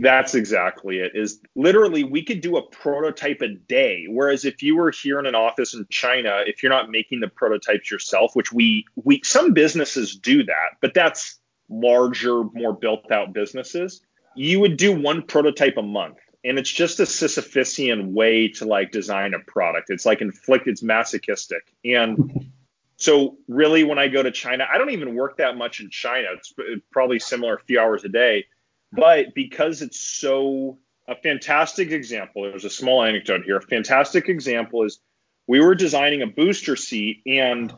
That's 0.00 0.34
exactly 0.34 0.98
it. 0.98 1.12
Is 1.14 1.38
literally 1.54 2.02
we 2.02 2.24
could 2.24 2.40
do 2.40 2.56
a 2.56 2.62
prototype 2.62 3.42
a 3.42 3.48
day, 3.48 4.06
whereas 4.08 4.44
if 4.44 4.60
you 4.60 4.74
were 4.74 4.90
here 4.90 5.20
in 5.20 5.26
an 5.26 5.36
office 5.36 5.74
in 5.74 5.86
China, 5.88 6.42
if 6.44 6.64
you're 6.64 6.72
not 6.72 6.90
making 6.90 7.20
the 7.20 7.28
prototypes 7.28 7.92
yourself, 7.92 8.34
which 8.34 8.52
we 8.52 8.86
we 8.96 9.20
some 9.22 9.52
businesses 9.52 10.16
do 10.16 10.42
that, 10.42 10.78
but 10.80 10.94
that's 10.94 11.38
larger, 11.68 12.42
more 12.54 12.72
built 12.72 13.12
out 13.12 13.32
businesses, 13.32 14.00
you 14.34 14.58
would 14.58 14.76
do 14.76 14.92
one 14.92 15.22
prototype 15.22 15.76
a 15.76 15.82
month 15.82 16.18
and 16.44 16.58
it's 16.58 16.70
just 16.70 17.00
a 17.00 17.04
Sisyphusian 17.04 18.12
way 18.12 18.48
to 18.48 18.64
like 18.64 18.90
design 18.90 19.34
a 19.34 19.38
product. 19.38 19.90
It's 19.90 20.04
like 20.04 20.20
inflict, 20.20 20.66
it's 20.66 20.82
masochistic. 20.82 21.72
And 21.84 22.50
so 22.96 23.36
really 23.48 23.84
when 23.84 23.98
I 23.98 24.08
go 24.08 24.22
to 24.22 24.30
China, 24.30 24.66
I 24.72 24.78
don't 24.78 24.90
even 24.90 25.14
work 25.14 25.36
that 25.38 25.56
much 25.56 25.80
in 25.80 25.90
China. 25.90 26.28
It's 26.36 26.52
uh, 26.58 26.76
probably 26.90 27.18
similar 27.18 27.56
a 27.56 27.60
few 27.60 27.80
hours 27.80 28.04
a 28.04 28.08
day, 28.08 28.46
but 28.92 29.34
because 29.34 29.82
it's 29.82 30.00
so 30.00 30.78
a 31.08 31.16
fantastic 31.16 31.90
example, 31.90 32.42
there's 32.42 32.64
a 32.64 32.70
small 32.70 33.02
anecdote 33.02 33.44
here. 33.44 33.56
A 33.56 33.62
fantastic 33.62 34.28
example 34.28 34.84
is 34.84 35.00
we 35.46 35.60
were 35.60 35.74
designing 35.74 36.22
a 36.22 36.26
booster 36.26 36.76
seat 36.76 37.22
and 37.26 37.72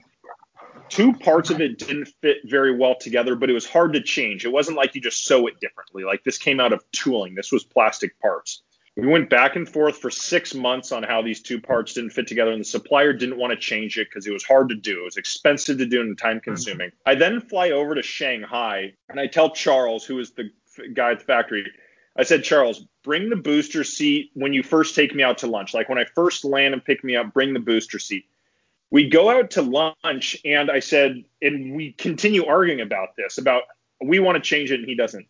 two 0.88 1.12
parts 1.12 1.50
of 1.50 1.60
it 1.60 1.78
didn't 1.78 2.08
fit 2.20 2.38
very 2.44 2.76
well 2.76 2.94
together, 2.94 3.34
but 3.34 3.50
it 3.50 3.54
was 3.54 3.66
hard 3.66 3.92
to 3.94 4.02
change. 4.02 4.44
It 4.44 4.52
wasn't 4.52 4.76
like 4.76 4.94
you 4.94 5.00
just 5.00 5.24
sew 5.24 5.46
it 5.46 5.60
differently. 5.60 6.04
Like 6.04 6.24
this 6.24 6.38
came 6.38 6.60
out 6.60 6.72
of 6.72 6.84
tooling. 6.92 7.34
This 7.34 7.52
was 7.52 7.64
plastic 7.64 8.18
parts. 8.20 8.62
We 8.96 9.08
went 9.08 9.28
back 9.28 9.56
and 9.56 9.68
forth 9.68 9.98
for 9.98 10.08
six 10.08 10.54
months 10.54 10.92
on 10.92 11.02
how 11.02 11.20
these 11.20 11.42
two 11.42 11.60
parts 11.60 11.94
didn't 11.94 12.10
fit 12.10 12.28
together, 12.28 12.52
and 12.52 12.60
the 12.60 12.64
supplier 12.64 13.12
didn't 13.12 13.38
want 13.38 13.50
to 13.50 13.56
change 13.56 13.98
it 13.98 14.08
because 14.08 14.26
it 14.26 14.32
was 14.32 14.44
hard 14.44 14.68
to 14.68 14.76
do. 14.76 15.00
It 15.00 15.04
was 15.04 15.16
expensive 15.16 15.78
to 15.78 15.86
do 15.86 16.00
and 16.00 16.16
time 16.16 16.40
consuming. 16.40 16.90
Mm-hmm. 16.90 17.10
I 17.10 17.14
then 17.16 17.40
fly 17.40 17.70
over 17.70 17.96
to 17.96 18.02
Shanghai 18.02 18.92
and 19.08 19.18
I 19.18 19.26
tell 19.26 19.50
Charles, 19.50 20.04
who 20.04 20.20
is 20.20 20.30
the 20.30 20.50
guy 20.94 21.10
at 21.10 21.18
the 21.18 21.24
factory, 21.24 21.66
I 22.16 22.22
said, 22.22 22.44
Charles, 22.44 22.84
bring 23.02 23.30
the 23.30 23.36
booster 23.36 23.82
seat 23.82 24.30
when 24.34 24.52
you 24.52 24.62
first 24.62 24.94
take 24.94 25.12
me 25.12 25.24
out 25.24 25.38
to 25.38 25.48
lunch. 25.48 25.74
Like 25.74 25.88
when 25.88 25.98
I 25.98 26.04
first 26.14 26.44
land 26.44 26.74
and 26.74 26.84
pick 26.84 27.02
me 27.02 27.16
up, 27.16 27.32
bring 27.34 27.52
the 27.52 27.60
booster 27.60 27.98
seat 27.98 28.26
we 28.94 29.08
go 29.08 29.28
out 29.28 29.50
to 29.50 29.60
lunch 29.60 30.36
and 30.44 30.70
I 30.70 30.78
said, 30.78 31.24
and 31.42 31.74
we 31.74 31.90
continue 31.94 32.46
arguing 32.46 32.80
about 32.80 33.16
this, 33.16 33.38
about 33.38 33.64
we 34.00 34.20
want 34.20 34.36
to 34.36 34.40
change 34.40 34.70
it 34.70 34.78
and 34.78 34.88
he 34.88 34.94
doesn't. 34.94 35.26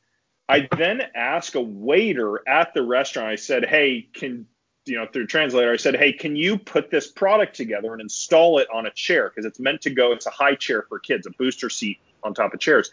I 0.51 0.69
then 0.77 1.01
ask 1.15 1.55
a 1.55 1.62
waiter 1.62 2.47
at 2.47 2.75
the 2.75 2.83
restaurant, 2.83 3.31
I 3.31 3.37
said, 3.37 3.65
hey, 3.65 4.07
can, 4.12 4.47
you 4.85 4.97
know, 4.97 5.07
through 5.11 5.29
translator, 5.29 5.73
I 5.73 5.79
said, 5.79 5.97
hey, 5.97 6.12
can 6.12 6.37
you 6.37 6.59
put 6.59 6.91
this 6.91 7.11
product 7.11 7.57
together 7.57 7.95
and 7.95 8.03
install 8.03 8.59
it 8.59 8.69
on 8.71 8.85
a 8.85 8.91
chair? 8.91 9.31
Because 9.31 9.47
it's 9.47 9.59
meant 9.59 9.81
to 9.81 9.91
go, 9.91 10.12
it's 10.12 10.27
a 10.27 10.31
high 10.31 10.57
chair 10.57 10.85
for 10.87 10.99
kids, 10.99 11.27
a 11.27 11.31
booster 11.31 11.71
seat 11.71 11.99
on 12.23 12.35
top 12.35 12.53
of 12.53 12.61
chairs 12.61 12.91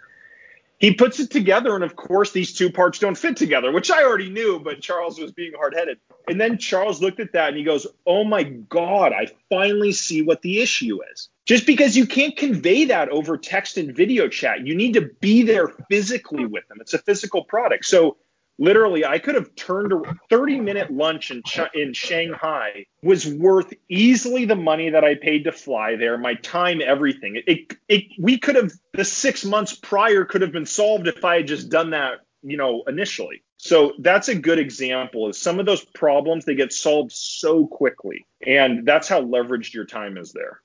he 0.81 0.95
puts 0.95 1.19
it 1.19 1.29
together, 1.29 1.75
and 1.75 1.83
of 1.83 1.95
course, 1.95 2.31
these 2.31 2.53
two 2.53 2.71
parts 2.71 2.97
don't 2.97 3.15
fit 3.15 3.37
together, 3.37 3.71
which 3.71 3.91
I 3.91 4.03
already 4.03 4.31
knew, 4.31 4.59
but 4.59 4.81
Charles 4.81 5.19
was 5.19 5.31
being 5.31 5.53
hard 5.55 5.75
headed. 5.75 5.99
And 6.27 6.41
then 6.41 6.57
Charles 6.57 7.03
looked 7.03 7.19
at 7.19 7.33
that 7.33 7.49
and 7.49 7.57
he 7.57 7.63
goes, 7.63 7.85
Oh 8.07 8.23
my 8.23 8.41
God, 8.41 9.13
I 9.13 9.27
finally 9.47 9.91
see 9.91 10.23
what 10.23 10.41
the 10.41 10.59
issue 10.59 10.97
is. 11.13 11.29
Just 11.45 11.67
because 11.67 11.95
you 11.95 12.07
can't 12.07 12.35
convey 12.35 12.85
that 12.85 13.09
over 13.09 13.37
text 13.37 13.77
and 13.77 13.95
video 13.95 14.27
chat, 14.27 14.65
you 14.65 14.73
need 14.73 14.93
to 14.93 15.11
be 15.19 15.43
there 15.43 15.67
physically 15.67 16.45
with 16.45 16.67
them. 16.67 16.79
It's 16.81 16.95
a 16.95 16.99
physical 16.99 17.43
product. 17.43 17.85
So 17.85 18.17
literally 18.61 19.03
i 19.03 19.17
could 19.17 19.35
have 19.35 19.53
turned 19.55 19.91
a 19.91 20.01
30 20.29 20.59
minute 20.59 20.91
lunch 20.91 21.31
in, 21.31 21.41
in 21.73 21.93
shanghai 21.93 22.85
was 23.03 23.27
worth 23.27 23.73
easily 23.89 24.45
the 24.45 24.55
money 24.55 24.91
that 24.91 25.03
i 25.03 25.15
paid 25.15 25.43
to 25.43 25.51
fly 25.51 25.95
there 25.95 26.17
my 26.17 26.35
time 26.35 26.81
everything. 26.85 27.35
It, 27.35 27.43
it, 27.47 27.77
it, 27.87 28.03
we 28.19 28.37
could 28.37 28.55
have 28.55 28.71
the 28.93 29.05
six 29.05 29.43
months 29.43 29.75
prior 29.75 30.23
could 30.25 30.41
have 30.41 30.51
been 30.51 30.65
solved 30.65 31.07
if 31.07 31.25
i 31.25 31.37
had 31.37 31.47
just 31.47 31.69
done 31.69 31.91
that 31.91 32.19
you 32.43 32.57
know 32.57 32.83
initially. 32.87 33.43
So 33.57 33.93
that's 33.99 34.27
a 34.27 34.35
good 34.35 34.57
example 34.57 35.29
is 35.29 35.39
some 35.39 35.59
of 35.59 35.67
those 35.67 35.85
problems 35.85 36.45
they 36.45 36.55
get 36.55 36.73
solved 36.73 37.11
so 37.11 37.67
quickly. 37.67 38.25
And 38.45 38.87
that's 38.87 39.07
how 39.07 39.21
leveraged 39.21 39.75
your 39.75 39.85
time 39.85 40.17
is 40.17 40.33
there 40.33 40.61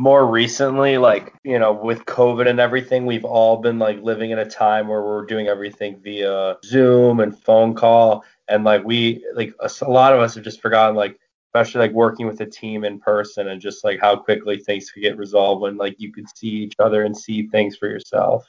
more 0.00 0.26
recently, 0.26 0.96
like, 0.96 1.34
you 1.44 1.58
know, 1.58 1.74
with 1.74 2.06
COVID 2.06 2.48
and 2.48 2.58
everything, 2.58 3.04
we've 3.04 3.26
all 3.26 3.58
been 3.58 3.78
like 3.78 4.00
living 4.02 4.30
in 4.30 4.38
a 4.38 4.48
time 4.48 4.88
where 4.88 5.02
we're 5.02 5.26
doing 5.26 5.46
everything 5.46 6.00
via 6.00 6.56
Zoom 6.64 7.20
and 7.20 7.38
phone 7.38 7.74
call. 7.74 8.24
And 8.48 8.64
like, 8.64 8.82
we, 8.82 9.22
like, 9.34 9.52
a, 9.60 9.90
lot 9.90 10.14
of 10.14 10.20
us 10.20 10.36
have 10.36 10.44
just 10.44 10.62
forgotten, 10.62 10.96
like, 10.96 11.18
especially 11.48 11.80
like 11.80 11.92
working 11.92 12.26
with 12.26 12.40
a 12.40 12.46
team 12.46 12.82
in 12.84 12.98
person 12.98 13.48
and 13.48 13.60
just 13.60 13.84
like 13.84 14.00
how 14.00 14.16
quickly 14.16 14.56
things 14.56 14.90
could 14.90 15.02
get 15.02 15.18
resolved 15.18 15.60
when 15.60 15.76
like 15.76 15.96
you 15.98 16.12
could 16.12 16.26
see 16.34 16.48
each 16.48 16.74
other 16.78 17.02
and 17.04 17.14
see 17.14 17.48
things 17.48 17.76
for 17.76 17.86
yourself. 17.86 18.46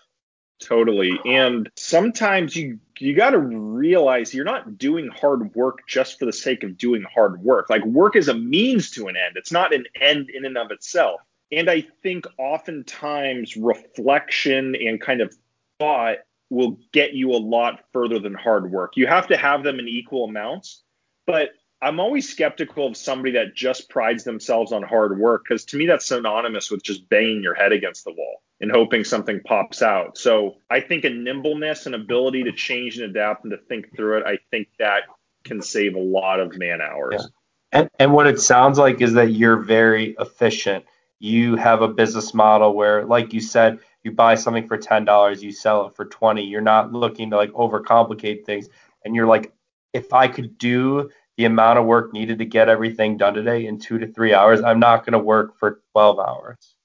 Totally. 0.62 1.20
And 1.26 1.68
sometimes 1.76 2.56
you 2.56 2.80
you 3.00 3.16
got 3.16 3.32
to 3.32 3.40
realize 3.40 4.34
you're 4.34 4.46
not 4.46 4.78
doing 4.78 5.10
hard 5.10 5.54
work 5.56 5.80
just 5.88 6.20
for 6.20 6.26
the 6.26 6.32
sake 6.32 6.64
of 6.64 6.78
doing 6.78 7.04
hard 7.14 7.42
work. 7.42 7.72
Like 7.72 7.84
work 7.84 8.16
is 8.16 8.28
a 8.28 8.36
means 8.36 8.92
to 8.92 9.08
an 9.08 9.18
end. 9.18 9.36
It's 9.36 9.52
not 9.52 9.74
an 9.74 9.86
end 10.00 10.30
in 10.30 10.46
and 10.46 10.58
of 10.58 10.70
itself. 10.70 11.22
And 11.52 11.70
I 11.70 11.86
think 12.02 12.26
oftentimes 12.38 13.58
reflection 13.58 14.76
and 14.76 15.02
kind 15.02 15.22
of 15.22 15.34
thought 15.80 16.18
will 16.50 16.78
get 16.92 17.14
you 17.14 17.32
a 17.32 17.38
lot 17.38 17.82
further 17.94 18.20
than 18.20 18.34
hard 18.34 18.72
work. 18.72 18.98
You 18.98 19.08
have 19.08 19.28
to 19.28 19.38
have 19.38 19.64
them 19.64 19.80
in 19.80 19.88
equal 19.88 20.26
amounts, 20.26 20.84
but 21.26 21.52
I'm 21.82 22.00
always 22.00 22.30
skeptical 22.30 22.86
of 22.86 22.96
somebody 22.96 23.32
that 23.32 23.56
just 23.56 23.90
prides 23.90 24.24
themselves 24.24 24.72
on 24.72 24.84
hard 24.84 25.18
work 25.18 25.44
because 25.44 25.66
to 25.66 25.78
me 25.78 25.88
that's 25.88 26.06
synonymous 26.06 26.70
with 26.70 26.84
just 26.84 27.10
banging 27.10 27.42
your 27.42 27.56
head 27.56 27.72
against 27.72 28.04
the 28.04 28.12
wall 28.12 28.44
and 28.60 28.72
hoping 28.72 29.04
something 29.04 29.42
pops 29.42 29.82
out. 29.82 30.18
So 30.18 30.58
I 30.70 30.82
think 30.82 31.04
a 31.06 31.10
nimbleness 31.10 31.88
and 31.88 31.96
ability 31.96 32.44
to 32.44 32.52
change 32.52 33.00
and 33.00 33.10
adapt 33.10 33.44
and 33.44 33.52
to 33.52 33.58
think 33.58 33.96
through 33.96 34.20
it, 34.20 34.24
I 34.28 34.38
think 34.52 34.68
that 34.78 35.04
can 35.44 35.62
save 35.62 35.96
a 35.96 36.00
lot 36.00 36.40
of 36.40 36.56
man 36.56 36.82
hours. 36.82 37.16
Yeah. 37.18 37.26
And, 37.72 37.90
and 37.98 38.14
what 38.14 38.28
it 38.28 38.40
sounds 38.40 38.78
like 38.78 39.02
is 39.02 39.14
that 39.14 39.32
you're 39.32 39.58
very 39.58 40.16
efficient. 40.20 40.86
You 41.22 41.56
have 41.56 41.84
a 41.84 41.88
business 41.88 42.34
model 42.34 42.74
where, 42.74 43.06
like 43.06 43.32
you 43.32 43.42
said, 43.42 43.78
you 44.02 44.12
buy 44.12 44.34
something 44.34 44.68
for 44.68 44.76
$10, 44.76 45.42
you 45.44 45.52
sell 45.52 45.86
it 45.86 45.96
for 45.96 46.06
20. 46.06 46.44
You're 46.44 46.62
not 46.62 46.92
looking 46.92 47.30
to 47.30 47.38
like 47.38 47.52
overcomplicate 47.52 48.44
things. 48.44 48.70
And 49.06 49.16
you're 49.16 49.28
like, 49.28 49.54
if 49.94 50.14
I 50.14 50.28
could 50.28 50.58
do 50.58 51.12
the 51.38 51.46
amount 51.46 51.78
of 51.78 51.86
work 51.86 52.12
needed 52.12 52.40
to 52.40 52.46
get 52.46 52.70
everything 52.70 53.18
done 53.18 53.36
today 53.36 53.68
in 53.68 53.78
two 53.78 54.00
to 54.00 54.08
three 54.08 54.34
hours, 54.34 54.64
I'm 54.64 54.80
not 54.80 55.06
going 55.06 55.14
to 55.14 55.20
work 55.20 55.60
for 55.60 55.82
12 55.92 56.20
hours. 56.20 56.76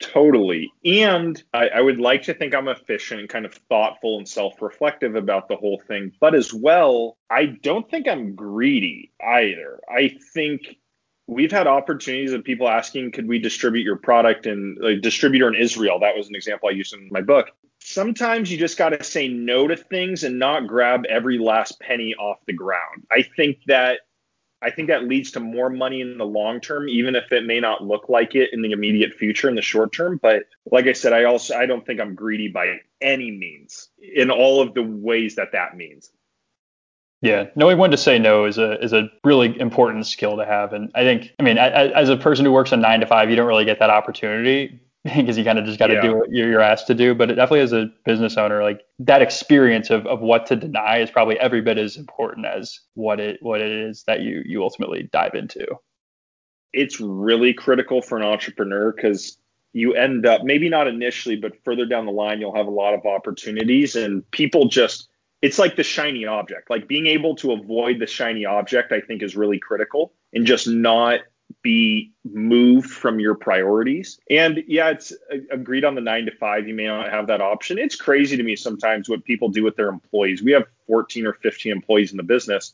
Totally. 0.00 0.72
And 0.84 1.40
I, 1.54 1.68
I, 1.68 1.80
would 1.80 2.00
like 2.00 2.24
to 2.24 2.34
think 2.34 2.52
I'm 2.52 2.66
efficient 2.66 3.20
and 3.20 3.28
kind 3.28 3.46
of 3.46 3.54
thoughtful 3.68 4.18
and 4.18 4.28
self 4.28 4.60
reflective 4.60 5.14
about 5.14 5.46
the 5.46 5.54
whole 5.54 5.80
thing. 5.86 6.10
But 6.18 6.34
as 6.34 6.52
well, 6.52 7.16
I 7.30 7.46
don't 7.46 7.88
think 7.88 8.08
I'm 8.08 8.34
greedy 8.34 9.12
either. 9.24 9.78
I 9.88 10.18
think 10.34 10.78
we've 11.26 11.52
had 11.52 11.66
opportunities 11.66 12.32
of 12.32 12.44
people 12.44 12.68
asking, 12.68 13.12
could 13.12 13.28
we 13.28 13.38
distribute 13.38 13.82
your 13.82 13.96
product 13.96 14.46
and 14.46 14.78
like 14.80 15.00
distributor 15.00 15.48
in 15.48 15.54
Israel? 15.54 15.98
That 16.00 16.16
was 16.16 16.28
an 16.28 16.34
example 16.34 16.68
I 16.68 16.72
used 16.72 16.94
in 16.94 17.08
my 17.10 17.20
book. 17.20 17.50
Sometimes 17.80 18.50
you 18.50 18.58
just 18.58 18.78
got 18.78 18.90
to 18.90 19.02
say 19.04 19.28
no 19.28 19.68
to 19.68 19.76
things 19.76 20.24
and 20.24 20.38
not 20.38 20.66
grab 20.66 21.04
every 21.08 21.38
last 21.38 21.78
penny 21.80 22.14
off 22.14 22.38
the 22.46 22.52
ground. 22.52 23.06
I 23.10 23.22
think 23.36 23.58
that 23.66 24.00
I 24.62 24.70
think 24.70 24.88
that 24.88 25.04
leads 25.04 25.30
to 25.32 25.40
more 25.40 25.68
money 25.68 26.00
in 26.00 26.16
the 26.16 26.24
long 26.24 26.58
term, 26.58 26.88
even 26.88 27.14
if 27.14 27.30
it 27.32 27.44
may 27.44 27.60
not 27.60 27.84
look 27.84 28.08
like 28.08 28.34
it 28.34 28.50
in 28.54 28.62
the 28.62 28.72
immediate 28.72 29.12
future 29.12 29.48
in 29.48 29.54
the 29.54 29.62
short 29.62 29.92
term. 29.92 30.18
But 30.22 30.44
like 30.70 30.86
I 30.86 30.94
said, 30.94 31.12
I 31.12 31.24
also 31.24 31.54
I 31.54 31.66
don't 31.66 31.84
think 31.84 32.00
I'm 32.00 32.14
greedy 32.14 32.48
by 32.48 32.78
any 33.02 33.30
means 33.30 33.90
in 33.98 34.30
all 34.30 34.62
of 34.62 34.72
the 34.72 34.82
ways 34.82 35.34
that 35.34 35.52
that 35.52 35.76
means. 35.76 36.10
Yeah, 37.24 37.46
knowing 37.56 37.78
when 37.78 37.90
to 37.90 37.96
say 37.96 38.18
no 38.18 38.44
is 38.44 38.58
a 38.58 38.78
is 38.84 38.92
a 38.92 39.08
really 39.24 39.58
important 39.58 40.06
skill 40.06 40.36
to 40.36 40.44
have, 40.44 40.74
and 40.74 40.90
I 40.94 41.04
think 41.04 41.32
I 41.38 41.42
mean 41.42 41.56
as 41.56 42.10
a 42.10 42.18
person 42.18 42.44
who 42.44 42.52
works 42.52 42.70
a 42.70 42.76
nine 42.76 43.00
to 43.00 43.06
five, 43.06 43.30
you 43.30 43.36
don't 43.36 43.46
really 43.46 43.64
get 43.64 43.78
that 43.78 43.88
opportunity 43.88 44.78
because 45.04 45.38
you 45.38 45.42
kind 45.42 45.58
of 45.58 45.64
just 45.64 45.78
got 45.78 45.86
to 45.86 45.94
yeah. 45.94 46.02
do 46.02 46.16
what 46.16 46.30
you're, 46.30 46.50
you're 46.50 46.60
asked 46.60 46.86
to 46.88 46.94
do. 46.94 47.14
But 47.14 47.30
it 47.30 47.36
definitely 47.36 47.60
as 47.60 47.72
a 47.72 47.86
business 48.04 48.36
owner, 48.36 48.62
like 48.62 48.82
that 48.98 49.22
experience 49.22 49.88
of, 49.88 50.06
of 50.06 50.20
what 50.20 50.44
to 50.46 50.56
deny 50.56 50.98
is 50.98 51.10
probably 51.10 51.38
every 51.38 51.62
bit 51.62 51.78
as 51.78 51.96
important 51.96 52.44
as 52.44 52.78
what 52.92 53.20
it 53.20 53.42
what 53.42 53.62
it 53.62 53.72
is 53.72 54.04
that 54.06 54.20
you 54.20 54.42
you 54.44 54.62
ultimately 54.62 55.08
dive 55.10 55.34
into. 55.34 55.66
It's 56.74 57.00
really 57.00 57.54
critical 57.54 58.02
for 58.02 58.18
an 58.18 58.24
entrepreneur 58.24 58.92
because 58.92 59.38
you 59.72 59.94
end 59.94 60.26
up 60.26 60.42
maybe 60.44 60.68
not 60.68 60.88
initially, 60.88 61.36
but 61.36 61.52
further 61.64 61.86
down 61.86 62.04
the 62.04 62.12
line, 62.12 62.38
you'll 62.38 62.54
have 62.54 62.66
a 62.66 62.70
lot 62.70 62.92
of 62.92 63.06
opportunities, 63.06 63.96
and 63.96 64.30
people 64.30 64.68
just 64.68 65.08
it's 65.44 65.58
like 65.58 65.76
the 65.76 65.82
shiny 65.82 66.24
object. 66.24 66.70
Like 66.70 66.88
being 66.88 67.06
able 67.06 67.36
to 67.36 67.52
avoid 67.52 67.98
the 67.98 68.06
shiny 68.06 68.46
object, 68.46 68.92
I 68.92 69.00
think, 69.02 69.22
is 69.22 69.36
really 69.36 69.58
critical 69.58 70.14
and 70.32 70.46
just 70.46 70.66
not 70.66 71.20
be 71.60 72.12
moved 72.24 72.88
from 72.88 73.20
your 73.20 73.34
priorities. 73.34 74.18
And 74.30 74.64
yeah, 74.66 74.88
it's 74.88 75.12
agreed 75.50 75.84
on 75.84 75.96
the 75.96 76.00
nine 76.00 76.24
to 76.24 76.32
five. 76.34 76.66
You 76.66 76.72
may 76.72 76.86
not 76.86 77.10
have 77.10 77.26
that 77.26 77.42
option. 77.42 77.78
It's 77.78 77.94
crazy 77.94 78.38
to 78.38 78.42
me 78.42 78.56
sometimes 78.56 79.06
what 79.06 79.22
people 79.24 79.50
do 79.50 79.62
with 79.62 79.76
their 79.76 79.90
employees. 79.90 80.42
We 80.42 80.52
have 80.52 80.64
14 80.86 81.26
or 81.26 81.34
15 81.34 81.70
employees 81.72 82.10
in 82.10 82.16
the 82.16 82.22
business. 82.22 82.72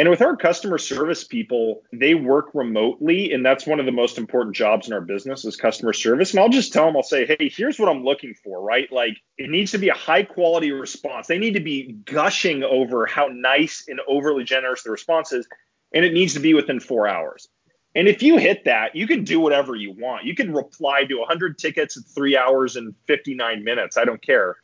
And 0.00 0.08
with 0.08 0.22
our 0.22 0.34
customer 0.34 0.78
service 0.78 1.24
people, 1.24 1.82
they 1.92 2.14
work 2.14 2.54
remotely, 2.54 3.34
and 3.34 3.44
that's 3.44 3.66
one 3.66 3.80
of 3.80 3.84
the 3.84 3.92
most 3.92 4.16
important 4.16 4.56
jobs 4.56 4.86
in 4.86 4.94
our 4.94 5.02
business 5.02 5.44
is 5.44 5.56
customer 5.56 5.92
service. 5.92 6.30
And 6.30 6.40
I'll 6.40 6.48
just 6.48 6.72
tell 6.72 6.86
them, 6.86 6.96
I'll 6.96 7.02
say, 7.02 7.26
hey, 7.26 7.50
here's 7.54 7.78
what 7.78 7.90
I'm 7.90 8.02
looking 8.02 8.32
for, 8.32 8.62
right? 8.62 8.90
Like 8.90 9.18
it 9.36 9.50
needs 9.50 9.72
to 9.72 9.78
be 9.78 9.90
a 9.90 9.94
high 9.94 10.22
quality 10.22 10.72
response. 10.72 11.26
They 11.26 11.36
need 11.36 11.52
to 11.52 11.60
be 11.60 11.98
gushing 12.06 12.64
over 12.64 13.04
how 13.04 13.28
nice 13.30 13.84
and 13.88 14.00
overly 14.08 14.42
generous 14.42 14.84
the 14.84 14.90
response 14.90 15.34
is, 15.34 15.46
and 15.92 16.02
it 16.02 16.14
needs 16.14 16.32
to 16.32 16.40
be 16.40 16.54
within 16.54 16.80
four 16.80 17.06
hours. 17.06 17.46
And 17.94 18.08
if 18.08 18.22
you 18.22 18.38
hit 18.38 18.64
that, 18.64 18.96
you 18.96 19.06
can 19.06 19.22
do 19.22 19.38
whatever 19.38 19.74
you 19.74 19.92
want. 19.92 20.24
You 20.24 20.34
can 20.34 20.54
reply 20.54 21.04
to 21.04 21.18
100 21.18 21.58
tickets 21.58 21.98
in 21.98 22.04
three 22.04 22.38
hours 22.38 22.76
and 22.76 22.94
59 23.06 23.64
minutes. 23.64 23.98
I 23.98 24.06
don't 24.06 24.22
care. 24.22 24.56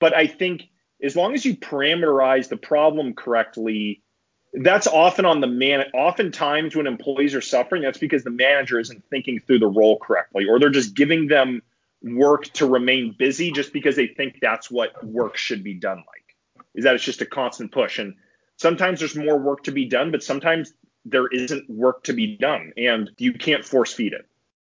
But 0.00 0.16
I 0.16 0.26
think 0.26 0.64
as 1.00 1.14
long 1.14 1.34
as 1.34 1.44
you 1.44 1.54
parameterize 1.54 2.48
the 2.48 2.56
problem 2.56 3.14
correctly, 3.14 4.02
that's 4.52 4.86
often 4.86 5.24
on 5.24 5.40
the 5.40 5.46
man. 5.46 5.84
Oftentimes, 5.94 6.74
when 6.74 6.86
employees 6.86 7.34
are 7.34 7.40
suffering, 7.40 7.82
that's 7.82 7.98
because 7.98 8.24
the 8.24 8.30
manager 8.30 8.78
isn't 8.78 9.04
thinking 9.10 9.38
through 9.38 9.60
the 9.60 9.68
role 9.68 9.98
correctly, 9.98 10.46
or 10.48 10.58
they're 10.58 10.70
just 10.70 10.94
giving 10.94 11.28
them 11.28 11.62
work 12.02 12.44
to 12.44 12.66
remain 12.66 13.14
busy 13.18 13.52
just 13.52 13.72
because 13.72 13.96
they 13.96 14.06
think 14.06 14.38
that's 14.40 14.70
what 14.70 15.04
work 15.04 15.36
should 15.36 15.62
be 15.62 15.74
done 15.74 15.98
like. 15.98 16.36
Is 16.74 16.84
that 16.84 16.94
it's 16.94 17.04
just 17.04 17.20
a 17.20 17.26
constant 17.26 17.72
push. 17.72 17.98
And 17.98 18.14
sometimes 18.56 19.00
there's 19.00 19.16
more 19.16 19.38
work 19.38 19.64
to 19.64 19.72
be 19.72 19.86
done, 19.86 20.10
but 20.10 20.22
sometimes 20.22 20.72
there 21.04 21.26
isn't 21.28 21.68
work 21.68 22.04
to 22.04 22.12
be 22.12 22.36
done, 22.36 22.72
and 22.76 23.10
you 23.18 23.32
can't 23.32 23.64
force 23.64 23.92
feed 23.92 24.12
it. 24.12 24.26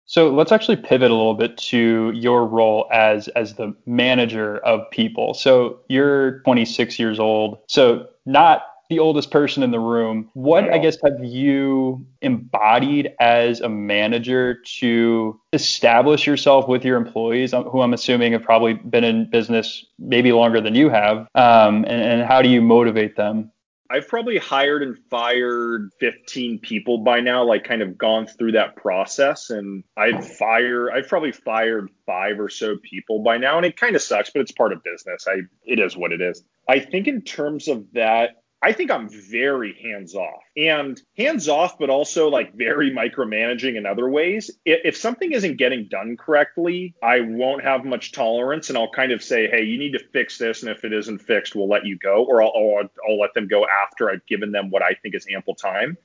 So 0.04 0.30
let's 0.30 0.52
actually 0.52 0.76
pivot 0.76 1.10
a 1.10 1.14
little 1.14 1.34
bit 1.34 1.56
to 1.56 2.10
your 2.14 2.46
role 2.46 2.88
as 2.92 3.28
as 3.28 3.54
the 3.54 3.74
manager 3.86 4.58
of 4.58 4.90
people. 4.90 5.32
So 5.32 5.80
you're 5.88 6.40
26 6.40 6.98
years 6.98 7.18
old. 7.18 7.58
So 7.68 8.08
not 8.26 8.62
the 8.92 8.98
oldest 8.98 9.30
person 9.30 9.62
in 9.62 9.70
the 9.70 9.80
room. 9.80 10.28
What, 10.34 10.70
I 10.70 10.76
guess, 10.76 10.98
have 11.02 11.24
you 11.24 12.06
embodied 12.20 13.14
as 13.20 13.60
a 13.60 13.68
manager 13.68 14.60
to 14.78 15.40
establish 15.54 16.26
yourself 16.26 16.68
with 16.68 16.84
your 16.84 16.98
employees, 16.98 17.52
who 17.52 17.80
I'm 17.80 17.94
assuming 17.94 18.32
have 18.32 18.42
probably 18.42 18.74
been 18.74 19.04
in 19.04 19.30
business 19.30 19.86
maybe 19.98 20.32
longer 20.32 20.60
than 20.60 20.74
you 20.74 20.90
have? 20.90 21.26
Um, 21.34 21.84
and, 21.84 22.02
and 22.02 22.22
how 22.22 22.42
do 22.42 22.50
you 22.50 22.60
motivate 22.60 23.16
them? 23.16 23.50
I've 23.92 24.08
probably 24.08 24.38
hired 24.38 24.82
and 24.82 24.98
fired 25.10 25.90
15 26.00 26.60
people 26.60 26.98
by 26.98 27.20
now, 27.20 27.44
like 27.44 27.64
kind 27.64 27.82
of 27.82 27.98
gone 27.98 28.26
through 28.26 28.52
that 28.52 28.74
process. 28.76 29.50
And 29.50 29.84
I've 29.98 30.36
fired, 30.36 30.92
I've 30.94 31.08
probably 31.08 31.32
fired 31.32 31.90
five 32.06 32.40
or 32.40 32.48
so 32.48 32.76
people 32.78 33.22
by 33.22 33.36
now. 33.36 33.58
And 33.58 33.66
it 33.66 33.76
kind 33.76 33.94
of 33.94 34.00
sucks, 34.00 34.30
but 34.30 34.40
it's 34.40 34.52
part 34.52 34.72
of 34.72 34.82
business. 34.82 35.26
I, 35.28 35.42
it 35.64 35.78
is 35.78 35.94
what 35.94 36.12
it 36.12 36.22
is. 36.22 36.42
I 36.66 36.78
think 36.78 37.06
in 37.06 37.20
terms 37.20 37.68
of 37.68 37.84
that, 37.92 38.41
I 38.64 38.72
think 38.72 38.92
I'm 38.92 39.08
very 39.08 39.76
hands 39.82 40.14
off 40.14 40.44
and 40.56 41.00
hands 41.16 41.48
off, 41.48 41.80
but 41.80 41.90
also 41.90 42.28
like 42.28 42.54
very 42.54 42.92
micromanaging 42.92 43.76
in 43.76 43.86
other 43.86 44.08
ways. 44.08 44.52
If 44.64 44.96
something 44.96 45.32
isn't 45.32 45.56
getting 45.56 45.88
done 45.88 46.16
correctly, 46.16 46.94
I 47.02 47.22
won't 47.22 47.64
have 47.64 47.84
much 47.84 48.12
tolerance 48.12 48.68
and 48.68 48.78
I'll 48.78 48.92
kind 48.92 49.10
of 49.10 49.20
say, 49.20 49.48
hey, 49.48 49.64
you 49.64 49.78
need 49.78 49.94
to 49.94 49.98
fix 49.98 50.38
this. 50.38 50.62
And 50.62 50.70
if 50.70 50.84
it 50.84 50.92
isn't 50.92 51.18
fixed, 51.18 51.56
we'll 51.56 51.68
let 51.68 51.84
you 51.84 51.98
go, 51.98 52.24
or 52.24 52.40
I'll, 52.40 52.52
I'll, 52.54 52.88
I'll 53.08 53.18
let 53.18 53.34
them 53.34 53.48
go 53.48 53.66
after 53.66 54.08
I've 54.08 54.24
given 54.26 54.52
them 54.52 54.70
what 54.70 54.82
I 54.82 54.94
think 54.94 55.16
is 55.16 55.26
ample 55.28 55.56
time. 55.56 55.98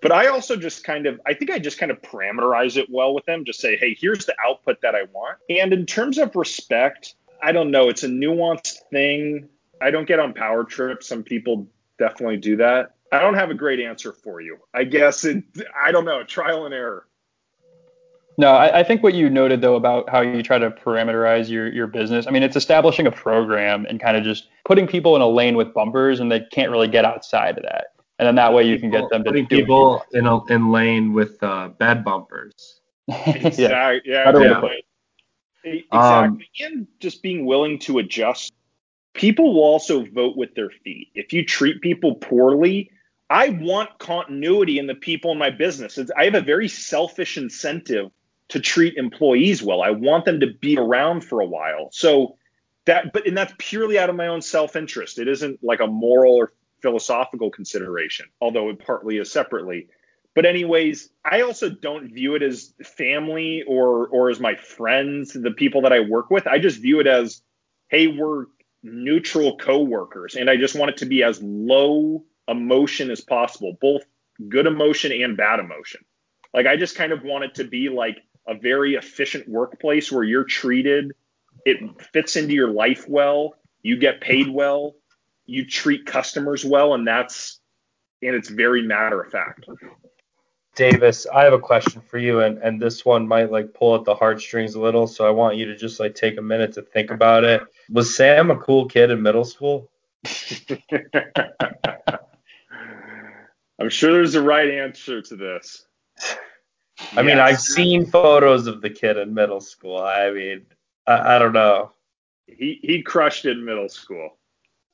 But 0.00 0.12
I 0.12 0.28
also 0.28 0.56
just 0.56 0.82
kind 0.84 1.04
of, 1.04 1.20
I 1.26 1.34
think 1.34 1.50
I 1.50 1.58
just 1.58 1.78
kind 1.78 1.92
of 1.92 2.00
parameterize 2.00 2.78
it 2.78 2.88
well 2.88 3.12
with 3.12 3.26
them, 3.26 3.44
just 3.44 3.60
say, 3.60 3.76
hey, 3.76 3.94
here's 4.00 4.24
the 4.24 4.34
output 4.42 4.80
that 4.80 4.94
I 4.94 5.02
want. 5.12 5.36
And 5.50 5.74
in 5.74 5.84
terms 5.84 6.16
of 6.16 6.34
respect, 6.34 7.14
I 7.42 7.52
don't 7.52 7.70
know. 7.70 7.90
It's 7.90 8.04
a 8.04 8.08
nuanced 8.08 8.78
thing. 8.90 9.50
I 9.82 9.90
don't 9.90 10.08
get 10.08 10.18
on 10.18 10.32
power 10.32 10.64
trips. 10.64 11.06
Some 11.06 11.22
people 11.22 11.68
definitely 12.00 12.38
do 12.38 12.56
that. 12.56 12.96
I 13.12 13.20
don't 13.20 13.34
have 13.34 13.50
a 13.50 13.54
great 13.54 13.78
answer 13.78 14.12
for 14.12 14.40
you. 14.40 14.58
I 14.74 14.84
guess 14.84 15.24
it, 15.24 15.44
I 15.80 15.92
don't 15.92 16.04
know, 16.04 16.24
trial 16.24 16.64
and 16.64 16.74
error. 16.74 17.06
No, 18.38 18.52
I, 18.52 18.80
I, 18.80 18.82
think 18.84 19.02
what 19.02 19.12
you 19.12 19.28
noted 19.28 19.60
though 19.60 19.74
about 19.74 20.08
how 20.08 20.22
you 20.22 20.42
try 20.42 20.58
to 20.58 20.70
parameterize 20.70 21.50
your, 21.50 21.70
your 21.70 21.86
business, 21.86 22.26
I 22.26 22.30
mean, 22.30 22.42
it's 22.42 22.56
establishing 22.56 23.06
a 23.06 23.10
program 23.10 23.84
and 23.86 24.00
kind 24.00 24.16
of 24.16 24.24
just 24.24 24.48
putting 24.64 24.86
people 24.86 25.14
in 25.14 25.20
a 25.20 25.28
lane 25.28 25.56
with 25.56 25.74
bumpers 25.74 26.20
and 26.20 26.32
they 26.32 26.40
can't 26.50 26.70
really 26.70 26.88
get 26.88 27.04
outside 27.04 27.58
of 27.58 27.64
that. 27.64 27.88
And 28.18 28.26
then 28.26 28.36
that 28.36 28.54
way 28.54 28.62
you 28.62 28.78
can 28.78 28.90
get 28.90 29.10
them 29.10 29.24
to 29.24 29.30
putting 29.30 29.46
people 29.46 30.02
in 30.12 30.26
a 30.26 30.44
in 30.46 30.70
lane 30.70 31.12
with 31.12 31.42
uh, 31.42 31.68
bad 31.68 32.04
bumpers. 32.04 32.80
exactly. 33.08 33.64
yeah, 33.64 33.98
yeah, 34.04 34.30
exactly. 34.30 34.84
Exactly. 35.64 35.84
Um, 35.90 36.40
and 36.60 36.86
just 37.00 37.22
being 37.22 37.44
willing 37.44 37.78
to 37.80 37.98
adjust 37.98 38.52
people 39.14 39.54
will 39.54 39.64
also 39.64 40.04
vote 40.04 40.36
with 40.36 40.54
their 40.54 40.70
feet. 40.70 41.08
If 41.14 41.32
you 41.32 41.44
treat 41.44 41.80
people 41.80 42.14
poorly, 42.14 42.90
I 43.28 43.50
want 43.50 43.98
continuity 43.98 44.78
in 44.78 44.86
the 44.86 44.94
people 44.94 45.32
in 45.32 45.38
my 45.38 45.50
business. 45.50 45.98
It's, 45.98 46.10
I 46.16 46.24
have 46.24 46.34
a 46.34 46.40
very 46.40 46.68
selfish 46.68 47.36
incentive 47.36 48.10
to 48.48 48.60
treat 48.60 48.96
employees 48.96 49.62
well. 49.62 49.82
I 49.82 49.90
want 49.90 50.24
them 50.24 50.40
to 50.40 50.48
be 50.48 50.76
around 50.76 51.22
for 51.24 51.40
a 51.40 51.46
while. 51.46 51.88
So 51.92 52.36
that 52.86 53.12
but 53.12 53.26
and 53.26 53.36
that's 53.36 53.54
purely 53.58 53.98
out 53.98 54.10
of 54.10 54.16
my 54.16 54.26
own 54.26 54.42
self-interest. 54.42 55.18
It 55.18 55.28
isn't 55.28 55.62
like 55.62 55.80
a 55.80 55.86
moral 55.86 56.34
or 56.34 56.52
philosophical 56.82 57.50
consideration, 57.50 58.26
although 58.40 58.70
it 58.70 58.84
partly 58.84 59.18
is 59.18 59.30
separately. 59.30 59.88
But 60.34 60.46
anyways, 60.46 61.10
I 61.24 61.42
also 61.42 61.68
don't 61.68 62.12
view 62.12 62.34
it 62.34 62.42
as 62.42 62.72
family 62.82 63.62
or 63.66 64.08
or 64.08 64.30
as 64.30 64.40
my 64.40 64.56
friends, 64.56 65.32
the 65.32 65.50
people 65.52 65.82
that 65.82 65.92
I 65.92 66.00
work 66.00 66.30
with. 66.30 66.46
I 66.46 66.58
just 66.58 66.80
view 66.80 66.98
it 67.00 67.06
as, 67.06 67.42
hey, 67.88 68.08
we're 68.08 68.46
neutral 68.82 69.56
coworkers, 69.56 70.36
and 70.36 70.48
I 70.48 70.56
just 70.56 70.74
want 70.74 70.90
it 70.90 70.96
to 70.98 71.06
be 71.06 71.22
as 71.22 71.40
low 71.42 72.24
emotion 72.48 73.10
as 73.10 73.20
possible, 73.20 73.76
both 73.80 74.02
good 74.48 74.66
emotion 74.66 75.12
and 75.12 75.36
bad 75.36 75.60
emotion. 75.60 76.04
Like 76.52 76.66
I 76.66 76.76
just 76.76 76.96
kind 76.96 77.12
of 77.12 77.22
want 77.22 77.44
it 77.44 77.54
to 77.56 77.64
be 77.64 77.88
like 77.88 78.18
a 78.46 78.54
very 78.54 78.94
efficient 78.94 79.48
workplace 79.48 80.10
where 80.10 80.24
you're 80.24 80.44
treated, 80.44 81.12
it 81.64 81.78
fits 82.12 82.36
into 82.36 82.54
your 82.54 82.70
life 82.70 83.08
well, 83.08 83.54
you 83.82 83.98
get 83.98 84.20
paid 84.20 84.48
well, 84.48 84.96
you 85.46 85.66
treat 85.66 86.06
customers 86.06 86.64
well, 86.64 86.94
and 86.94 87.06
that's 87.06 87.60
and 88.22 88.34
it's 88.34 88.48
very 88.48 88.82
matter 88.82 89.20
of 89.20 89.30
fact. 89.30 89.66
Davis, 90.74 91.26
I 91.32 91.44
have 91.44 91.52
a 91.52 91.58
question 91.58 92.00
for 92.00 92.18
you, 92.18 92.40
and, 92.40 92.58
and 92.58 92.80
this 92.80 93.04
one 93.04 93.26
might 93.26 93.50
like 93.50 93.74
pull 93.74 93.96
at 93.96 94.04
the 94.04 94.14
heartstrings 94.14 94.74
a 94.74 94.80
little, 94.80 95.06
so 95.06 95.26
I 95.26 95.30
want 95.30 95.56
you 95.56 95.66
to 95.66 95.76
just 95.76 95.98
like 96.00 96.14
take 96.14 96.38
a 96.38 96.42
minute 96.42 96.72
to 96.74 96.82
think 96.82 97.10
about 97.10 97.44
it. 97.44 97.62
Was 97.90 98.14
Sam 98.14 98.50
a 98.50 98.56
cool 98.56 98.86
kid 98.86 99.10
in 99.10 99.20
middle 99.22 99.44
school? 99.44 99.90
I'm 103.80 103.88
sure 103.88 104.12
there's 104.12 104.34
a 104.34 104.42
right 104.42 104.68
answer 104.68 105.22
to 105.22 105.36
this. 105.36 105.86
I 107.12 107.22
yes. 107.22 107.24
mean, 107.24 107.38
I've 107.38 107.60
seen 107.60 108.04
photos 108.04 108.66
of 108.66 108.82
the 108.82 108.90
kid 108.90 109.16
in 109.16 109.32
middle 109.32 109.60
school. 109.60 109.98
I 109.98 110.30
mean, 110.30 110.66
I, 111.06 111.36
I 111.36 111.38
don't 111.38 111.54
know. 111.54 111.92
He 112.46 112.78
he 112.82 113.02
crushed 113.02 113.46
it 113.46 113.56
in 113.56 113.64
middle 113.64 113.88
school. 113.88 114.36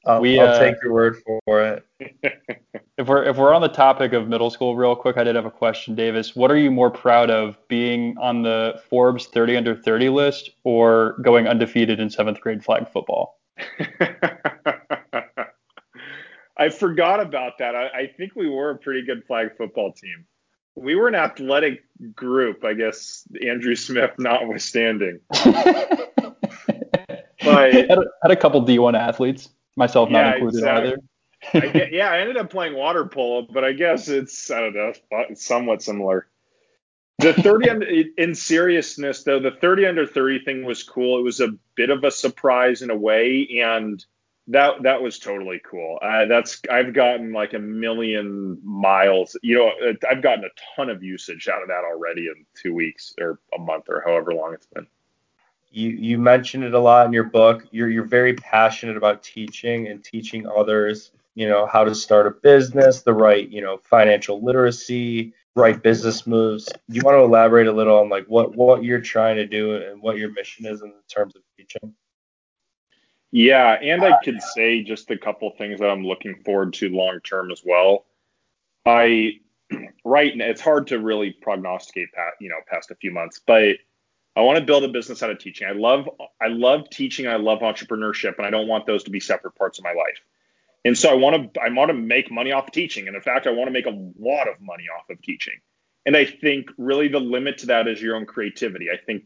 I'll, 0.06 0.20
we, 0.20 0.38
I'll 0.38 0.48
uh, 0.48 0.58
take 0.58 0.76
your 0.82 0.92
word 0.92 1.16
for 1.24 1.60
it. 1.60 1.84
if 2.96 3.08
we're 3.08 3.24
if 3.24 3.36
we're 3.36 3.52
on 3.52 3.60
the 3.60 3.68
topic 3.68 4.12
of 4.12 4.28
middle 4.28 4.50
school, 4.50 4.76
real 4.76 4.94
quick, 4.94 5.16
I 5.16 5.24
did 5.24 5.34
have 5.34 5.46
a 5.46 5.50
question, 5.50 5.96
Davis. 5.96 6.36
What 6.36 6.50
are 6.50 6.56
you 6.56 6.70
more 6.70 6.90
proud 6.90 7.28
of, 7.28 7.56
being 7.68 8.16
on 8.18 8.42
the 8.42 8.80
Forbes 8.88 9.26
30 9.26 9.56
under 9.56 9.74
30 9.74 10.08
list, 10.10 10.50
or 10.62 11.16
going 11.22 11.48
undefeated 11.48 11.98
in 11.98 12.08
seventh 12.08 12.40
grade 12.40 12.64
flag 12.64 12.88
football? 12.88 13.40
I 16.58 16.68
forgot 16.70 17.20
about 17.20 17.58
that. 17.58 17.74
I, 17.74 17.88
I 17.88 18.06
think 18.16 18.36
we 18.36 18.48
were 18.48 18.70
a 18.70 18.78
pretty 18.78 19.04
good 19.04 19.24
flag 19.26 19.56
football 19.58 19.92
team. 19.92 20.24
We 20.76 20.94
were 20.94 21.08
an 21.08 21.14
athletic 21.14 21.82
group, 22.14 22.64
I 22.64 22.74
guess. 22.74 23.26
Andrew 23.44 23.74
Smith 23.74 24.12
notwithstanding. 24.18 25.20
but 25.44 25.74
had 27.42 27.90
a, 27.90 28.04
had 28.22 28.30
a 28.30 28.36
couple 28.36 28.64
D1 28.64 28.96
athletes 28.98 29.48
myself 29.76 30.10
not 30.10 30.34
included 30.34 30.58
exactly. 30.58 30.88
either. 30.88 30.98
I, 31.52 31.88
yeah, 31.92 32.10
I 32.10 32.20
ended 32.20 32.36
up 32.36 32.50
playing 32.50 32.74
water 32.74 33.04
polo, 33.06 33.42
but 33.42 33.64
I 33.64 33.72
guess 33.72 34.08
it's 34.08 34.50
I 34.50 34.60
don't 34.60 34.74
know, 34.74 34.92
it's 35.28 35.44
somewhat 35.44 35.82
similar. 35.82 36.26
The 37.18 37.32
30 37.32 37.70
under, 37.70 37.86
in 38.18 38.34
seriousness 38.34 39.22
though, 39.22 39.40
the 39.40 39.52
30 39.52 39.86
under 39.86 40.06
30 40.06 40.44
thing 40.44 40.64
was 40.64 40.82
cool. 40.82 41.18
It 41.18 41.22
was 41.22 41.40
a 41.40 41.54
bit 41.74 41.90
of 41.90 42.04
a 42.04 42.10
surprise 42.10 42.82
in 42.82 42.90
a 42.90 42.96
way, 42.96 43.60
and 43.62 44.04
that 44.48 44.82
that 44.82 45.02
was 45.02 45.18
totally 45.18 45.60
cool. 45.68 45.98
Uh, 46.00 46.26
that's 46.26 46.60
I've 46.70 46.94
gotten 46.94 47.32
like 47.32 47.54
a 47.54 47.58
million 47.58 48.60
miles. 48.64 49.36
You 49.42 49.58
know, 49.58 49.94
I've 50.08 50.22
gotten 50.22 50.44
a 50.44 50.76
ton 50.76 50.88
of 50.88 51.02
usage 51.02 51.48
out 51.48 51.62
of 51.62 51.68
that 51.68 51.84
already 51.84 52.28
in 52.28 52.46
two 52.54 52.74
weeks 52.74 53.14
or 53.20 53.40
a 53.54 53.58
month 53.58 53.88
or 53.88 54.02
however 54.06 54.32
long 54.32 54.54
it's 54.54 54.66
been 54.66 54.86
you 55.70 55.90
you 55.90 56.18
mentioned 56.18 56.64
it 56.64 56.74
a 56.74 56.78
lot 56.78 57.06
in 57.06 57.12
your 57.12 57.24
book. 57.24 57.66
You're 57.70 57.90
you're 57.90 58.04
very 58.04 58.34
passionate 58.34 58.96
about 58.96 59.22
teaching 59.22 59.88
and 59.88 60.02
teaching 60.02 60.46
others, 60.46 61.10
you 61.34 61.48
know, 61.48 61.66
how 61.66 61.84
to 61.84 61.94
start 61.94 62.26
a 62.26 62.30
business, 62.30 63.02
the 63.02 63.12
right, 63.12 63.48
you 63.48 63.60
know, 63.60 63.78
financial 63.84 64.42
literacy, 64.42 65.34
right 65.54 65.82
business 65.82 66.26
moves. 66.26 66.66
Do 66.66 66.96
you 66.96 67.02
want 67.02 67.16
to 67.16 67.22
elaborate 67.22 67.66
a 67.66 67.72
little 67.72 67.98
on 67.98 68.08
like 68.08 68.26
what 68.26 68.54
what 68.56 68.84
you're 68.84 69.00
trying 69.00 69.36
to 69.36 69.46
do 69.46 69.76
and 69.76 70.00
what 70.00 70.18
your 70.18 70.30
mission 70.32 70.66
is 70.66 70.82
in 70.82 70.92
terms 71.08 71.34
of 71.36 71.42
teaching? 71.56 71.94
Yeah, 73.32 73.72
and 73.82 74.02
I 74.02 74.12
uh, 74.12 74.20
could 74.22 74.40
say 74.40 74.82
just 74.82 75.10
a 75.10 75.18
couple 75.18 75.50
things 75.58 75.80
that 75.80 75.90
I'm 75.90 76.06
looking 76.06 76.36
forward 76.44 76.72
to 76.74 76.88
long 76.88 77.20
term 77.20 77.50
as 77.50 77.62
well. 77.64 78.06
I 78.86 79.40
right 80.04 80.32
it's 80.34 80.60
hard 80.60 80.86
to 80.88 81.00
really 81.00 81.32
prognosticate 81.32 82.12
past, 82.12 82.36
you 82.40 82.48
know 82.48 82.60
past 82.66 82.90
a 82.90 82.94
few 82.94 83.10
months, 83.10 83.40
but 83.44 83.76
I 84.36 84.42
want 84.42 84.58
to 84.58 84.64
build 84.64 84.84
a 84.84 84.88
business 84.88 85.22
out 85.22 85.30
of 85.30 85.38
teaching. 85.38 85.66
I 85.66 85.72
love 85.72 86.08
I 86.40 86.48
love 86.48 86.90
teaching. 86.90 87.26
I 87.26 87.36
love 87.36 87.60
entrepreneurship, 87.60 88.36
and 88.36 88.46
I 88.46 88.50
don't 88.50 88.68
want 88.68 88.86
those 88.86 89.04
to 89.04 89.10
be 89.10 89.18
separate 89.18 89.54
parts 89.54 89.78
of 89.78 89.84
my 89.84 89.92
life. 89.92 90.20
And 90.84 90.96
so 90.96 91.10
I 91.10 91.14
want 91.14 91.54
to 91.54 91.60
I 91.60 91.70
want 91.70 91.88
to 91.88 91.94
make 91.94 92.30
money 92.30 92.52
off 92.52 92.66
of 92.66 92.72
teaching. 92.72 93.06
And 93.06 93.16
in 93.16 93.22
fact, 93.22 93.46
I 93.46 93.50
want 93.50 93.68
to 93.68 93.72
make 93.72 93.86
a 93.86 94.12
lot 94.18 94.46
of 94.46 94.60
money 94.60 94.84
off 94.96 95.08
of 95.08 95.20
teaching. 95.22 95.54
And 96.04 96.16
I 96.16 96.26
think 96.26 96.68
really 96.76 97.08
the 97.08 97.18
limit 97.18 97.58
to 97.58 97.66
that 97.66 97.88
is 97.88 98.00
your 98.00 98.14
own 98.14 98.26
creativity. 98.26 98.90
I 98.90 98.96
think 98.96 99.24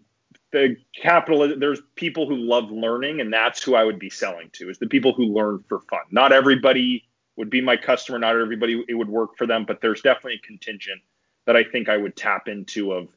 the 0.52 0.76
capital 0.94 1.56
there's 1.58 1.80
people 1.96 2.28
who 2.28 2.36
love 2.36 2.70
learning, 2.70 3.20
and 3.20 3.32
that's 3.32 3.62
who 3.62 3.74
I 3.74 3.84
would 3.84 3.98
be 3.98 4.11
selling 4.11 4.50
to 4.54 4.70
is 4.70 4.78
the 4.78 4.86
people 4.86 5.12
who 5.12 5.24
learn 5.24 5.64
for 5.68 5.80
fun. 5.80 6.00
Not 6.11 6.32
everybody 6.32 7.04
would 7.36 7.50
be 7.50 7.61
my 7.61 7.76
customer. 7.76 8.18
Not 8.18 8.36
everybody 8.36 8.84
it 8.88 8.94
would 8.94 9.08
work 9.08 9.36
for 9.36 9.46
them, 9.46 9.64
but 9.66 9.80
there's 9.80 10.02
definitely 10.02 10.40
a 10.42 10.46
contingent 10.46 11.00
that 11.46 11.56
I 11.56 11.64
think 11.64 11.88
I 11.88 11.96
would 11.96 12.14
tap 12.14 12.48
into 12.48 12.92
of 12.92 13.08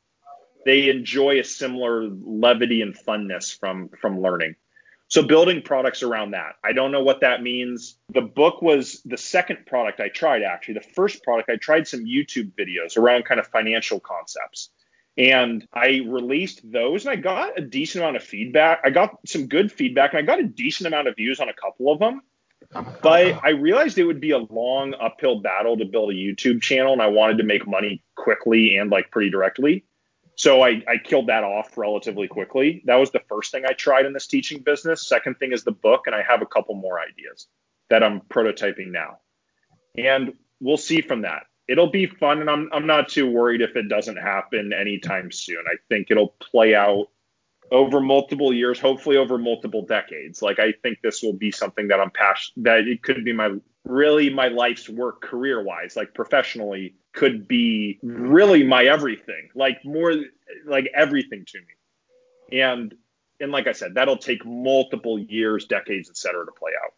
they 0.65 0.89
enjoy 0.89 1.39
a 1.39 1.43
similar 1.43 2.07
levity 2.07 2.81
and 2.81 2.95
funness 2.95 3.57
from 3.57 3.89
from 3.99 4.21
learning. 4.21 4.55
So 5.13 5.21
building 5.21 5.61
products 5.61 6.01
around 6.01 6.31
that. 6.31 6.55
I 6.63 6.73
don't 6.73 6.91
know 6.91 7.03
what 7.03 7.21
that 7.21 7.43
means. 7.43 7.97
The 8.09 8.21
book 8.21 8.63
was 8.63 9.01
the 9.05 9.17
second 9.17 9.65
product 9.67 9.99
I 9.99 10.09
tried 10.09 10.41
actually. 10.41 10.75
The 10.75 10.87
first 10.95 11.23
product 11.23 11.49
I 11.49 11.57
tried 11.57 11.87
some 11.87 12.05
YouTube 12.05 12.53
videos 12.53 12.97
around 12.97 13.25
kind 13.25 13.39
of 13.39 13.45
financial 13.47 13.99
concepts. 13.99 14.69
And 15.15 15.67
I 15.71 16.01
released 16.07 16.61
those 16.63 17.05
and 17.05 17.11
I 17.11 17.17
got 17.17 17.59
a 17.59 17.61
decent 17.61 18.03
amount 18.03 18.15
of 18.15 18.23
feedback. 18.23 18.79
I 18.83 18.89
got 18.89 19.19
some 19.27 19.45
good 19.45 19.71
feedback 19.71 20.13
and 20.13 20.19
I 20.19 20.23
got 20.23 20.39
a 20.39 20.47
decent 20.47 20.87
amount 20.87 21.07
of 21.07 21.15
views 21.15 21.39
on 21.39 21.47
a 21.47 21.53
couple 21.53 21.91
of 21.91 21.99
them. 21.99 22.21
But 23.03 23.39
I 23.43 23.49
realized 23.49 23.99
it 23.99 24.05
would 24.05 24.21
be 24.21 24.31
a 24.31 24.39
long 24.39 24.95
uphill 24.99 25.41
battle 25.41 25.77
to 25.77 25.85
build 25.85 26.09
a 26.09 26.15
YouTube 26.15 26.61
channel 26.63 26.93
and 26.93 27.01
I 27.01 27.07
wanted 27.07 27.37
to 27.37 27.43
make 27.43 27.67
money 27.67 28.01
quickly 28.15 28.77
and 28.77 28.89
like 28.89 29.11
pretty 29.11 29.29
directly. 29.29 29.85
So 30.35 30.63
I, 30.63 30.81
I 30.87 30.97
killed 31.03 31.27
that 31.27 31.43
off 31.43 31.77
relatively 31.77 32.27
quickly. 32.27 32.81
That 32.85 32.95
was 32.95 33.11
the 33.11 33.21
first 33.29 33.51
thing 33.51 33.65
I 33.65 33.73
tried 33.73 34.05
in 34.05 34.13
this 34.13 34.27
teaching 34.27 34.61
business. 34.61 35.07
Second 35.07 35.37
thing 35.37 35.51
is 35.51 35.63
the 35.63 35.71
book, 35.71 36.07
and 36.07 36.15
I 36.15 36.23
have 36.23 36.41
a 36.41 36.47
couple 36.47 36.75
more 36.75 36.99
ideas 36.99 37.47
that 37.89 38.03
I'm 38.03 38.21
prototyping 38.21 38.91
now. 38.91 39.19
And 39.95 40.33
we'll 40.59 40.77
see 40.77 41.01
from 41.01 41.21
that. 41.21 41.43
It'll 41.67 41.91
be 41.91 42.07
fun, 42.07 42.41
and 42.41 42.49
I'm 42.49 42.69
I'm 42.73 42.87
not 42.87 43.09
too 43.09 43.29
worried 43.29 43.61
if 43.61 43.75
it 43.75 43.87
doesn't 43.87 44.17
happen 44.17 44.73
anytime 44.73 45.31
soon. 45.31 45.63
I 45.65 45.75
think 45.87 46.07
it'll 46.09 46.35
play 46.39 46.75
out 46.75 47.07
over 47.71 48.01
multiple 48.01 48.53
years, 48.53 48.79
hopefully 48.79 49.17
over 49.17 49.37
multiple 49.37 49.85
decades. 49.85 50.41
Like 50.41 50.59
I 50.59 50.73
think 50.83 50.99
this 51.01 51.23
will 51.23 51.33
be 51.33 51.51
something 51.51 51.87
that 51.87 51.99
I'm 51.99 52.11
passionate 52.11 52.63
that 52.65 52.87
it 52.87 53.01
could 53.01 53.23
be 53.23 53.33
my 53.33 53.51
really 53.85 54.29
my 54.29 54.47
life's 54.47 54.89
work 54.89 55.21
career 55.21 55.61
wise, 55.63 55.95
like 55.95 56.13
professionally, 56.13 56.95
could 57.13 57.47
be 57.47 57.99
really 58.01 58.63
my 58.63 58.85
everything, 58.85 59.49
like 59.55 59.83
more 59.85 60.13
like 60.65 60.89
everything 60.95 61.45
to 61.47 61.59
me. 61.59 62.59
And 62.61 62.93
and 63.39 63.51
like 63.51 63.67
I 63.67 63.73
said, 63.73 63.95
that'll 63.95 64.17
take 64.17 64.45
multiple 64.45 65.19
years, 65.19 65.65
decades, 65.65 66.09
et 66.09 66.17
cetera, 66.17 66.45
to 66.45 66.51
play 66.51 66.71
out. 66.83 66.93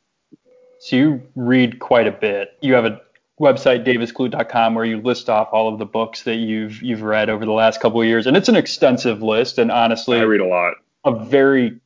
So 0.80 0.96
you 0.96 1.24
read 1.36 1.80
quite 1.80 2.08
a 2.08 2.12
bit. 2.12 2.58
You 2.62 2.74
have 2.76 2.86
a 2.86 3.02
website 3.40 3.86
davisclute.com 3.86 4.76
where 4.76 4.86
you 4.86 5.02
list 5.02 5.30
off 5.30 5.50
all 5.52 5.72
of 5.72 5.80
the 5.80 5.86
books 5.86 6.24
that 6.24 6.36
you've 6.36 6.82
you've 6.82 7.02
read 7.02 7.30
over 7.30 7.46
the 7.46 7.52
last 7.52 7.82
couple 7.82 8.00
of 8.00 8.08
years 8.08 8.28
and 8.28 8.38
it's 8.38 8.48
an 8.48 8.56
extensive 8.56 9.22
list 9.22 9.58
and 9.58 9.72
honestly 9.72 10.18
I 10.18 10.24
read 10.24 10.40
a 10.40 10.48
lot. 10.48 10.76
A 11.04 11.14
very 11.26 11.80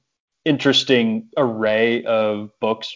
interesting 0.46 1.28
array 1.38 2.04
of 2.06 2.50
books 2.60 2.96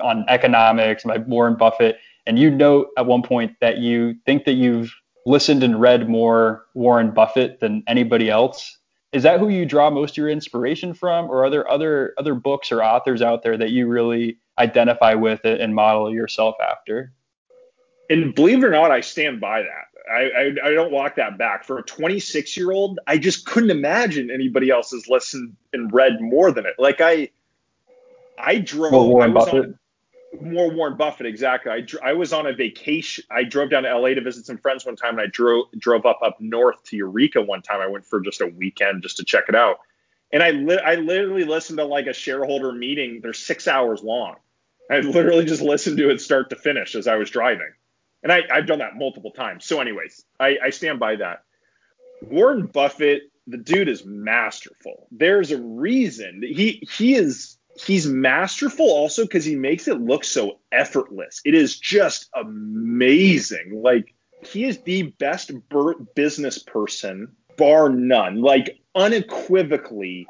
on 0.00 0.24
economics 0.28 1.04
by 1.04 1.18
Warren 1.18 1.56
Buffett. 1.56 1.98
And 2.26 2.38
you 2.38 2.50
note 2.50 2.88
at 2.98 3.06
one 3.06 3.22
point 3.22 3.56
that 3.60 3.78
you 3.78 4.14
think 4.24 4.44
that 4.44 4.54
you've 4.54 4.92
listened 5.26 5.62
and 5.62 5.80
read 5.80 6.08
more 6.08 6.64
Warren 6.74 7.10
Buffett 7.10 7.60
than 7.60 7.82
anybody 7.86 8.30
else. 8.30 8.78
Is 9.12 9.22
that 9.22 9.40
who 9.40 9.48
you 9.48 9.64
draw 9.64 9.90
most 9.90 10.12
of 10.12 10.16
your 10.18 10.28
inspiration 10.28 10.92
from, 10.92 11.30
or 11.30 11.44
are 11.44 11.50
there 11.50 11.70
other 11.70 12.14
other 12.18 12.34
books 12.34 12.70
or 12.70 12.82
authors 12.82 13.22
out 13.22 13.42
there 13.42 13.56
that 13.56 13.70
you 13.70 13.86
really 13.86 14.38
identify 14.58 15.14
with 15.14 15.44
it 15.44 15.60
and 15.60 15.74
model 15.74 16.12
yourself 16.12 16.56
after? 16.60 17.12
And 18.10 18.34
believe 18.34 18.62
it 18.62 18.66
or 18.66 18.70
not, 18.70 18.90
I 18.90 19.00
stand 19.00 19.40
by 19.40 19.62
that. 19.62 19.85
I, 20.10 20.30
I, 20.64 20.68
I 20.68 20.70
don't 20.72 20.92
walk 20.92 21.16
that 21.16 21.36
back. 21.38 21.64
For 21.64 21.78
a 21.78 21.82
26 21.82 22.56
year 22.56 22.70
old, 22.70 23.00
I 23.06 23.18
just 23.18 23.46
couldn't 23.46 23.70
imagine 23.70 24.30
anybody 24.30 24.70
else 24.70 24.90
has 24.92 25.08
listened 25.08 25.56
and 25.72 25.92
read 25.92 26.20
more 26.20 26.52
than 26.52 26.66
it. 26.66 26.74
Like 26.78 27.00
I, 27.00 27.30
I 28.38 28.58
drove. 28.58 28.92
Well, 28.92 29.08
Warren 29.08 29.34
Buffett. 29.34 29.64
On, 29.64 29.78
more 30.40 30.70
Warren 30.70 30.96
Buffett, 30.96 31.26
exactly. 31.26 31.72
I, 31.72 32.10
I 32.10 32.12
was 32.12 32.32
on 32.32 32.46
a 32.46 32.52
vacation. 32.52 33.24
I 33.30 33.44
drove 33.44 33.70
down 33.70 33.84
to 33.84 33.98
LA 33.98 34.08
to 34.10 34.20
visit 34.20 34.46
some 34.46 34.58
friends 34.58 34.84
one 34.84 34.96
time, 34.96 35.18
and 35.18 35.20
I 35.20 35.26
drove 35.26 35.66
drove 35.78 36.06
up 36.06 36.20
up 36.22 36.40
north 36.40 36.82
to 36.84 36.96
Eureka 36.96 37.42
one 37.42 37.62
time. 37.62 37.80
I 37.80 37.86
went 37.86 38.04
for 38.06 38.20
just 38.20 38.40
a 38.40 38.46
weekend 38.46 39.02
just 39.02 39.16
to 39.18 39.24
check 39.24 39.44
it 39.48 39.54
out. 39.54 39.78
And 40.32 40.42
I 40.42 40.50
li- 40.50 40.80
I 40.84 40.96
literally 40.96 41.44
listened 41.44 41.78
to 41.78 41.84
like 41.84 42.06
a 42.06 42.12
shareholder 42.12 42.72
meeting. 42.72 43.20
They're 43.22 43.32
six 43.32 43.66
hours 43.68 44.02
long. 44.02 44.36
I 44.90 45.00
literally 45.00 45.44
just 45.44 45.62
listened 45.62 45.98
to 45.98 46.10
it 46.10 46.20
start 46.20 46.50
to 46.50 46.56
finish 46.56 46.94
as 46.94 47.08
I 47.08 47.16
was 47.16 47.30
driving. 47.30 47.72
And 48.22 48.32
I, 48.32 48.42
I've 48.52 48.66
done 48.66 48.80
that 48.80 48.96
multiple 48.96 49.30
times. 49.30 49.64
So, 49.64 49.80
anyways, 49.80 50.24
I, 50.40 50.58
I 50.64 50.70
stand 50.70 50.98
by 50.98 51.16
that. 51.16 51.42
Warren 52.22 52.66
Buffett, 52.66 53.22
the 53.46 53.58
dude 53.58 53.88
is 53.88 54.04
masterful. 54.04 55.06
There's 55.10 55.52
a 55.52 55.60
reason 55.60 56.42
he 56.42 56.86
he 56.90 57.14
is 57.14 57.58
he's 57.78 58.06
masterful 58.06 58.86
also 58.86 59.22
because 59.22 59.44
he 59.44 59.54
makes 59.54 59.86
it 59.86 60.00
look 60.00 60.24
so 60.24 60.58
effortless. 60.72 61.40
It 61.44 61.54
is 61.54 61.78
just 61.78 62.28
amazing. 62.34 63.80
Like 63.82 64.14
he 64.44 64.64
is 64.64 64.80
the 64.82 65.02
best 65.18 65.52
business 66.14 66.58
person, 66.58 67.28
bar 67.56 67.88
none. 67.88 68.40
Like 68.40 68.78
unequivocally, 68.94 70.26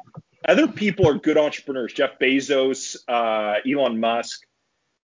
other 0.47 0.67
people 0.67 1.07
are 1.07 1.15
good 1.15 1.37
entrepreneurs. 1.37 1.93
Jeff 1.93 2.19
Bezos, 2.19 2.97
uh, 3.07 3.55
Elon 3.69 3.99
Musk, 3.99 4.41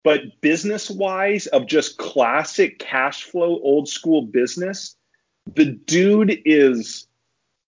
but 0.04 0.41
business 0.41 0.89
wise, 0.89 1.47
of 1.47 1.68
just 1.68 1.97
classic 1.97 2.80
cash 2.80 3.24
flow, 3.24 3.60
old 3.64 3.88
school 3.88 4.24
business, 4.24 4.95
the 5.56 5.66
dude 5.66 6.41
is 6.45 7.08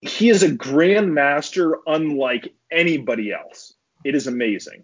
he 0.01 0.29
is 0.29 0.43
a 0.43 0.49
grandmaster 0.49 1.73
unlike 1.85 2.53
anybody 2.71 3.31
else. 3.31 3.73
It 4.03 4.15
is 4.15 4.27
amazing. 4.27 4.83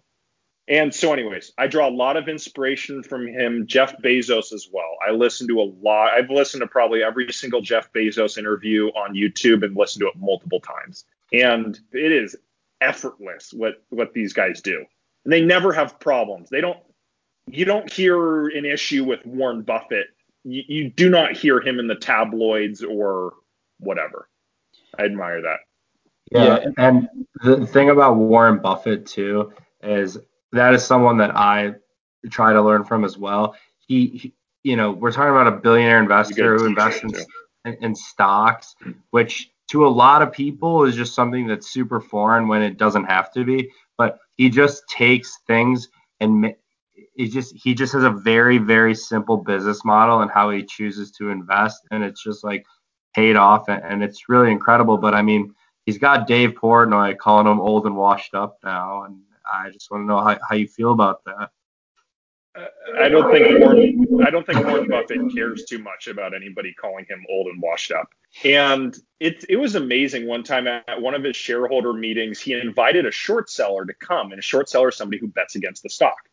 And 0.66 0.94
so, 0.94 1.12
anyways, 1.12 1.52
I 1.58 1.66
draw 1.66 1.88
a 1.88 1.90
lot 1.90 2.16
of 2.16 2.26
inspiration 2.26 3.02
from 3.02 3.26
him, 3.26 3.66
Jeff 3.66 3.94
Bezos 4.02 4.52
as 4.52 4.68
well. 4.72 4.96
I 5.06 5.10
listen 5.10 5.46
to 5.48 5.60
a 5.60 5.70
lot. 5.82 6.12
I've 6.12 6.30
listened 6.30 6.62
to 6.62 6.66
probably 6.66 7.02
every 7.02 7.30
single 7.32 7.60
Jeff 7.60 7.92
Bezos 7.92 8.38
interview 8.38 8.86
on 8.88 9.14
YouTube 9.14 9.62
and 9.62 9.76
listened 9.76 10.00
to 10.00 10.08
it 10.08 10.14
multiple 10.16 10.60
times. 10.60 11.04
And 11.32 11.78
it 11.92 12.12
is 12.12 12.36
effortless 12.80 13.52
what 13.52 13.82
what 13.90 14.14
these 14.14 14.32
guys 14.32 14.62
do. 14.62 14.84
And 15.24 15.32
they 15.32 15.42
never 15.42 15.72
have 15.72 16.00
problems. 16.00 16.48
They 16.48 16.62
don't. 16.62 16.78
You 17.50 17.64
don't 17.64 17.90
hear 17.92 18.48
an 18.48 18.64
issue 18.64 19.04
with 19.04 19.24
Warren 19.26 19.62
Buffett. 19.62 20.06
You, 20.44 20.62
you 20.66 20.90
do 20.90 21.10
not 21.10 21.36
hear 21.36 21.60
him 21.60 21.78
in 21.78 21.86
the 21.86 21.94
tabloids 21.94 22.82
or 22.82 23.34
whatever. 23.78 24.28
I 24.98 25.04
admire 25.04 25.42
that. 25.42 25.58
Yeah, 26.32 26.44
yeah, 26.44 26.70
and 26.78 27.08
the 27.42 27.66
thing 27.66 27.90
about 27.90 28.16
Warren 28.16 28.58
Buffett 28.58 29.06
too 29.06 29.52
is 29.82 30.18
that 30.52 30.74
is 30.74 30.84
someone 30.84 31.18
that 31.18 31.36
I 31.36 31.74
try 32.30 32.52
to 32.52 32.62
learn 32.62 32.84
from 32.84 33.04
as 33.04 33.18
well. 33.18 33.54
He, 33.86 34.06
he 34.06 34.34
you 34.62 34.76
know, 34.76 34.92
we're 34.92 35.12
talking 35.12 35.30
about 35.30 35.46
a 35.46 35.56
billionaire 35.56 36.00
investor 36.00 36.56
who 36.56 36.66
invests 36.66 37.02
in, 37.02 37.10
in, 37.66 37.84
in 37.84 37.94
stocks, 37.94 38.74
which 39.10 39.50
to 39.68 39.86
a 39.86 39.88
lot 39.88 40.22
of 40.22 40.32
people 40.32 40.84
is 40.84 40.96
just 40.96 41.14
something 41.14 41.46
that's 41.46 41.70
super 41.70 42.00
foreign 42.00 42.48
when 42.48 42.62
it 42.62 42.78
doesn't 42.78 43.04
have 43.04 43.30
to 43.32 43.44
be. 43.44 43.70
But 43.98 44.18
he 44.36 44.48
just 44.48 44.88
takes 44.88 45.38
things 45.46 45.88
and 46.20 46.54
he 47.14 47.28
just 47.28 47.54
he 47.54 47.74
just 47.74 47.92
has 47.92 48.04
a 48.04 48.10
very 48.10 48.58
very 48.58 48.94
simple 48.94 49.36
business 49.36 49.84
model 49.84 50.20
and 50.20 50.30
how 50.30 50.50
he 50.50 50.62
chooses 50.62 51.10
to 51.12 51.30
invest, 51.30 51.86
and 51.90 52.02
it's 52.02 52.22
just 52.22 52.44
like 52.44 52.64
paid 53.14 53.36
off, 53.36 53.68
and, 53.68 53.82
and 53.84 54.02
it's 54.02 54.28
really 54.28 54.50
incredible. 54.50 54.98
But 54.98 55.14
I 55.14 55.22
mean, 55.22 55.54
he's 55.86 55.98
got 55.98 56.26
Dave 56.26 56.50
Portnoy 56.52 57.16
calling 57.18 57.46
him 57.46 57.60
old 57.60 57.86
and 57.86 57.96
washed 57.96 58.34
up 58.34 58.58
now, 58.64 59.04
and 59.04 59.20
I 59.50 59.70
just 59.70 59.90
want 59.90 60.02
to 60.02 60.06
know 60.06 60.20
how, 60.20 60.38
how 60.48 60.56
you 60.56 60.66
feel 60.66 60.92
about 60.92 61.24
that. 61.24 61.50
I 63.00 63.08
don't 63.08 63.32
think 63.32 63.60
Warren, 63.60 64.24
I 64.24 64.30
don't 64.30 64.46
think 64.46 64.64
Warren 64.64 64.88
Buffett 64.88 65.34
cares 65.34 65.64
too 65.64 65.80
much 65.80 66.06
about 66.06 66.34
anybody 66.34 66.72
calling 66.72 67.04
him 67.08 67.24
old 67.28 67.48
and 67.48 67.60
washed 67.60 67.90
up. 67.90 68.08
And 68.44 68.96
it 69.18 69.44
it 69.48 69.56
was 69.56 69.74
amazing. 69.74 70.26
One 70.26 70.44
time 70.44 70.68
at 70.68 71.00
one 71.00 71.14
of 71.14 71.24
his 71.24 71.36
shareholder 71.36 71.92
meetings, 71.92 72.40
he 72.40 72.52
invited 72.52 73.06
a 73.06 73.10
short 73.10 73.50
seller 73.50 73.84
to 73.84 73.94
come, 73.94 74.30
and 74.30 74.38
a 74.38 74.42
short 74.42 74.68
seller 74.68 74.90
is 74.90 74.96
somebody 74.96 75.18
who 75.18 75.28
bets 75.28 75.56
against 75.56 75.82
the 75.82 75.90
stock. 75.90 76.28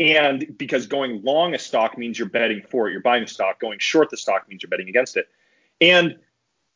And 0.00 0.56
because 0.56 0.86
going 0.86 1.22
long 1.22 1.54
a 1.54 1.58
stock 1.58 1.98
means 1.98 2.18
you're 2.18 2.28
betting 2.28 2.62
for 2.68 2.88
it, 2.88 2.92
you're 2.92 3.00
buying 3.00 3.24
the 3.24 3.30
stock. 3.30 3.58
Going 3.58 3.78
short 3.78 4.10
the 4.10 4.16
stock 4.16 4.48
means 4.48 4.62
you're 4.62 4.70
betting 4.70 4.88
against 4.88 5.16
it. 5.16 5.28
And 5.80 6.18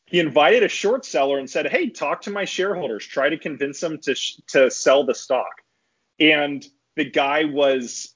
he 0.05 0.19
invited 0.19 0.63
a 0.63 0.67
short 0.67 1.05
seller 1.05 1.39
and 1.39 1.49
said, 1.49 1.67
"Hey, 1.67 1.89
talk 1.89 2.21
to 2.23 2.31
my 2.31 2.45
shareholders. 2.45 3.05
Try 3.05 3.29
to 3.29 3.37
convince 3.37 3.79
them 3.79 3.97
to 3.99 4.13
sh- 4.13 4.37
to 4.47 4.69
sell 4.69 5.05
the 5.05 5.15
stock." 5.15 5.63
And 6.19 6.65
the 6.95 7.05
guy 7.05 7.45
was 7.45 8.13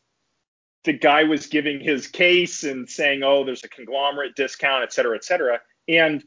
the 0.83 0.93
guy 0.93 1.23
was 1.23 1.47
giving 1.47 1.79
his 1.79 2.07
case 2.07 2.63
and 2.63 2.89
saying, 2.89 3.23
"Oh, 3.23 3.43
there's 3.43 3.63
a 3.63 3.69
conglomerate 3.69 4.35
discount, 4.35 4.83
et 4.83 4.93
cetera, 4.93 5.15
et 5.15 5.23
cetera." 5.23 5.61
And 5.87 6.23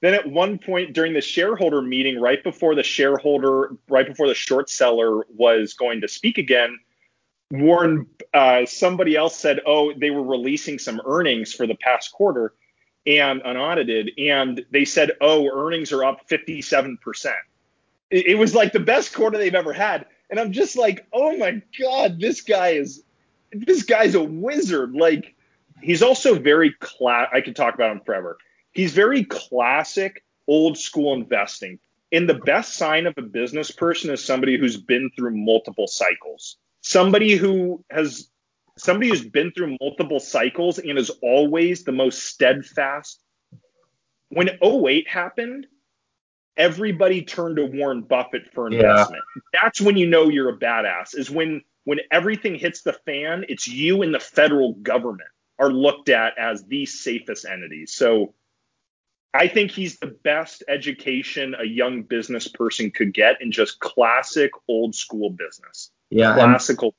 then 0.00 0.14
at 0.14 0.26
one 0.26 0.58
point 0.58 0.94
during 0.94 1.12
the 1.12 1.20
shareholder 1.20 1.80
meeting, 1.80 2.18
right 2.20 2.42
before 2.42 2.74
the 2.74 2.82
shareholder, 2.82 3.76
right 3.88 4.06
before 4.06 4.26
the 4.26 4.34
short 4.34 4.68
seller 4.68 5.22
was 5.28 5.74
going 5.74 6.00
to 6.00 6.08
speak 6.08 6.38
again, 6.38 6.78
Warren, 7.52 8.06
uh, 8.32 8.64
somebody 8.66 9.14
else 9.14 9.36
said, 9.36 9.60
"Oh, 9.66 9.92
they 9.92 10.10
were 10.10 10.22
releasing 10.22 10.78
some 10.78 11.00
earnings 11.04 11.52
for 11.52 11.66
the 11.66 11.76
past 11.76 12.12
quarter." 12.12 12.54
and 13.06 13.42
unaudited, 13.44 14.12
and 14.18 14.64
they 14.70 14.84
said, 14.84 15.10
"Oh, 15.20 15.48
earnings 15.52 15.92
are 15.92 16.04
up 16.04 16.28
57 16.28 16.98
percent." 16.98 17.36
It, 18.10 18.38
was 18.38 18.54
like 18.54 18.72
the 18.72 18.80
best 18.80 19.14
quarter 19.14 19.38
they've 19.38 19.54
ever 19.54 19.72
had, 19.72 20.06
and 20.30 20.38
I'm 20.38 20.52
just 20.52 20.76
like, 20.76 21.06
"Oh 21.12 21.36
my 21.36 21.62
god, 21.80 22.20
this 22.20 22.42
guy 22.42 22.70
is 22.70 23.02
this 23.52 23.82
guy's 23.82 24.14
a 24.14 24.22
wizard!" 24.22 24.94
Like 24.94 25.34
he's 25.82 26.02
also 26.02 26.38
very 26.38 26.72
class. 26.80 27.28
I 27.32 27.40
could 27.40 27.56
talk 27.56 27.74
about 27.74 27.90
him 27.90 28.00
forever. 28.04 28.38
He's 28.72 28.92
very 28.92 29.24
classic, 29.24 30.22
old 30.46 30.78
school 30.78 31.14
investing. 31.14 31.78
And 32.12 32.28
the 32.28 32.34
best 32.34 32.74
sign 32.74 33.06
of 33.06 33.14
a 33.16 33.22
business 33.22 33.70
person 33.70 34.10
is 34.10 34.22
somebody 34.22 34.58
who's 34.58 34.76
been 34.76 35.10
through 35.16 35.34
multiple 35.34 35.86
cycles. 35.86 36.58
Somebody 36.82 37.36
who 37.36 37.84
has 37.90 38.28
somebody 38.76 39.08
who's 39.08 39.24
been 39.24 39.52
through 39.52 39.76
multiple 39.80 40.20
cycles 40.20 40.78
and 40.78 40.98
is 40.98 41.10
always 41.22 41.84
the 41.84 41.92
most 41.92 42.24
steadfast. 42.24 43.22
When 44.28 44.50
08 44.62 45.08
happened, 45.08 45.66
everybody 46.56 47.22
turned 47.22 47.56
to 47.56 47.66
Warren 47.66 48.02
Buffett 48.02 48.52
for 48.52 48.66
investment. 48.66 49.22
Yeah. 49.36 49.42
That's 49.62 49.80
when 49.80 49.96
you 49.96 50.06
know 50.06 50.28
you're 50.28 50.50
a 50.50 50.58
badass. 50.58 51.16
Is 51.16 51.30
when 51.30 51.62
when 51.84 52.00
everything 52.10 52.54
hits 52.54 52.82
the 52.82 52.92
fan, 52.92 53.44
it's 53.48 53.66
you 53.68 54.02
and 54.02 54.14
the 54.14 54.20
federal 54.20 54.74
government 54.74 55.28
are 55.58 55.70
looked 55.70 56.08
at 56.08 56.38
as 56.38 56.64
the 56.64 56.86
safest 56.86 57.44
entities. 57.44 57.92
So 57.94 58.34
I 59.34 59.48
think 59.48 59.70
he's 59.70 59.98
the 59.98 60.08
best 60.24 60.62
education 60.68 61.54
a 61.58 61.64
young 61.64 62.02
business 62.02 62.48
person 62.48 62.90
could 62.90 63.14
get 63.14 63.40
in 63.40 63.50
just 63.50 63.80
classic 63.80 64.50
old 64.68 64.94
school 64.94 65.30
business. 65.30 65.90
Yeah, 66.12 66.34
classical. 66.34 66.94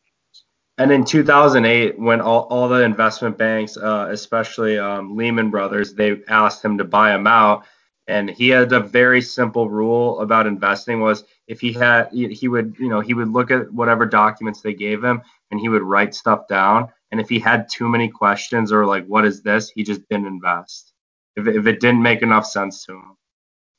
and 0.79 0.91
in 0.91 1.05
2008, 1.05 1.99
when 1.99 2.19
all, 2.19 2.47
all 2.49 2.67
the 2.67 2.81
investment 2.81 3.37
banks, 3.37 3.77
uh, 3.77 4.07
especially 4.09 4.79
um, 4.79 5.15
Lehman 5.15 5.51
Brothers, 5.51 5.93
they 5.93 6.21
asked 6.27 6.65
him 6.65 6.79
to 6.79 6.83
buy 6.83 7.11
them 7.11 7.27
out, 7.27 7.65
and 8.07 8.29
he 8.29 8.49
had 8.49 8.73
a 8.73 8.79
very 8.79 9.21
simple 9.21 9.69
rule 9.69 10.19
about 10.19 10.47
investing 10.47 10.99
was 10.99 11.23
if 11.47 11.61
he 11.61 11.71
had 11.73 12.09
he 12.11 12.47
would 12.47 12.75
you 12.79 12.89
know 12.89 12.99
he 12.99 13.13
would 13.13 13.29
look 13.29 13.51
at 13.51 13.71
whatever 13.71 14.05
documents 14.05 14.61
they 14.61 14.73
gave 14.73 15.03
him 15.03 15.21
and 15.51 15.59
he 15.59 15.69
would 15.69 15.83
write 15.83 16.13
stuff 16.13 16.47
down 16.49 16.89
and 17.11 17.21
if 17.21 17.29
he 17.29 17.39
had 17.39 17.69
too 17.69 17.87
many 17.87 18.09
questions 18.09 18.71
or 18.71 18.85
like 18.85 19.05
what 19.05 19.23
is 19.23 19.41
this? 19.41 19.69
He 19.69 19.83
just 19.83 20.01
didn't 20.09 20.27
invest. 20.27 20.91
If, 21.35 21.47
if 21.47 21.65
it 21.65 21.79
didn't 21.79 22.01
make 22.01 22.21
enough 22.21 22.45
sense 22.45 22.85
to 22.85 22.93
him 22.93 23.17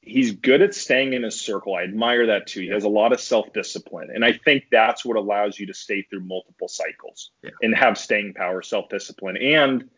he's 0.06 0.32
good 0.32 0.62
at 0.62 0.74
staying 0.74 1.12
in 1.12 1.22
his 1.22 1.40
circle. 1.40 1.74
I 1.74 1.82
admire 1.82 2.26
that 2.26 2.46
too. 2.46 2.60
He 2.60 2.68
has 2.68 2.84
a 2.84 2.88
lot 2.88 3.12
of 3.12 3.20
self 3.20 3.52
discipline. 3.52 4.10
And 4.14 4.24
I 4.24 4.32
think 4.32 4.64
that's 4.70 5.04
what 5.04 5.16
allows 5.16 5.58
you 5.58 5.66
to 5.66 5.74
stay 5.74 6.02
through 6.02 6.20
multiple 6.20 6.68
cycles 6.68 7.30
yeah. 7.42 7.50
and 7.62 7.74
have 7.74 7.98
staying 7.98 8.34
power, 8.34 8.62
self 8.62 8.88
discipline. 8.88 9.36
And 9.36 9.88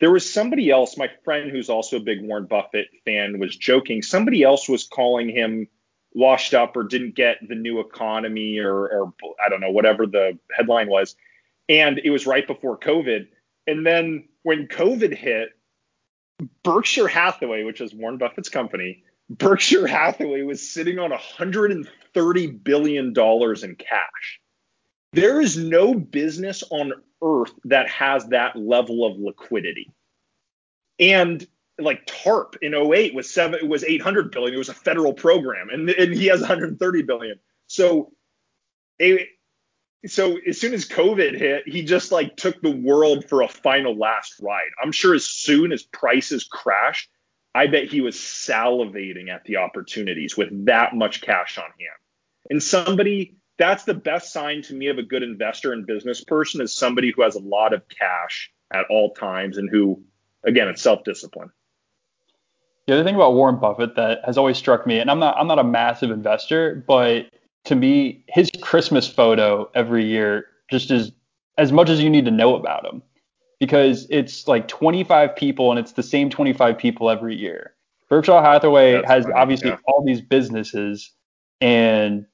there 0.00 0.10
was 0.10 0.30
somebody 0.30 0.70
else, 0.70 0.96
my 0.96 1.10
friend 1.24 1.50
who's 1.50 1.70
also 1.70 1.96
a 1.96 2.00
big 2.00 2.22
Warren 2.22 2.46
Buffett 2.46 2.88
fan, 3.04 3.38
was 3.38 3.56
joking. 3.56 4.02
Somebody 4.02 4.42
else 4.42 4.68
was 4.68 4.84
calling 4.84 5.28
him 5.28 5.68
washed 6.12 6.54
up 6.54 6.76
or 6.76 6.82
didn't 6.82 7.14
get 7.14 7.36
the 7.46 7.54
new 7.54 7.80
economy 7.80 8.58
or, 8.58 8.74
or 8.74 9.12
I 9.44 9.48
don't 9.48 9.60
know, 9.60 9.70
whatever 9.70 10.06
the 10.06 10.38
headline 10.54 10.88
was. 10.88 11.14
And 11.68 12.00
it 12.02 12.10
was 12.10 12.26
right 12.26 12.46
before 12.46 12.78
COVID. 12.78 13.28
And 13.66 13.84
then 13.86 14.28
when 14.42 14.68
COVID 14.68 15.14
hit, 15.14 15.50
Berkshire 16.62 17.08
Hathaway, 17.08 17.64
which 17.64 17.80
is 17.80 17.94
Warren 17.94 18.18
Buffett's 18.18 18.50
company, 18.50 19.02
Berkshire 19.28 19.86
Hathaway 19.86 20.42
was 20.42 20.68
sitting 20.68 20.98
on 20.98 21.10
$130 21.10 22.64
billion 22.64 23.08
in 23.08 23.76
cash. 23.76 24.40
There 25.12 25.40
is 25.40 25.56
no 25.56 25.94
business 25.94 26.62
on 26.70 26.92
earth 27.22 27.52
that 27.64 27.88
has 27.88 28.26
that 28.28 28.56
level 28.56 29.04
of 29.04 29.18
liquidity. 29.18 29.92
And 30.98 31.46
like 31.78 32.06
TARP 32.06 32.56
in 32.62 32.74
08 32.74 33.14
was 33.14 33.30
seven 33.30 33.68
was 33.68 33.84
800 33.84 34.30
billion. 34.30 34.54
It 34.54 34.58
was 34.58 34.68
a 34.68 34.74
federal 34.74 35.12
program 35.12 35.68
and, 35.70 35.90
and 35.90 36.14
he 36.14 36.26
has 36.26 36.40
130 36.40 37.02
billion. 37.02 37.38
So 37.66 38.12
it, 38.98 39.28
so 40.06 40.38
as 40.46 40.60
soon 40.60 40.72
as 40.72 40.86
COVID 40.86 41.36
hit, 41.36 41.66
he 41.66 41.82
just 41.82 42.12
like 42.12 42.36
took 42.36 42.60
the 42.62 42.70
world 42.70 43.28
for 43.28 43.42
a 43.42 43.48
final 43.48 43.96
last 43.96 44.34
ride. 44.40 44.70
I'm 44.82 44.92
sure 44.92 45.14
as 45.14 45.24
soon 45.24 45.72
as 45.72 45.82
prices 45.82 46.44
crashed, 46.44 47.10
I 47.56 47.68
bet 47.68 47.84
he 47.84 48.02
was 48.02 48.16
salivating 48.16 49.30
at 49.30 49.44
the 49.44 49.56
opportunities 49.56 50.36
with 50.36 50.66
that 50.66 50.94
much 50.94 51.22
cash 51.22 51.56
on 51.56 51.64
hand. 51.64 51.98
And 52.50 52.62
somebody 52.62 53.38
that's 53.56 53.84
the 53.84 53.94
best 53.94 54.30
sign 54.30 54.60
to 54.60 54.74
me 54.74 54.88
of 54.88 54.98
a 54.98 55.02
good 55.02 55.22
investor 55.22 55.72
and 55.72 55.86
business 55.86 56.22
person 56.22 56.60
is 56.60 56.76
somebody 56.76 57.12
who 57.16 57.22
has 57.22 57.34
a 57.34 57.40
lot 57.40 57.72
of 57.72 57.82
cash 57.88 58.52
at 58.74 58.84
all 58.90 59.14
times 59.14 59.56
and 59.56 59.70
who, 59.70 60.02
again, 60.44 60.68
it's 60.68 60.82
self 60.82 61.02
discipline. 61.04 61.50
The 62.86 62.92
other 62.92 63.04
thing 63.04 63.14
about 63.14 63.32
Warren 63.32 63.58
Buffett 63.58 63.96
that 63.96 64.20
has 64.26 64.36
always 64.36 64.58
struck 64.58 64.86
me, 64.86 64.98
and 64.98 65.10
I'm 65.10 65.18
not 65.18 65.38
I'm 65.38 65.48
not 65.48 65.58
a 65.58 65.64
massive 65.64 66.10
investor, 66.10 66.84
but 66.86 67.30
to 67.64 67.74
me, 67.74 68.22
his 68.28 68.50
Christmas 68.60 69.08
photo 69.08 69.70
every 69.74 70.04
year 70.04 70.44
just 70.70 70.90
is 70.90 71.10
as 71.56 71.72
much 71.72 71.88
as 71.88 72.02
you 72.02 72.10
need 72.10 72.26
to 72.26 72.30
know 72.30 72.54
about 72.54 72.84
him 72.84 73.02
because 73.58 74.06
it's 74.10 74.46
like 74.46 74.68
25 74.68 75.34
people 75.36 75.70
and 75.70 75.78
it's 75.78 75.92
the 75.92 76.02
same 76.02 76.30
25 76.30 76.78
people 76.78 77.10
every 77.10 77.34
year. 77.34 77.74
Berkshire 78.08 78.40
Hathaway 78.40 78.92
That's 78.92 79.08
has 79.08 79.26
obviously 79.34 79.70
yeah. 79.70 79.78
all 79.86 80.04
these 80.04 80.20
businesses 80.20 81.12
and 81.60 82.26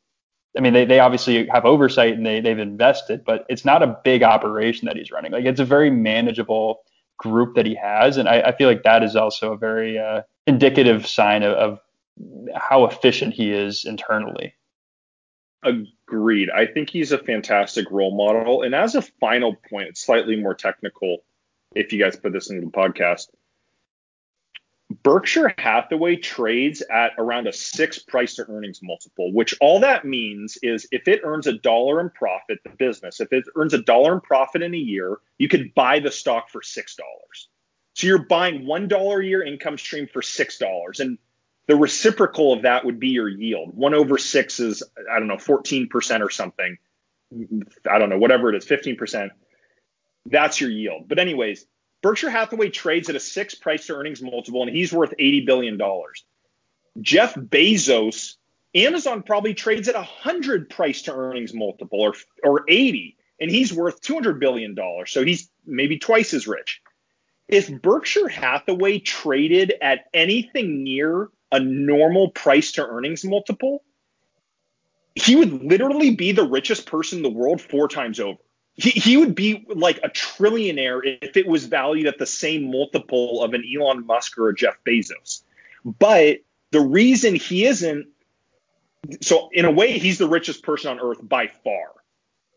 I 0.57 0.61
mean 0.61 0.75
they, 0.75 0.85
they 0.85 0.99
obviously 0.99 1.47
have 1.47 1.65
oversight 1.65 2.15
and 2.15 2.27
they 2.27 2.41
they've 2.41 2.59
invested, 2.59 3.25
but 3.25 3.47
it's 3.49 3.65
not 3.65 3.83
a 3.83 3.99
big 4.05 4.23
operation 4.23 4.87
that 4.87 4.97
he's 4.97 5.11
running. 5.11 5.33
Like 5.33 5.45
it's 5.45 5.61
a 5.61 5.65
very 5.65 5.91
manageable 5.91 6.83
group 7.19 7.55
that 7.55 7.65
he 7.65 7.75
has, 7.75 8.17
and 8.17 8.29
I, 8.29 8.41
I 8.41 8.57
feel 8.57 8.69
like 8.69 8.83
that 8.83 9.03
is 9.03 9.17
also 9.17 9.53
a 9.53 9.57
very 9.57 9.99
uh, 9.99 10.23
indicative 10.47 11.07
sign 11.07 11.43
of, 11.43 11.53
of 11.53 11.81
how 12.55 12.85
efficient 12.85 13.33
he 13.33 13.53
is 13.53 13.85
internally. 13.85 14.55
Agreed. 15.63 16.51
I 16.51 16.67
think 16.67 16.91
he's 16.91 17.13
a 17.13 17.19
fantastic 17.19 17.91
role 17.91 18.17
model. 18.17 18.63
And 18.63 18.75
as 18.75 18.95
a 18.95 19.03
final 19.03 19.55
point, 19.55 19.89
it's 19.89 20.05
slightly 20.05 20.37
more 20.37 20.55
technical 20.55 21.19
if 21.75 21.93
you 21.93 22.03
guys 22.03 22.17
put 22.17 22.33
this 22.33 22.51
into 22.51 22.67
the 22.67 22.73
podcast. 22.73 23.29
Berkshire 25.03 25.55
Hathaway 25.57 26.17
trades 26.17 26.83
at 26.91 27.13
around 27.17 27.47
a 27.47 27.53
six 27.53 27.99
price 27.99 28.35
to 28.35 28.49
earnings 28.51 28.81
multiple, 28.83 29.33
which 29.33 29.55
all 29.61 29.81
that 29.81 30.05
means 30.05 30.59
is 30.63 30.87
if 30.93 31.09
it 31.09 31.21
earns 31.25 31.47
a 31.47 31.55
dollar 31.55 32.01
in 32.01 32.11
profit, 32.11 32.59
the 32.63 32.71
business, 32.71 33.21
if 33.21 33.33
it 33.33 33.45
earns 33.57 33.73
a 33.73 33.83
dollar 33.83 34.13
in 34.13 34.21
profit 34.21 34.63
in 34.63 34.75
a 34.75 34.79
year, 34.79 35.19
you 35.39 35.49
could 35.49 35.73
buy 35.75 35.99
the 35.99 36.11
stock 36.11 36.51
for 36.51 36.61
$6. 36.61 36.99
So 37.95 38.07
you're 38.07 38.27
buying 38.27 38.65
$1 38.65 39.21
a 39.21 39.27
year 39.27 39.43
income 39.43 39.79
stream 39.79 40.09
for 40.13 40.21
$6. 40.21 41.01
And 41.01 41.19
the 41.67 41.77
reciprocal 41.77 42.53
of 42.53 42.63
that 42.63 42.85
would 42.85 42.99
be 42.99 43.09
your 43.09 43.29
yield. 43.29 43.75
One 43.75 43.95
over 43.95 44.19
six 44.19 44.61
is, 44.61 44.83
I 45.11 45.19
don't 45.19 45.29
know, 45.29 45.37
14% 45.37 46.21
or 46.21 46.31
something. 46.31 46.79
I 47.89 47.99
don't 47.99 48.11
know, 48.11 48.19
whatever 48.19 48.53
it 48.53 48.57
is, 48.57 48.67
15%. 48.67 49.31
That's 50.27 50.61
your 50.61 50.71
yield. 50.71 51.09
But, 51.09 51.19
anyways, 51.19 51.67
Berkshire 52.03 52.31
Hathaway 52.31 52.71
trades 52.71 53.09
at 53.09 53.17
a 53.17 53.21
six 53.21 53.55
price 53.55 53.87
to 53.87 53.95
earnings 53.95 54.21
multiple, 54.21 54.63
and 54.63 54.75
he's 54.75 54.93
worth 54.93 55.15
$80 55.19 55.47
billion. 55.47 55.81
Jeff 57.01 57.35
Bezos, 57.35 58.35
Amazon 58.75 59.23
probably 59.23 59.55
trades 59.55 59.89
at 59.89 59.95
a 59.95 59.99
100 59.99 60.69
price 60.69 61.03
to 61.03 61.15
earnings 61.15 61.55
multiple 61.55 62.01
or, 62.01 62.15
or 62.43 62.65
80, 62.69 63.17
and 63.41 63.51
he's 63.51 63.73
worth 63.73 64.03
$200 64.03 64.41
billion. 64.41 64.77
So 65.07 65.25
he's 65.25 65.49
maybe 65.65 65.99
twice 65.99 66.35
as 66.35 66.47
rich. 66.47 66.83
If 67.49 67.71
Berkshire 67.71 68.29
Hathaway 68.29 68.99
traded 68.99 69.75
at 69.81 70.07
anything 70.13 70.83
near 70.83 71.29
a 71.53 71.61
normal 71.61 72.31
price 72.31 72.73
to 72.73 72.87
earnings 72.87 73.25
multiple, 73.25 73.85
he 75.15 75.37
would 75.37 75.63
literally 75.63 76.11
be 76.11 76.33
the 76.33 76.49
richest 76.49 76.87
person 76.87 77.19
in 77.19 77.23
the 77.23 77.31
world 77.31 77.61
four 77.61 77.87
times 77.87 78.19
over. 78.19 78.39
He, 78.75 78.91
he 78.91 79.19
would 79.19 79.35
be 79.35 79.67
like 79.69 79.99
a 79.99 80.09
trillionaire 80.09 81.01
if 81.21 81.37
it 81.37 81.47
was 81.47 81.67
valued 81.67 82.07
at 82.07 82.19
the 82.19 82.27
same 82.27 82.71
multiple 82.71 83.45
of 83.45 83.53
an 83.53 83.63
Elon 83.63 84.07
Musk 84.07 84.39
or 84.39 84.49
a 84.49 84.55
Jeff 84.55 84.77
Bezos. 84.87 85.43
But 85.85 86.39
the 86.71 86.81
reason 86.81 87.35
he 87.35 87.67
isn't, 87.67 88.07
so 89.21 89.51
in 89.53 89.67
a 89.67 89.71
way, 89.71 89.99
he's 89.99 90.17
the 90.17 90.29
richest 90.29 90.63
person 90.63 90.91
on 90.91 91.01
earth 91.01 91.19
by 91.23 91.49
far. 91.63 91.91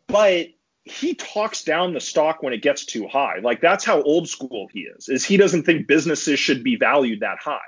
But 0.08 0.48
he 0.86 1.16
talks 1.16 1.66
down 1.66 1.94
the 1.94 2.00
stock 2.00 2.42
when 2.42 2.54
it 2.54 2.62
gets 2.62 2.86
too 2.86 3.08
high. 3.08 3.40
Like 3.40 3.60
that's 3.60 3.84
how 3.84 4.02
old 4.02 4.30
school 4.30 4.70
he 4.72 4.82
is. 4.82 5.10
Is 5.10 5.26
he 5.26 5.36
doesn't 5.36 5.64
think 5.64 5.88
businesses 5.88 6.40
should 6.40 6.64
be 6.64 6.78
valued 6.78 7.20
that 7.20 7.40
high. 7.40 7.60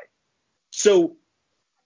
So, 0.71 1.16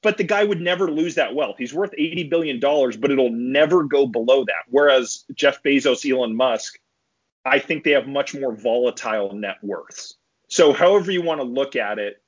but 0.02 0.18
the 0.18 0.24
guy 0.24 0.44
would 0.44 0.62
never 0.62 0.90
lose 0.90 1.16
that 1.16 1.36
wealth. 1.36 1.56
He's 1.58 1.74
worth 1.74 1.92
$80 1.92 2.30
billion, 2.30 2.60
but 2.60 3.12
it'll 3.12 3.32
never 3.32 3.84
go 3.84 4.08
below 4.08 4.44
that. 4.46 4.64
Whereas 4.70 5.26
Jeff 5.36 5.62
Bezos, 5.64 6.10
Elon 6.10 6.36
Musk, 6.36 6.80
I 7.46 7.60
think 7.60 7.84
they 7.84 7.92
have 7.92 8.08
much 8.08 8.34
more 8.34 8.56
volatile 8.56 9.34
net 9.34 9.58
worths. 9.62 10.16
So, 10.48 10.74
however 10.74 11.12
you 11.12 11.22
want 11.22 11.40
to 11.40 11.46
look 11.46 11.76
at 11.76 11.98
it, 11.98 12.22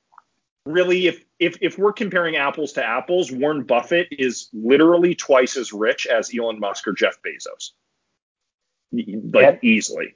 really, 0.66 1.06
if, 1.06 1.24
if, 1.38 1.56
if 1.60 1.78
we're 1.78 1.92
comparing 1.92 2.36
apples 2.36 2.72
to 2.72 2.84
apples, 2.84 3.30
Warren 3.30 3.64
Buffett 3.64 4.08
is 4.10 4.48
literally 4.52 5.14
twice 5.14 5.56
as 5.56 5.72
rich 5.72 6.06
as 6.06 6.30
Elon 6.36 6.58
Musk 6.58 6.86
or 6.88 6.92
Jeff 6.92 7.18
Bezos. 7.22 7.70
Like 8.92 9.44
and, 9.44 9.58
easily. 9.62 10.14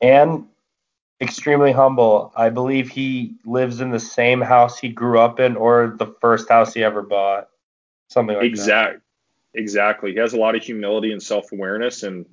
And 0.00 0.46
extremely 1.20 1.72
humble. 1.72 2.32
I 2.36 2.50
believe 2.50 2.90
he 2.90 3.34
lives 3.44 3.80
in 3.80 3.90
the 3.90 4.00
same 4.00 4.40
house 4.40 4.78
he 4.78 4.88
grew 4.88 5.18
up 5.18 5.40
in 5.40 5.56
or 5.56 5.94
the 5.98 6.14
first 6.20 6.48
house 6.48 6.74
he 6.74 6.84
ever 6.84 7.02
bought. 7.02 7.48
Something 8.08 8.36
like 8.36 8.42
that. 8.42 8.48
Exactly. 8.48 9.00
Exactly. 9.54 10.12
He 10.12 10.18
has 10.18 10.34
a 10.34 10.38
lot 10.38 10.54
of 10.54 10.62
humility 10.62 11.12
and 11.12 11.22
self 11.22 11.50
awareness. 11.50 12.02
And 12.02 12.26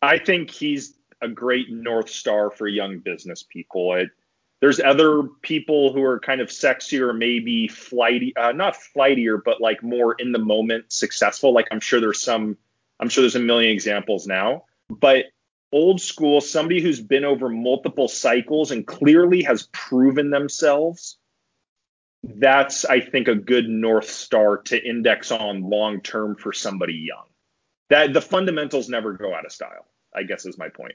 I 0.00 0.18
think 0.18 0.50
he's 0.50 0.94
a 1.20 1.28
great 1.28 1.70
North 1.70 2.08
Star 2.08 2.50
for 2.50 2.66
young 2.66 2.98
business 2.98 3.42
people. 3.42 3.94
It, 3.94 4.08
there's 4.60 4.80
other 4.80 5.24
people 5.42 5.92
who 5.92 6.02
are 6.02 6.18
kind 6.18 6.40
of 6.40 6.48
sexier, 6.48 7.16
maybe 7.16 7.68
flighty, 7.68 8.34
uh, 8.36 8.52
not 8.52 8.76
flightier, 8.76 9.36
but 9.36 9.60
like 9.60 9.82
more 9.82 10.14
in 10.14 10.32
the 10.32 10.38
moment 10.38 10.90
successful. 10.90 11.52
Like 11.52 11.68
I'm 11.70 11.80
sure 11.80 12.00
there's 12.00 12.22
some, 12.22 12.56
I'm 12.98 13.10
sure 13.10 13.20
there's 13.22 13.36
a 13.36 13.40
million 13.40 13.70
examples 13.70 14.26
now. 14.26 14.64
But 14.88 15.26
old 15.74 16.00
school, 16.00 16.40
somebody 16.40 16.80
who's 16.80 17.00
been 17.00 17.24
over 17.24 17.48
multiple 17.48 18.06
cycles 18.06 18.70
and 18.70 18.86
clearly 18.86 19.42
has 19.42 19.68
proven 19.72 20.30
themselves, 20.30 21.18
that's, 22.22 22.84
I 22.84 23.00
think, 23.00 23.26
a 23.26 23.34
good 23.34 23.68
North 23.68 24.08
Star 24.08 24.58
to 24.58 24.82
index 24.82 25.32
on 25.32 25.68
long 25.68 26.00
term 26.00 26.36
for 26.36 26.52
somebody 26.52 26.94
young. 26.94 27.26
That 27.90 28.12
the 28.12 28.22
fundamentals 28.22 28.88
never 28.88 29.14
go 29.14 29.34
out 29.34 29.44
of 29.44 29.52
style, 29.52 29.86
I 30.14 30.22
guess 30.22 30.46
is 30.46 30.56
my 30.56 30.68
point. 30.68 30.94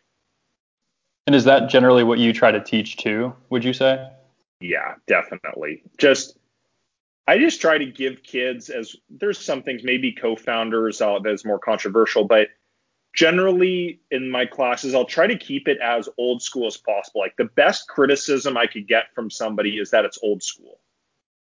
And 1.27 1.35
is 1.35 1.43
that 1.43 1.69
generally 1.69 2.03
what 2.03 2.17
you 2.17 2.31
try 2.31 2.51
to 2.51 2.61
teach 2.61 2.97
too, 2.97 3.35
would 3.49 3.65
you 3.65 3.73
say? 3.73 4.09
Yeah, 4.61 4.95
definitely. 5.07 5.83
Just 5.97 6.37
I 7.27 7.37
just 7.37 7.61
try 7.61 7.77
to 7.77 7.85
give 7.85 8.23
kids 8.23 8.69
as 8.69 8.95
there's 9.09 9.37
some 9.37 9.61
things 9.61 9.83
maybe 9.83 10.13
co-founders 10.13 11.01
uh, 11.01 11.19
that's 11.19 11.45
more 11.45 11.59
controversial, 11.59 12.23
but 12.23 12.47
generally 13.19 13.99
in 14.11 14.29
my 14.29 14.45
classes 14.45 14.95
i'll 14.95 15.03
try 15.03 15.27
to 15.27 15.37
keep 15.37 15.67
it 15.67 15.77
as 15.83 16.07
old 16.17 16.41
school 16.41 16.65
as 16.67 16.77
possible 16.77 17.19
like 17.19 17.35
the 17.35 17.43
best 17.43 17.85
criticism 17.89 18.55
i 18.55 18.65
could 18.65 18.87
get 18.87 19.13
from 19.13 19.29
somebody 19.29 19.71
is 19.71 19.91
that 19.91 20.05
it's 20.05 20.17
old 20.23 20.41
school 20.41 20.79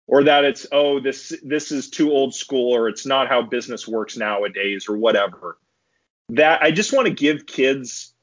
or 0.07 0.23
that 0.23 0.45
it's 0.45 0.69
oh 0.71 1.01
this 1.01 1.33
this 1.43 1.73
is 1.73 1.91
too 1.91 2.13
old 2.13 2.33
school 2.33 2.73
or 2.73 2.89
it's 2.89 3.05
not 3.05 3.27
how 3.27 3.43
business 3.43 3.89
works 3.89 4.17
nowadays 4.17 4.89
or 4.89 4.97
whatever 4.97 5.59
that 6.29 6.63
i 6.63 6.71
just 6.71 6.93
want 6.93 7.09
to 7.09 7.13
give 7.13 7.45
kids 7.45 8.15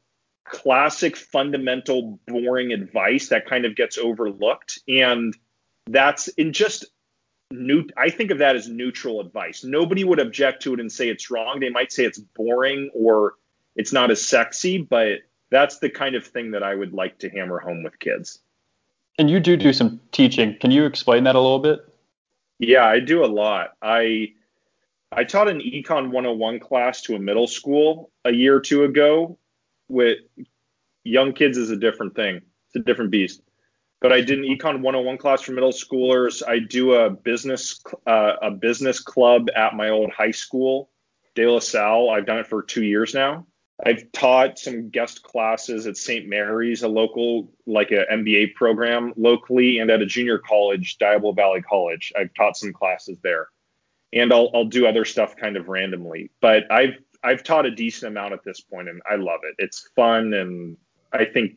classic 0.46 1.18
fundamental 1.18 2.22
boring 2.28 2.72
advice 2.72 3.28
that 3.28 3.46
kind 3.46 3.66
of 3.66 3.76
gets 3.76 3.98
overlooked 3.98 4.80
and 4.88 5.36
that's 5.88 6.30
in 6.30 6.54
just 6.54 6.86
new 7.52 7.86
I 7.98 8.12
think 8.12 8.32
of 8.32 8.38
that 8.38 8.56
as 8.56 8.70
neutral 8.70 9.20
advice. 9.20 9.62
Nobody 9.66 10.06
would 10.06 10.20
object 10.20 10.64
to 10.64 10.74
it 10.74 10.80
and 10.80 10.90
say 10.90 11.10
it's 11.10 11.30
wrong. 11.30 11.60
They 11.60 11.70
might 11.70 11.92
say 11.92 12.06
it's 12.06 12.18
boring 12.18 12.90
or 12.94 13.34
it's 13.76 13.94
not 13.94 14.12
as 14.12 14.22
sexy, 14.22 14.78
but 14.80 15.20
that's 15.50 15.80
the 15.80 15.90
kind 15.90 16.16
of 16.16 16.26
thing 16.26 16.52
that 16.52 16.64
I 16.64 16.76
would 16.76 16.94
like 16.94 17.20
to 17.20 17.30
hammer 17.30 17.60
home 17.60 17.84
with 17.84 18.00
kids. 18.00 18.40
And 19.18 19.30
you 19.30 19.40
do 19.40 19.58
do 19.58 19.74
some 19.74 20.00
teaching. 20.12 20.58
Can 20.60 20.72
you 20.72 20.86
explain 20.86 21.26
that 21.26 21.36
a 21.36 21.40
little 21.40 21.60
bit? 21.60 21.80
Yeah, 22.60 22.86
I 22.86 23.00
do 23.00 23.24
a 23.24 23.28
lot. 23.28 23.72
I 23.82 24.34
I 25.12 25.26
taught 25.26 25.50
an 25.50 25.60
Econ 25.60 26.12
101 26.12 26.60
class 26.60 27.02
to 27.04 27.16
a 27.16 27.20
middle 27.20 27.48
school 27.48 28.12
a 28.24 28.32
year 28.32 28.56
or 28.56 28.62
two 28.62 28.84
ago. 28.84 29.38
With 29.90 30.20
young 31.04 31.34
kids 31.34 31.58
is 31.58 31.70
a 31.70 31.76
different 31.76 32.16
thing. 32.16 32.38
It's 32.68 32.76
a 32.76 32.80
different 32.80 33.12
beast 33.12 33.42
but 34.02 34.12
I 34.12 34.20
did 34.20 34.40
an 34.40 34.46
econ 34.46 34.82
101 34.82 35.18
class 35.20 35.42
for 35.42 35.54
middle 35.54 35.72
schoolers. 35.72 36.42
I 36.46 36.60
do 36.60 36.94
a 36.94 37.10
business 37.10 37.82
uh, 38.06 38.34
a 38.42 38.52
business 38.52 39.00
club 39.00 39.48
at 39.56 39.76
my 39.76 39.90
old 39.90 40.12
high 40.12 40.32
school, 40.32 40.90
De 41.36 41.46
La 41.46 41.60
Salle. 41.60 42.10
I've 42.10 42.26
done 42.26 42.40
it 42.40 42.48
for 42.48 42.64
two 42.64 42.84
years 42.84 43.14
now. 43.14 43.46
I've 43.86 44.12
taught 44.12 44.60
some 44.60 44.90
guest 44.90 45.24
classes 45.24 45.88
at 45.88 45.98
St. 45.98 46.28
Mary's, 46.28 46.84
a 46.84 46.88
local 46.88 47.52
like 47.66 47.92
a 47.92 48.06
MBA 48.12 48.54
program 48.54 49.14
locally, 49.18 49.80
and 49.80 49.90
at 49.90 50.02
a 50.02 50.06
junior 50.06 50.38
college, 50.38 50.98
Diablo 50.98 51.32
Valley 51.32 51.62
College. 51.62 52.14
I've 52.18 52.34
taught 52.34 52.58
some 52.58 52.74
classes 52.74 53.18
there, 53.24 53.48
and 54.14 54.32
I'll 54.32 54.52
I'll 54.54 54.66
do 54.66 54.86
other 54.86 55.06
stuff 55.06 55.36
kind 55.36 55.58
of 55.58 55.68
randomly. 55.68 56.30
But 56.42 56.72
I've 56.72 57.00
I've 57.24 57.44
taught 57.44 57.66
a 57.66 57.72
decent 57.72 58.12
amount 58.12 58.34
at 58.34 58.44
this 58.44 58.62
point, 58.62 58.90
and 58.90 59.02
I 59.10 59.16
love 59.16 59.42
it. 59.44 59.56
It's 59.58 59.90
fun, 59.96 60.34
and 60.34 60.78
I 61.12 61.26
think 61.26 61.54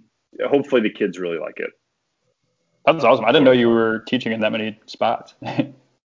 hopefully 0.46 0.80
the 0.80 0.90
kids 0.90 1.18
really 1.18 1.38
like 1.38 1.58
it. 1.58 1.70
That's 2.86 3.04
awesome. 3.04 3.24
I 3.24 3.32
didn't 3.32 3.44
know 3.44 3.52
you 3.52 3.70
were 3.70 4.00
teaching 4.00 4.32
in 4.32 4.40
that 4.40 4.52
many 4.52 4.78
spots. 4.86 5.34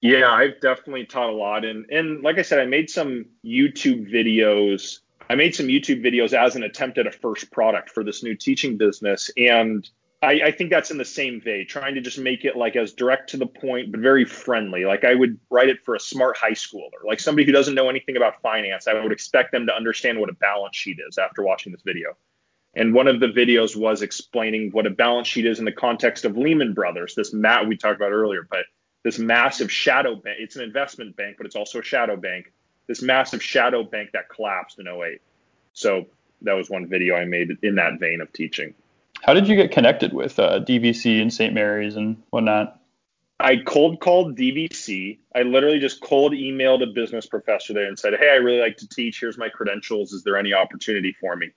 Yeah, 0.02 0.32
I've 0.32 0.62
definitely 0.62 1.06
taught 1.06 1.30
a 1.30 1.34
lot, 1.34 1.66
and 1.66 1.86
and 1.90 2.24
like 2.24 2.38
I 2.38 2.42
said, 2.42 2.60
I 2.60 2.66
made 2.66 2.90
some 2.90 3.26
YouTube 3.46 4.10
videos. 4.10 5.00
I 5.30 5.36
made 5.36 5.54
some 5.54 5.68
YouTube 5.68 6.04
videos 6.04 6.34
as 6.34 6.56
an 6.56 6.64
attempt 6.64 6.98
at 6.98 7.06
a 7.06 7.12
first 7.12 7.52
product 7.52 7.92
for 7.92 8.04
this 8.04 8.24
new 8.24 8.36
teaching 8.36 8.78
business, 8.78 9.30
and 9.38 9.88
I, 10.22 10.42
I, 10.46 10.52
think 10.52 10.70
that's 10.70 10.92
in 10.92 10.98
the 10.98 11.06
same 11.06 11.40
vein, 11.40 11.66
trying 11.68 11.96
to 11.96 12.02
just 12.02 12.18
make 12.18 12.44
it 12.44 12.58
like 12.58 12.76
as 12.76 12.94
direct 12.94 13.30
to 13.30 13.38
the 13.38 13.46
point, 13.46 13.92
but 13.92 14.02
very 14.02 14.26
friendly. 14.26 14.84
Like 14.84 15.06
I 15.06 15.16
would 15.16 15.40
write 15.50 15.70
it 15.70 15.84
for 15.86 15.96
a 15.96 16.00
smart 16.00 16.36
high 16.36 16.52
schooler, 16.52 17.06
like 17.06 17.20
somebody 17.20 17.46
who 17.46 17.54
doesn't 17.54 17.76
know 17.76 17.90
anything 17.90 18.18
about 18.18 18.42
finance. 18.42 18.88
I 18.88 19.02
would 19.02 19.12
expect 19.12 19.52
them 19.52 19.66
to 19.68 19.74
understand 19.74 20.20
what 20.20 20.30
a 20.30 20.34
balance 20.34 20.76
sheet 20.76 20.98
is 21.08 21.18
after 21.18 21.42
watching 21.42 21.72
this 21.72 21.84
video. 21.84 22.18
And 22.74 22.94
one 22.94 23.08
of 23.08 23.20
the 23.20 23.28
videos 23.28 23.76
was 23.76 24.02
explaining 24.02 24.72
what 24.72 24.86
a 24.86 24.92
balance 24.92 25.28
sheet 25.28 25.46
is 25.46 25.60
in 25.60 25.66
the 25.66 25.72
context 25.72 26.26
of 26.26 26.38
Lehman 26.38 26.74
Brothers, 26.74 27.16
this 27.16 27.34
mat 27.34 27.68
we 27.68 27.78
talked 27.78 27.96
about 27.96 28.12
earlier, 28.12 28.46
but 28.50 28.66
this 29.04 29.18
massive 29.20 29.72
shadow 29.72 30.16
bank. 30.16 30.38
It's 30.40 30.56
an 30.56 30.64
investment 30.64 31.16
bank, 31.16 31.38
but 31.38 31.46
it's 31.46 31.56
also 31.56 31.80
a 31.80 31.84
shadow 31.84 32.18
bank. 32.18 32.52
This 32.90 33.04
massive 33.04 33.44
shadow 33.44 33.84
bank 33.84 34.10
that 34.14 34.30
collapsed 34.30 34.80
in 34.80 34.88
08. 34.88 35.22
So 35.74 36.08
that 36.42 36.54
was 36.54 36.72
one 36.72 36.88
video 36.88 37.16
I 37.16 37.26
made 37.26 37.52
in 37.62 37.76
that 37.76 38.00
vein 38.00 38.20
of 38.20 38.34
teaching. 38.34 38.74
How 39.22 39.36
did 39.36 39.48
you 39.48 39.56
get 39.56 39.72
connected 39.72 40.12
with 40.12 40.40
uh, 40.40 40.62
DVC 40.62 41.22
and 41.22 41.32
St. 41.32 41.54
Mary's 41.54 41.96
and 41.96 42.24
whatnot? 42.32 42.82
I 43.40 43.58
cold 43.58 44.00
called 44.00 44.36
DVC. 44.36 45.20
I 45.36 45.44
literally 45.44 45.78
just 45.78 46.02
cold 46.02 46.34
emailed 46.34 46.82
a 46.82 46.88
business 46.88 47.28
professor 47.28 47.74
there 47.74 47.86
and 47.86 48.00
said, 48.00 48.16
Hey, 48.20 48.32
I 48.32 48.38
really 48.38 48.60
like 48.60 48.78
to 48.78 48.90
teach. 48.90 49.20
Here's 49.20 49.38
my 49.38 49.50
credentials. 49.50 50.12
Is 50.12 50.24
there 50.24 50.36
any 50.36 50.56
opportunity 50.56 51.16
for 51.22 51.36
me? 51.36 51.52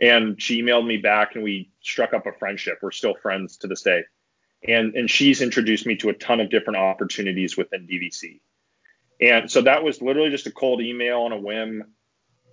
And 0.00 0.42
she 0.42 0.60
emailed 0.60 0.88
me 0.88 0.96
back 0.96 1.36
and 1.36 1.44
we 1.44 1.70
struck 1.82 2.14
up 2.14 2.26
a 2.26 2.32
friendship. 2.32 2.80
We're 2.82 2.90
still 2.90 3.14
friends 3.14 3.58
to 3.58 3.68
this 3.68 3.82
day. 3.82 4.02
And, 4.66 4.96
and 4.96 5.08
she's 5.08 5.40
introduced 5.40 5.86
me 5.86 5.94
to 5.98 6.08
a 6.08 6.14
ton 6.14 6.40
of 6.40 6.50
different 6.50 6.78
opportunities 6.78 7.56
within 7.56 7.86
DVC. 7.86 8.40
And 9.20 9.50
so 9.50 9.62
that 9.62 9.84
was 9.84 10.02
literally 10.02 10.30
just 10.30 10.46
a 10.46 10.52
cold 10.52 10.80
email 10.80 11.20
on 11.20 11.32
a 11.32 11.38
whim 11.38 11.84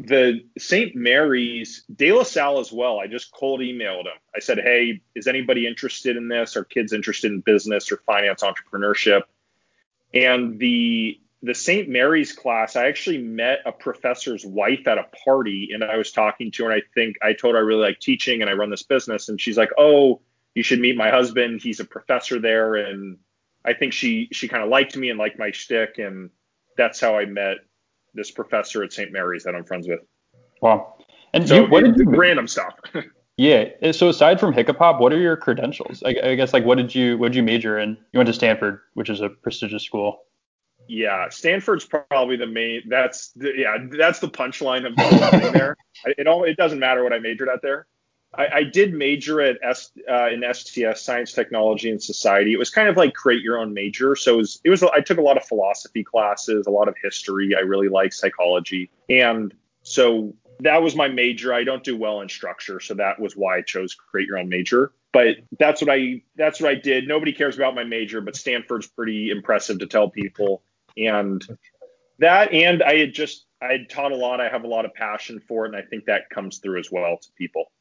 the 0.07 0.41
St. 0.57 0.95
Mary's 0.95 1.83
De 1.93 2.11
La 2.11 2.23
Salle 2.23 2.59
as 2.59 2.71
well. 2.71 2.99
I 2.99 3.07
just 3.07 3.31
cold 3.31 3.59
emailed 3.59 4.05
him. 4.05 4.17
I 4.35 4.39
said, 4.39 4.59
"Hey, 4.59 5.01
is 5.15 5.27
anybody 5.27 5.67
interested 5.67 6.17
in 6.17 6.27
this? 6.27 6.55
Are 6.55 6.63
kids 6.63 6.93
interested 6.93 7.31
in 7.31 7.41
business 7.41 7.91
or 7.91 7.97
finance 7.97 8.43
entrepreneurship?" 8.43 9.23
And 10.13 10.59
the 10.59 11.19
the 11.43 11.55
St. 11.55 11.89
Mary's 11.89 12.33
class, 12.33 12.75
I 12.75 12.87
actually 12.87 13.17
met 13.17 13.61
a 13.65 13.71
professor's 13.71 14.45
wife 14.45 14.87
at 14.87 14.99
a 14.99 15.09
party, 15.25 15.71
and 15.73 15.83
I 15.83 15.97
was 15.97 16.11
talking 16.11 16.51
to 16.51 16.65
her. 16.65 16.71
And 16.71 16.81
I 16.81 16.85
think 16.93 17.17
I 17.21 17.33
told 17.33 17.55
her 17.55 17.59
I 17.59 17.63
really 17.63 17.81
like 17.81 17.99
teaching 17.99 18.41
and 18.41 18.49
I 18.49 18.53
run 18.53 18.69
this 18.69 18.83
business, 18.83 19.29
and 19.29 19.39
she's 19.39 19.57
like, 19.57 19.71
"Oh, 19.77 20.21
you 20.55 20.63
should 20.63 20.79
meet 20.79 20.97
my 20.97 21.09
husband. 21.09 21.61
He's 21.61 21.79
a 21.79 21.85
professor 21.85 22.39
there." 22.39 22.75
And 22.75 23.19
I 23.63 23.73
think 23.73 23.93
she 23.93 24.29
she 24.31 24.47
kind 24.47 24.63
of 24.63 24.69
liked 24.69 24.95
me 24.97 25.09
and 25.09 25.19
liked 25.19 25.37
my 25.39 25.51
shtick, 25.51 25.97
and 25.99 26.31
that's 26.77 26.99
how 26.99 27.17
I 27.17 27.25
met 27.25 27.57
this 28.13 28.31
professor 28.31 28.83
at 28.83 28.93
St. 28.93 29.11
Mary's 29.11 29.43
that 29.43 29.55
I'm 29.55 29.63
friends 29.63 29.87
with. 29.87 30.01
Wow. 30.61 30.95
And 31.33 31.47
so 31.47 31.63
you, 31.63 31.69
what 31.69 31.83
did 31.83 31.97
you 31.97 32.09
random 32.09 32.47
stuff? 32.47 32.75
yeah. 33.37 33.69
So 33.91 34.09
aside 34.09 34.39
from 34.39 34.53
Hiccapop, 34.53 34.99
what 34.99 35.13
are 35.13 35.19
your 35.19 35.37
credentials? 35.37 36.03
I, 36.03 36.15
I, 36.23 36.35
guess 36.35 36.53
like 36.53 36.65
what 36.65 36.77
did 36.77 36.93
you 36.93 37.17
what 37.17 37.29
did 37.29 37.37
you 37.37 37.43
major 37.43 37.79
in? 37.79 37.97
You 38.11 38.19
went 38.19 38.27
to 38.27 38.33
Stanford, 38.33 38.79
which 38.93 39.09
is 39.09 39.21
a 39.21 39.29
prestigious 39.29 39.83
school. 39.83 40.23
Yeah, 40.87 41.29
Stanford's 41.29 41.85
probably 41.85 42.35
the 42.35 42.47
main. 42.47 42.81
That's 42.89 43.31
the, 43.35 43.53
yeah, 43.55 43.77
that's 43.97 44.19
the 44.19 44.27
punchline 44.27 44.85
of 44.85 44.95
the 44.95 45.03
whole 45.03 45.39
thing 45.39 45.53
there. 45.53 45.75
It 46.03 46.25
all 46.25 46.45
it 46.45 46.57
doesn't 46.57 46.79
matter 46.79 47.03
what 47.03 47.13
I 47.13 47.19
majored 47.19 47.47
at 47.47 47.61
there. 47.61 47.85
I, 48.37 48.47
I 48.53 48.63
did 48.63 48.93
major 48.93 49.41
at 49.41 49.57
S, 49.61 49.91
uh, 50.09 50.29
in 50.29 50.43
STS, 50.53 51.01
Science, 51.01 51.33
Technology, 51.33 51.89
and 51.89 52.01
Society. 52.01 52.53
It 52.53 52.59
was 52.59 52.69
kind 52.69 52.87
of 52.87 52.95
like 52.95 53.13
create 53.13 53.41
your 53.41 53.57
own 53.59 53.73
major. 53.73 54.15
So 54.15 54.35
it 54.35 54.37
was, 54.37 54.61
it 54.63 54.69
was, 54.69 54.83
I 54.83 55.01
took 55.01 55.17
a 55.17 55.21
lot 55.21 55.37
of 55.37 55.43
philosophy 55.45 56.03
classes, 56.03 56.65
a 56.65 56.71
lot 56.71 56.87
of 56.87 56.95
history. 57.03 57.55
I 57.55 57.59
really 57.59 57.89
like 57.89 58.13
psychology. 58.13 58.89
And 59.09 59.53
so 59.83 60.33
that 60.61 60.81
was 60.81 60.95
my 60.95 61.09
major. 61.09 61.53
I 61.53 61.63
don't 61.63 61.83
do 61.83 61.97
well 61.97 62.21
in 62.21 62.29
structure. 62.29 62.79
So 62.79 62.93
that 62.93 63.19
was 63.19 63.35
why 63.35 63.57
I 63.57 63.61
chose 63.61 63.93
create 63.95 64.27
your 64.27 64.37
own 64.37 64.47
major. 64.47 64.93
But 65.11 65.37
that's 65.59 65.81
what 65.81 65.89
I, 65.93 66.21
that's 66.37 66.61
what 66.61 66.71
I 66.71 66.75
did. 66.75 67.09
Nobody 67.09 67.33
cares 67.33 67.57
about 67.57 67.75
my 67.75 67.83
major, 67.83 68.21
but 68.21 68.37
Stanford's 68.37 68.87
pretty 68.87 69.29
impressive 69.29 69.79
to 69.79 69.87
tell 69.87 70.09
people. 70.09 70.63
And 70.95 71.45
that, 72.19 72.53
and 72.53 72.81
I 72.81 72.95
had 72.95 73.13
just, 73.13 73.45
I 73.61 73.73
had 73.73 73.89
taught 73.89 74.13
a 74.13 74.15
lot. 74.15 74.39
I 74.39 74.47
have 74.47 74.63
a 74.63 74.67
lot 74.67 74.85
of 74.85 74.93
passion 74.93 75.41
for 75.41 75.65
it. 75.65 75.73
And 75.73 75.75
I 75.75 75.81
think 75.81 76.05
that 76.05 76.29
comes 76.29 76.59
through 76.59 76.79
as 76.79 76.89
well 76.89 77.17
to 77.17 77.31
people. 77.37 77.71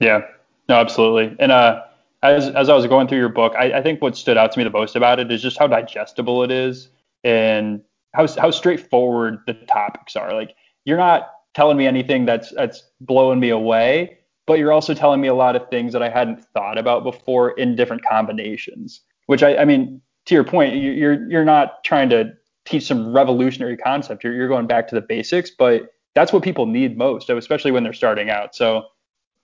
Yeah, 0.00 0.20
no, 0.68 0.76
absolutely. 0.76 1.36
And 1.38 1.52
uh, 1.52 1.82
as 2.22 2.48
as 2.50 2.68
I 2.68 2.74
was 2.74 2.86
going 2.86 3.08
through 3.08 3.18
your 3.18 3.28
book, 3.28 3.54
I, 3.58 3.72
I 3.74 3.82
think 3.82 4.00
what 4.02 4.16
stood 4.16 4.36
out 4.36 4.52
to 4.52 4.58
me 4.58 4.64
the 4.64 4.70
most 4.70 4.96
about 4.96 5.18
it 5.20 5.30
is 5.30 5.42
just 5.42 5.58
how 5.58 5.66
digestible 5.66 6.42
it 6.44 6.50
is 6.50 6.88
and 7.24 7.82
how 8.14 8.26
how 8.36 8.50
straightforward 8.50 9.40
the 9.46 9.54
topics 9.54 10.16
are. 10.16 10.32
Like 10.34 10.54
you're 10.84 10.98
not 10.98 11.30
telling 11.54 11.76
me 11.76 11.86
anything 11.86 12.26
that's 12.26 12.50
that's 12.52 12.84
blowing 13.00 13.40
me 13.40 13.50
away, 13.50 14.18
but 14.46 14.58
you're 14.58 14.72
also 14.72 14.94
telling 14.94 15.20
me 15.20 15.28
a 15.28 15.34
lot 15.34 15.56
of 15.56 15.68
things 15.70 15.92
that 15.92 16.02
I 16.02 16.08
hadn't 16.08 16.44
thought 16.54 16.78
about 16.78 17.02
before 17.02 17.50
in 17.52 17.74
different 17.76 18.04
combinations. 18.04 19.00
Which 19.26 19.42
I, 19.42 19.56
I 19.58 19.64
mean, 19.64 20.00
to 20.26 20.34
your 20.34 20.44
point, 20.44 20.76
you're 20.76 21.28
you're 21.28 21.44
not 21.44 21.82
trying 21.84 22.08
to 22.10 22.32
teach 22.64 22.86
some 22.86 23.12
revolutionary 23.12 23.76
concept. 23.76 24.22
You're 24.22 24.34
you're 24.34 24.48
going 24.48 24.66
back 24.66 24.88
to 24.88 24.94
the 24.94 25.00
basics, 25.00 25.50
but 25.50 25.90
that's 26.14 26.32
what 26.32 26.42
people 26.42 26.66
need 26.66 26.96
most, 26.96 27.28
especially 27.30 27.70
when 27.72 27.82
they're 27.84 27.92
starting 27.92 28.30
out. 28.30 28.54
So 28.54 28.84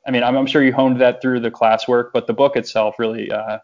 I 0.07 0.11
mean, 0.11 0.23
I'm, 0.23 0.37
I'm, 0.37 0.47
sure 0.47 0.63
you 0.63 0.73
honed 0.73 1.01
that 1.01 1.23
through 1.23 1.41
the 1.41 1.51
classwork, 1.51 2.11
but 2.13 2.27
the 2.27 2.35
book 2.35 2.57
itself 2.57 2.99
really, 2.99 3.31
uh, 3.31 3.59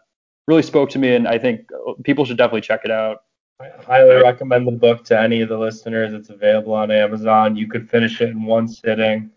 really 0.47 0.63
spoke 0.63 0.89
to 0.91 0.99
me, 0.99 1.13
and 1.15 1.27
I 1.27 1.37
think 1.37 1.69
people 2.03 2.25
should 2.25 2.37
definitely 2.37 2.61
check 2.61 2.81
it 2.83 2.91
out. 2.91 3.23
I 3.59 3.69
highly 3.85 4.15
recommend 4.15 4.67
the 4.67 4.71
book 4.71 5.05
to 5.05 5.19
any 5.19 5.41
of 5.41 5.49
the 5.49 5.57
listeners. 5.57 6.13
It's 6.13 6.29
available 6.29 6.73
on 6.73 6.89
Amazon. 6.89 7.55
You 7.55 7.67
could 7.67 7.89
finish 7.89 8.19
it 8.19 8.29
in 8.29 8.43
one 8.43 8.67
sitting. 8.67 9.29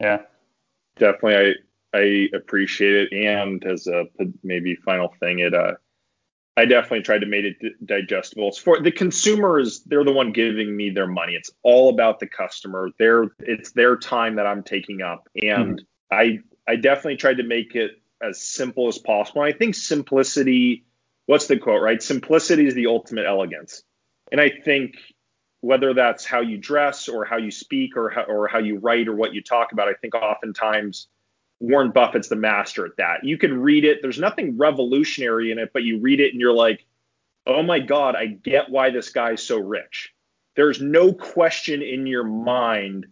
Yeah, 0.00 0.22
definitely. 0.96 1.54
I 1.94 1.98
I 1.98 2.28
appreciate 2.36 2.94
it, 2.94 3.12
and 3.12 3.64
as 3.64 3.86
a 3.86 4.04
maybe 4.42 4.74
final 4.74 5.14
thing, 5.20 5.38
it 5.38 5.54
uh, 5.54 5.74
I 6.58 6.66
definitely 6.66 7.02
tried 7.02 7.20
to 7.20 7.26
make 7.26 7.44
it 7.44 7.86
digestible. 7.86 8.48
It's 8.48 8.58
for 8.58 8.82
the 8.82 8.92
consumers; 8.92 9.82
they're 9.84 10.04
the 10.04 10.12
one 10.12 10.32
giving 10.32 10.76
me 10.76 10.90
their 10.90 11.06
money. 11.06 11.32
It's 11.32 11.50
all 11.62 11.88
about 11.88 12.20
the 12.20 12.26
customer. 12.26 12.90
They're 12.98 13.28
it's 13.38 13.72
their 13.72 13.96
time 13.96 14.36
that 14.36 14.46
I'm 14.46 14.62
taking 14.62 15.00
up, 15.00 15.26
and 15.36 15.76
mm-hmm 15.76 15.84
I 16.14 16.38
I 16.66 16.76
definitely 16.76 17.16
tried 17.16 17.38
to 17.38 17.42
make 17.42 17.74
it 17.74 18.00
as 18.22 18.40
simple 18.40 18.88
as 18.88 18.98
possible. 18.98 19.42
I 19.42 19.52
think 19.52 19.74
simplicity, 19.74 20.84
what's 21.26 21.46
the 21.46 21.58
quote, 21.58 21.82
right? 21.82 22.02
Simplicity 22.02 22.66
is 22.66 22.74
the 22.74 22.86
ultimate 22.86 23.26
elegance. 23.26 23.82
And 24.32 24.40
I 24.40 24.50
think 24.64 24.96
whether 25.60 25.94
that's 25.94 26.24
how 26.24 26.40
you 26.40 26.58
dress 26.58 27.08
or 27.08 27.24
how 27.24 27.36
you 27.36 27.50
speak 27.50 27.96
or 27.96 28.10
how, 28.10 28.22
or 28.22 28.48
how 28.48 28.58
you 28.58 28.78
write 28.78 29.08
or 29.08 29.14
what 29.14 29.34
you 29.34 29.42
talk 29.42 29.72
about, 29.72 29.88
I 29.88 29.94
think 29.94 30.14
oftentimes 30.14 31.08
Warren 31.60 31.90
Buffett's 31.90 32.28
the 32.28 32.36
master 32.36 32.84
at 32.86 32.96
that. 32.98 33.24
You 33.24 33.38
can 33.38 33.60
read 33.60 33.84
it, 33.84 33.98
there's 34.02 34.18
nothing 34.18 34.58
revolutionary 34.58 35.50
in 35.52 35.58
it, 35.58 35.70
but 35.72 35.82
you 35.82 36.00
read 36.00 36.20
it 36.20 36.32
and 36.32 36.40
you're 36.40 36.52
like, 36.52 36.84
oh 37.46 37.62
my 37.62 37.78
God, 37.78 38.16
I 38.16 38.26
get 38.26 38.70
why 38.70 38.90
this 38.90 39.10
guy's 39.10 39.42
so 39.42 39.58
rich. 39.58 40.12
There's 40.56 40.80
no 40.80 41.12
question 41.12 41.82
in 41.82 42.06
your 42.06 42.24
mind 42.24 43.06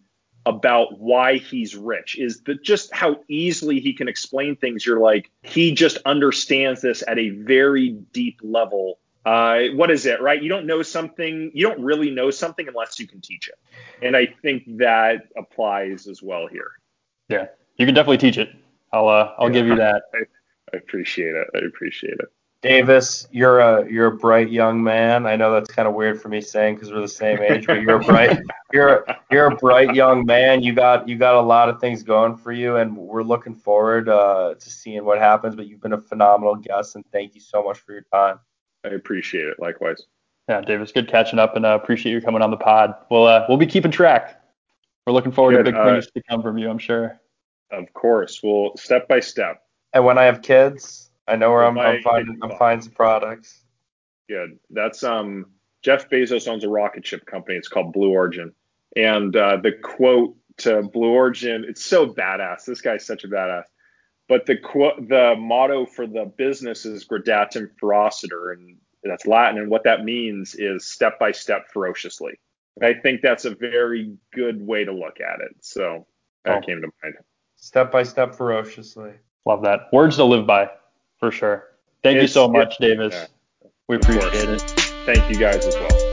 about 0.45 0.99
why 0.99 1.37
he's 1.37 1.77
rich 1.77 2.19
is 2.19 2.41
that 2.43 2.63
just 2.63 2.93
how 2.93 3.21
easily 3.29 3.79
he 3.81 3.93
can 3.93 4.09
explain 4.09 4.57
things. 4.57 4.85
You're 4.85 4.99
like, 4.99 5.31
he 5.43 5.73
just 5.73 5.99
understands 6.05 6.81
this 6.81 7.03
at 7.07 7.19
a 7.19 7.31
very 7.31 7.91
deep 8.13 8.41
level. 8.43 8.99
Uh, 9.25 9.67
what 9.75 9.91
is 9.91 10.05
it, 10.05 10.21
right? 10.21 10.43
You 10.43 10.49
don't 10.49 10.67
know 10.67 10.83
something, 10.83 11.53
you 11.55 11.67
don't 11.69 11.81
really 11.81 12.11
know 12.11 12.31
something 12.33 12.67
unless 12.67 12.99
you 12.99 13.07
can 13.07 13.21
teach 13.21 13.49
it. 13.49 13.55
And 14.05 14.17
I 14.17 14.27
think 14.43 14.65
that 14.79 15.29
applies 15.37 16.09
as 16.09 16.23
well 16.23 16.49
here. 16.49 16.73
Yeah, 17.29 17.47
you 17.77 17.87
can 17.87 17.95
definitely 17.95 18.19
teach 18.19 18.37
it. 18.37 18.51
I'll, 18.93 19.09
uh, 19.09 19.33
I'll 19.39 19.47
yeah, 19.47 19.53
give 19.53 19.67
you 19.69 19.77
that. 19.77 20.03
I, 20.13 20.19
I 20.75 20.77
appreciate 20.79 21.37
it. 21.37 21.47
I 21.55 21.59
appreciate 21.59 22.15
it. 22.15 22.33
Davis, 22.63 23.27
you're 23.33 23.59
a 23.59 23.91
you're 23.91 24.07
a 24.07 24.17
bright 24.17 24.49
young 24.49 24.83
man. 24.83 25.27
I 25.27 25.35
know 25.35 25.53
that's 25.53 25.71
kind 25.71 25.89
of 25.89 25.95
weird 25.95 26.23
for 26.23 26.29
me 26.29 26.41
saying 26.41 26.77
because 26.77 26.93
we're 26.93 27.01
the 27.01 27.09
same 27.09 27.41
age, 27.43 27.67
but 27.67 27.83
you're 27.83 28.01
a 28.01 28.05
bright 28.05 28.39
you're 28.73 29.05
you're 29.33 29.47
a 29.47 29.57
bright 29.57 29.97
young 29.97 30.25
man. 30.25 30.63
You 30.63 30.73
got 30.73 31.09
you 31.09 31.19
got 31.19 31.35
a 31.35 31.41
lot 31.41 31.69
of 31.69 31.81
things 31.81 32.05
going 32.05 32.37
for 32.37 32.53
you, 32.53 32.77
and 32.77 32.97
we're 32.97 33.25
looking 33.25 33.57
forward 33.57 34.09
uh, 34.09 34.55
to 34.55 34.71
seeing 34.71 35.05
what 35.05 35.19
happens. 35.19 35.57
But 35.57 35.67
you've 35.67 35.81
been 35.81 35.93
a 35.93 36.01
phenomenal 36.01 36.55
guest, 36.55 36.95
and 36.95 37.05
thank 37.11 37.35
you 37.35 37.41
so 37.41 37.65
much 37.65 37.81
for 37.81 37.93
your 37.93 38.07
time. 38.13 38.39
I 38.85 38.91
appreciate 38.91 39.49
it. 39.49 39.59
Likewise. 39.59 40.07
Yeah, 40.49 40.61
Davis, 40.61 40.93
good 40.93 41.09
catching 41.09 41.41
up, 41.41 41.57
and 41.57 41.67
uh, 41.67 41.79
appreciate 41.81 42.13
you 42.13 42.21
coming 42.21 42.43
on 42.43 42.53
the 42.53 42.57
pod. 42.57 42.95
We'll 43.11 43.27
uh, 43.27 43.45
we'll 43.49 43.59
be 43.59 43.67
keeping 43.67 43.91
track. 43.91 44.41
We're 45.05 45.15
looking 45.15 45.33
forward 45.33 45.53
good. 45.53 45.65
to 45.65 45.73
big 45.73 45.75
uh, 45.75 45.85
things 45.85 46.07
to 46.13 46.23
come 46.31 46.43
from 46.43 46.59
you. 46.59 46.71
I'm 46.71 46.79
sure. 46.79 47.21
Of 47.73 47.93
course. 47.93 48.41
Well, 48.41 48.77
step 48.77 49.09
by 49.09 49.19
step. 49.19 49.63
And 49.93 50.05
when 50.05 50.17
I 50.17 50.25
have 50.25 50.43
kids, 50.43 51.11
I 51.27 51.37
know 51.37 51.51
where 51.51 51.65
I'm, 51.65 51.79
I'm 51.79 52.03
finding 52.03 52.39
I'm 52.43 52.57
finding 52.59 52.83
some 52.83 52.93
products. 52.93 53.63
Good. 54.29 54.59
That's 54.71 55.03
um 55.03 55.47
Jeff 55.83 56.09
Bezos 56.09 56.49
owns 56.49 56.65
a 56.65 56.69
rocket 56.69 57.07
ship 57.07 57.27
company. 57.27 57.57
It's 57.57 57.69
called 57.69 57.93
Blue 57.93 58.11
Origin, 58.11 58.53
and 58.97 59.35
uh, 59.35 59.57
the 59.57 59.73
quote 59.73 60.37
to 60.59 60.83
Blue 60.83 61.11
Origin 61.11 61.65
it's 61.69 61.85
so 61.85 62.07
badass. 62.07 62.65
This 62.65 62.81
guy's 62.81 63.07
such 63.07 63.25
a 63.25 63.29
badass. 63.29 63.65
But 64.29 64.47
the 64.47 64.57
quote 64.57 65.09
the 65.09 65.35
motto 65.39 65.87
for 65.87 66.07
the 66.07 66.33
business 66.37 66.87
is 66.87 67.07
gradatim 67.07 67.71
ferociter, 67.81 68.53
and 68.53 68.77
that's 69.03 69.27
Latin. 69.27 69.59
And 69.59 69.71
what 69.71 69.85
that 69.85 70.05
means 70.05 70.55
is 70.55 70.87
step 70.87 71.19
by 71.19 71.33
step 71.33 71.67
ferociously. 71.73 72.35
I 72.83 72.95
think 72.95 73.21
that's 73.21 73.45
a 73.45 73.55
very 73.55 74.17
good 74.33 74.67
way 74.67 74.85
to 74.85 74.93
look 74.93 75.21
at 75.21 75.41
it. 75.41 75.57
So 75.61 76.07
that 76.45 76.63
oh. 76.63 76.67
came 76.67 76.81
to 76.81 76.89
mind. 77.03 77.17
Step 77.57 77.93
by 77.93 78.03
step 78.03 78.35
ferociously. 78.35 79.13
Love 79.45 79.63
that. 79.63 79.93
Words 79.93 80.17
to 80.17 80.25
live 80.25 80.47
by. 80.47 80.71
For 81.23 81.31
sure. 81.31 81.69
Thank 82.03 82.17
it's, 82.17 82.23
you 82.23 82.27
so 82.27 82.49
much, 82.49 82.79
Davis. 82.79 83.15
Yeah. 83.15 83.69
We 83.87 83.95
appreciate 83.95 84.49
it. 84.49 84.61
Thank 85.07 85.31
you 85.31 85.37
guys 85.37 85.65
as 85.65 85.77
well. 85.79 86.12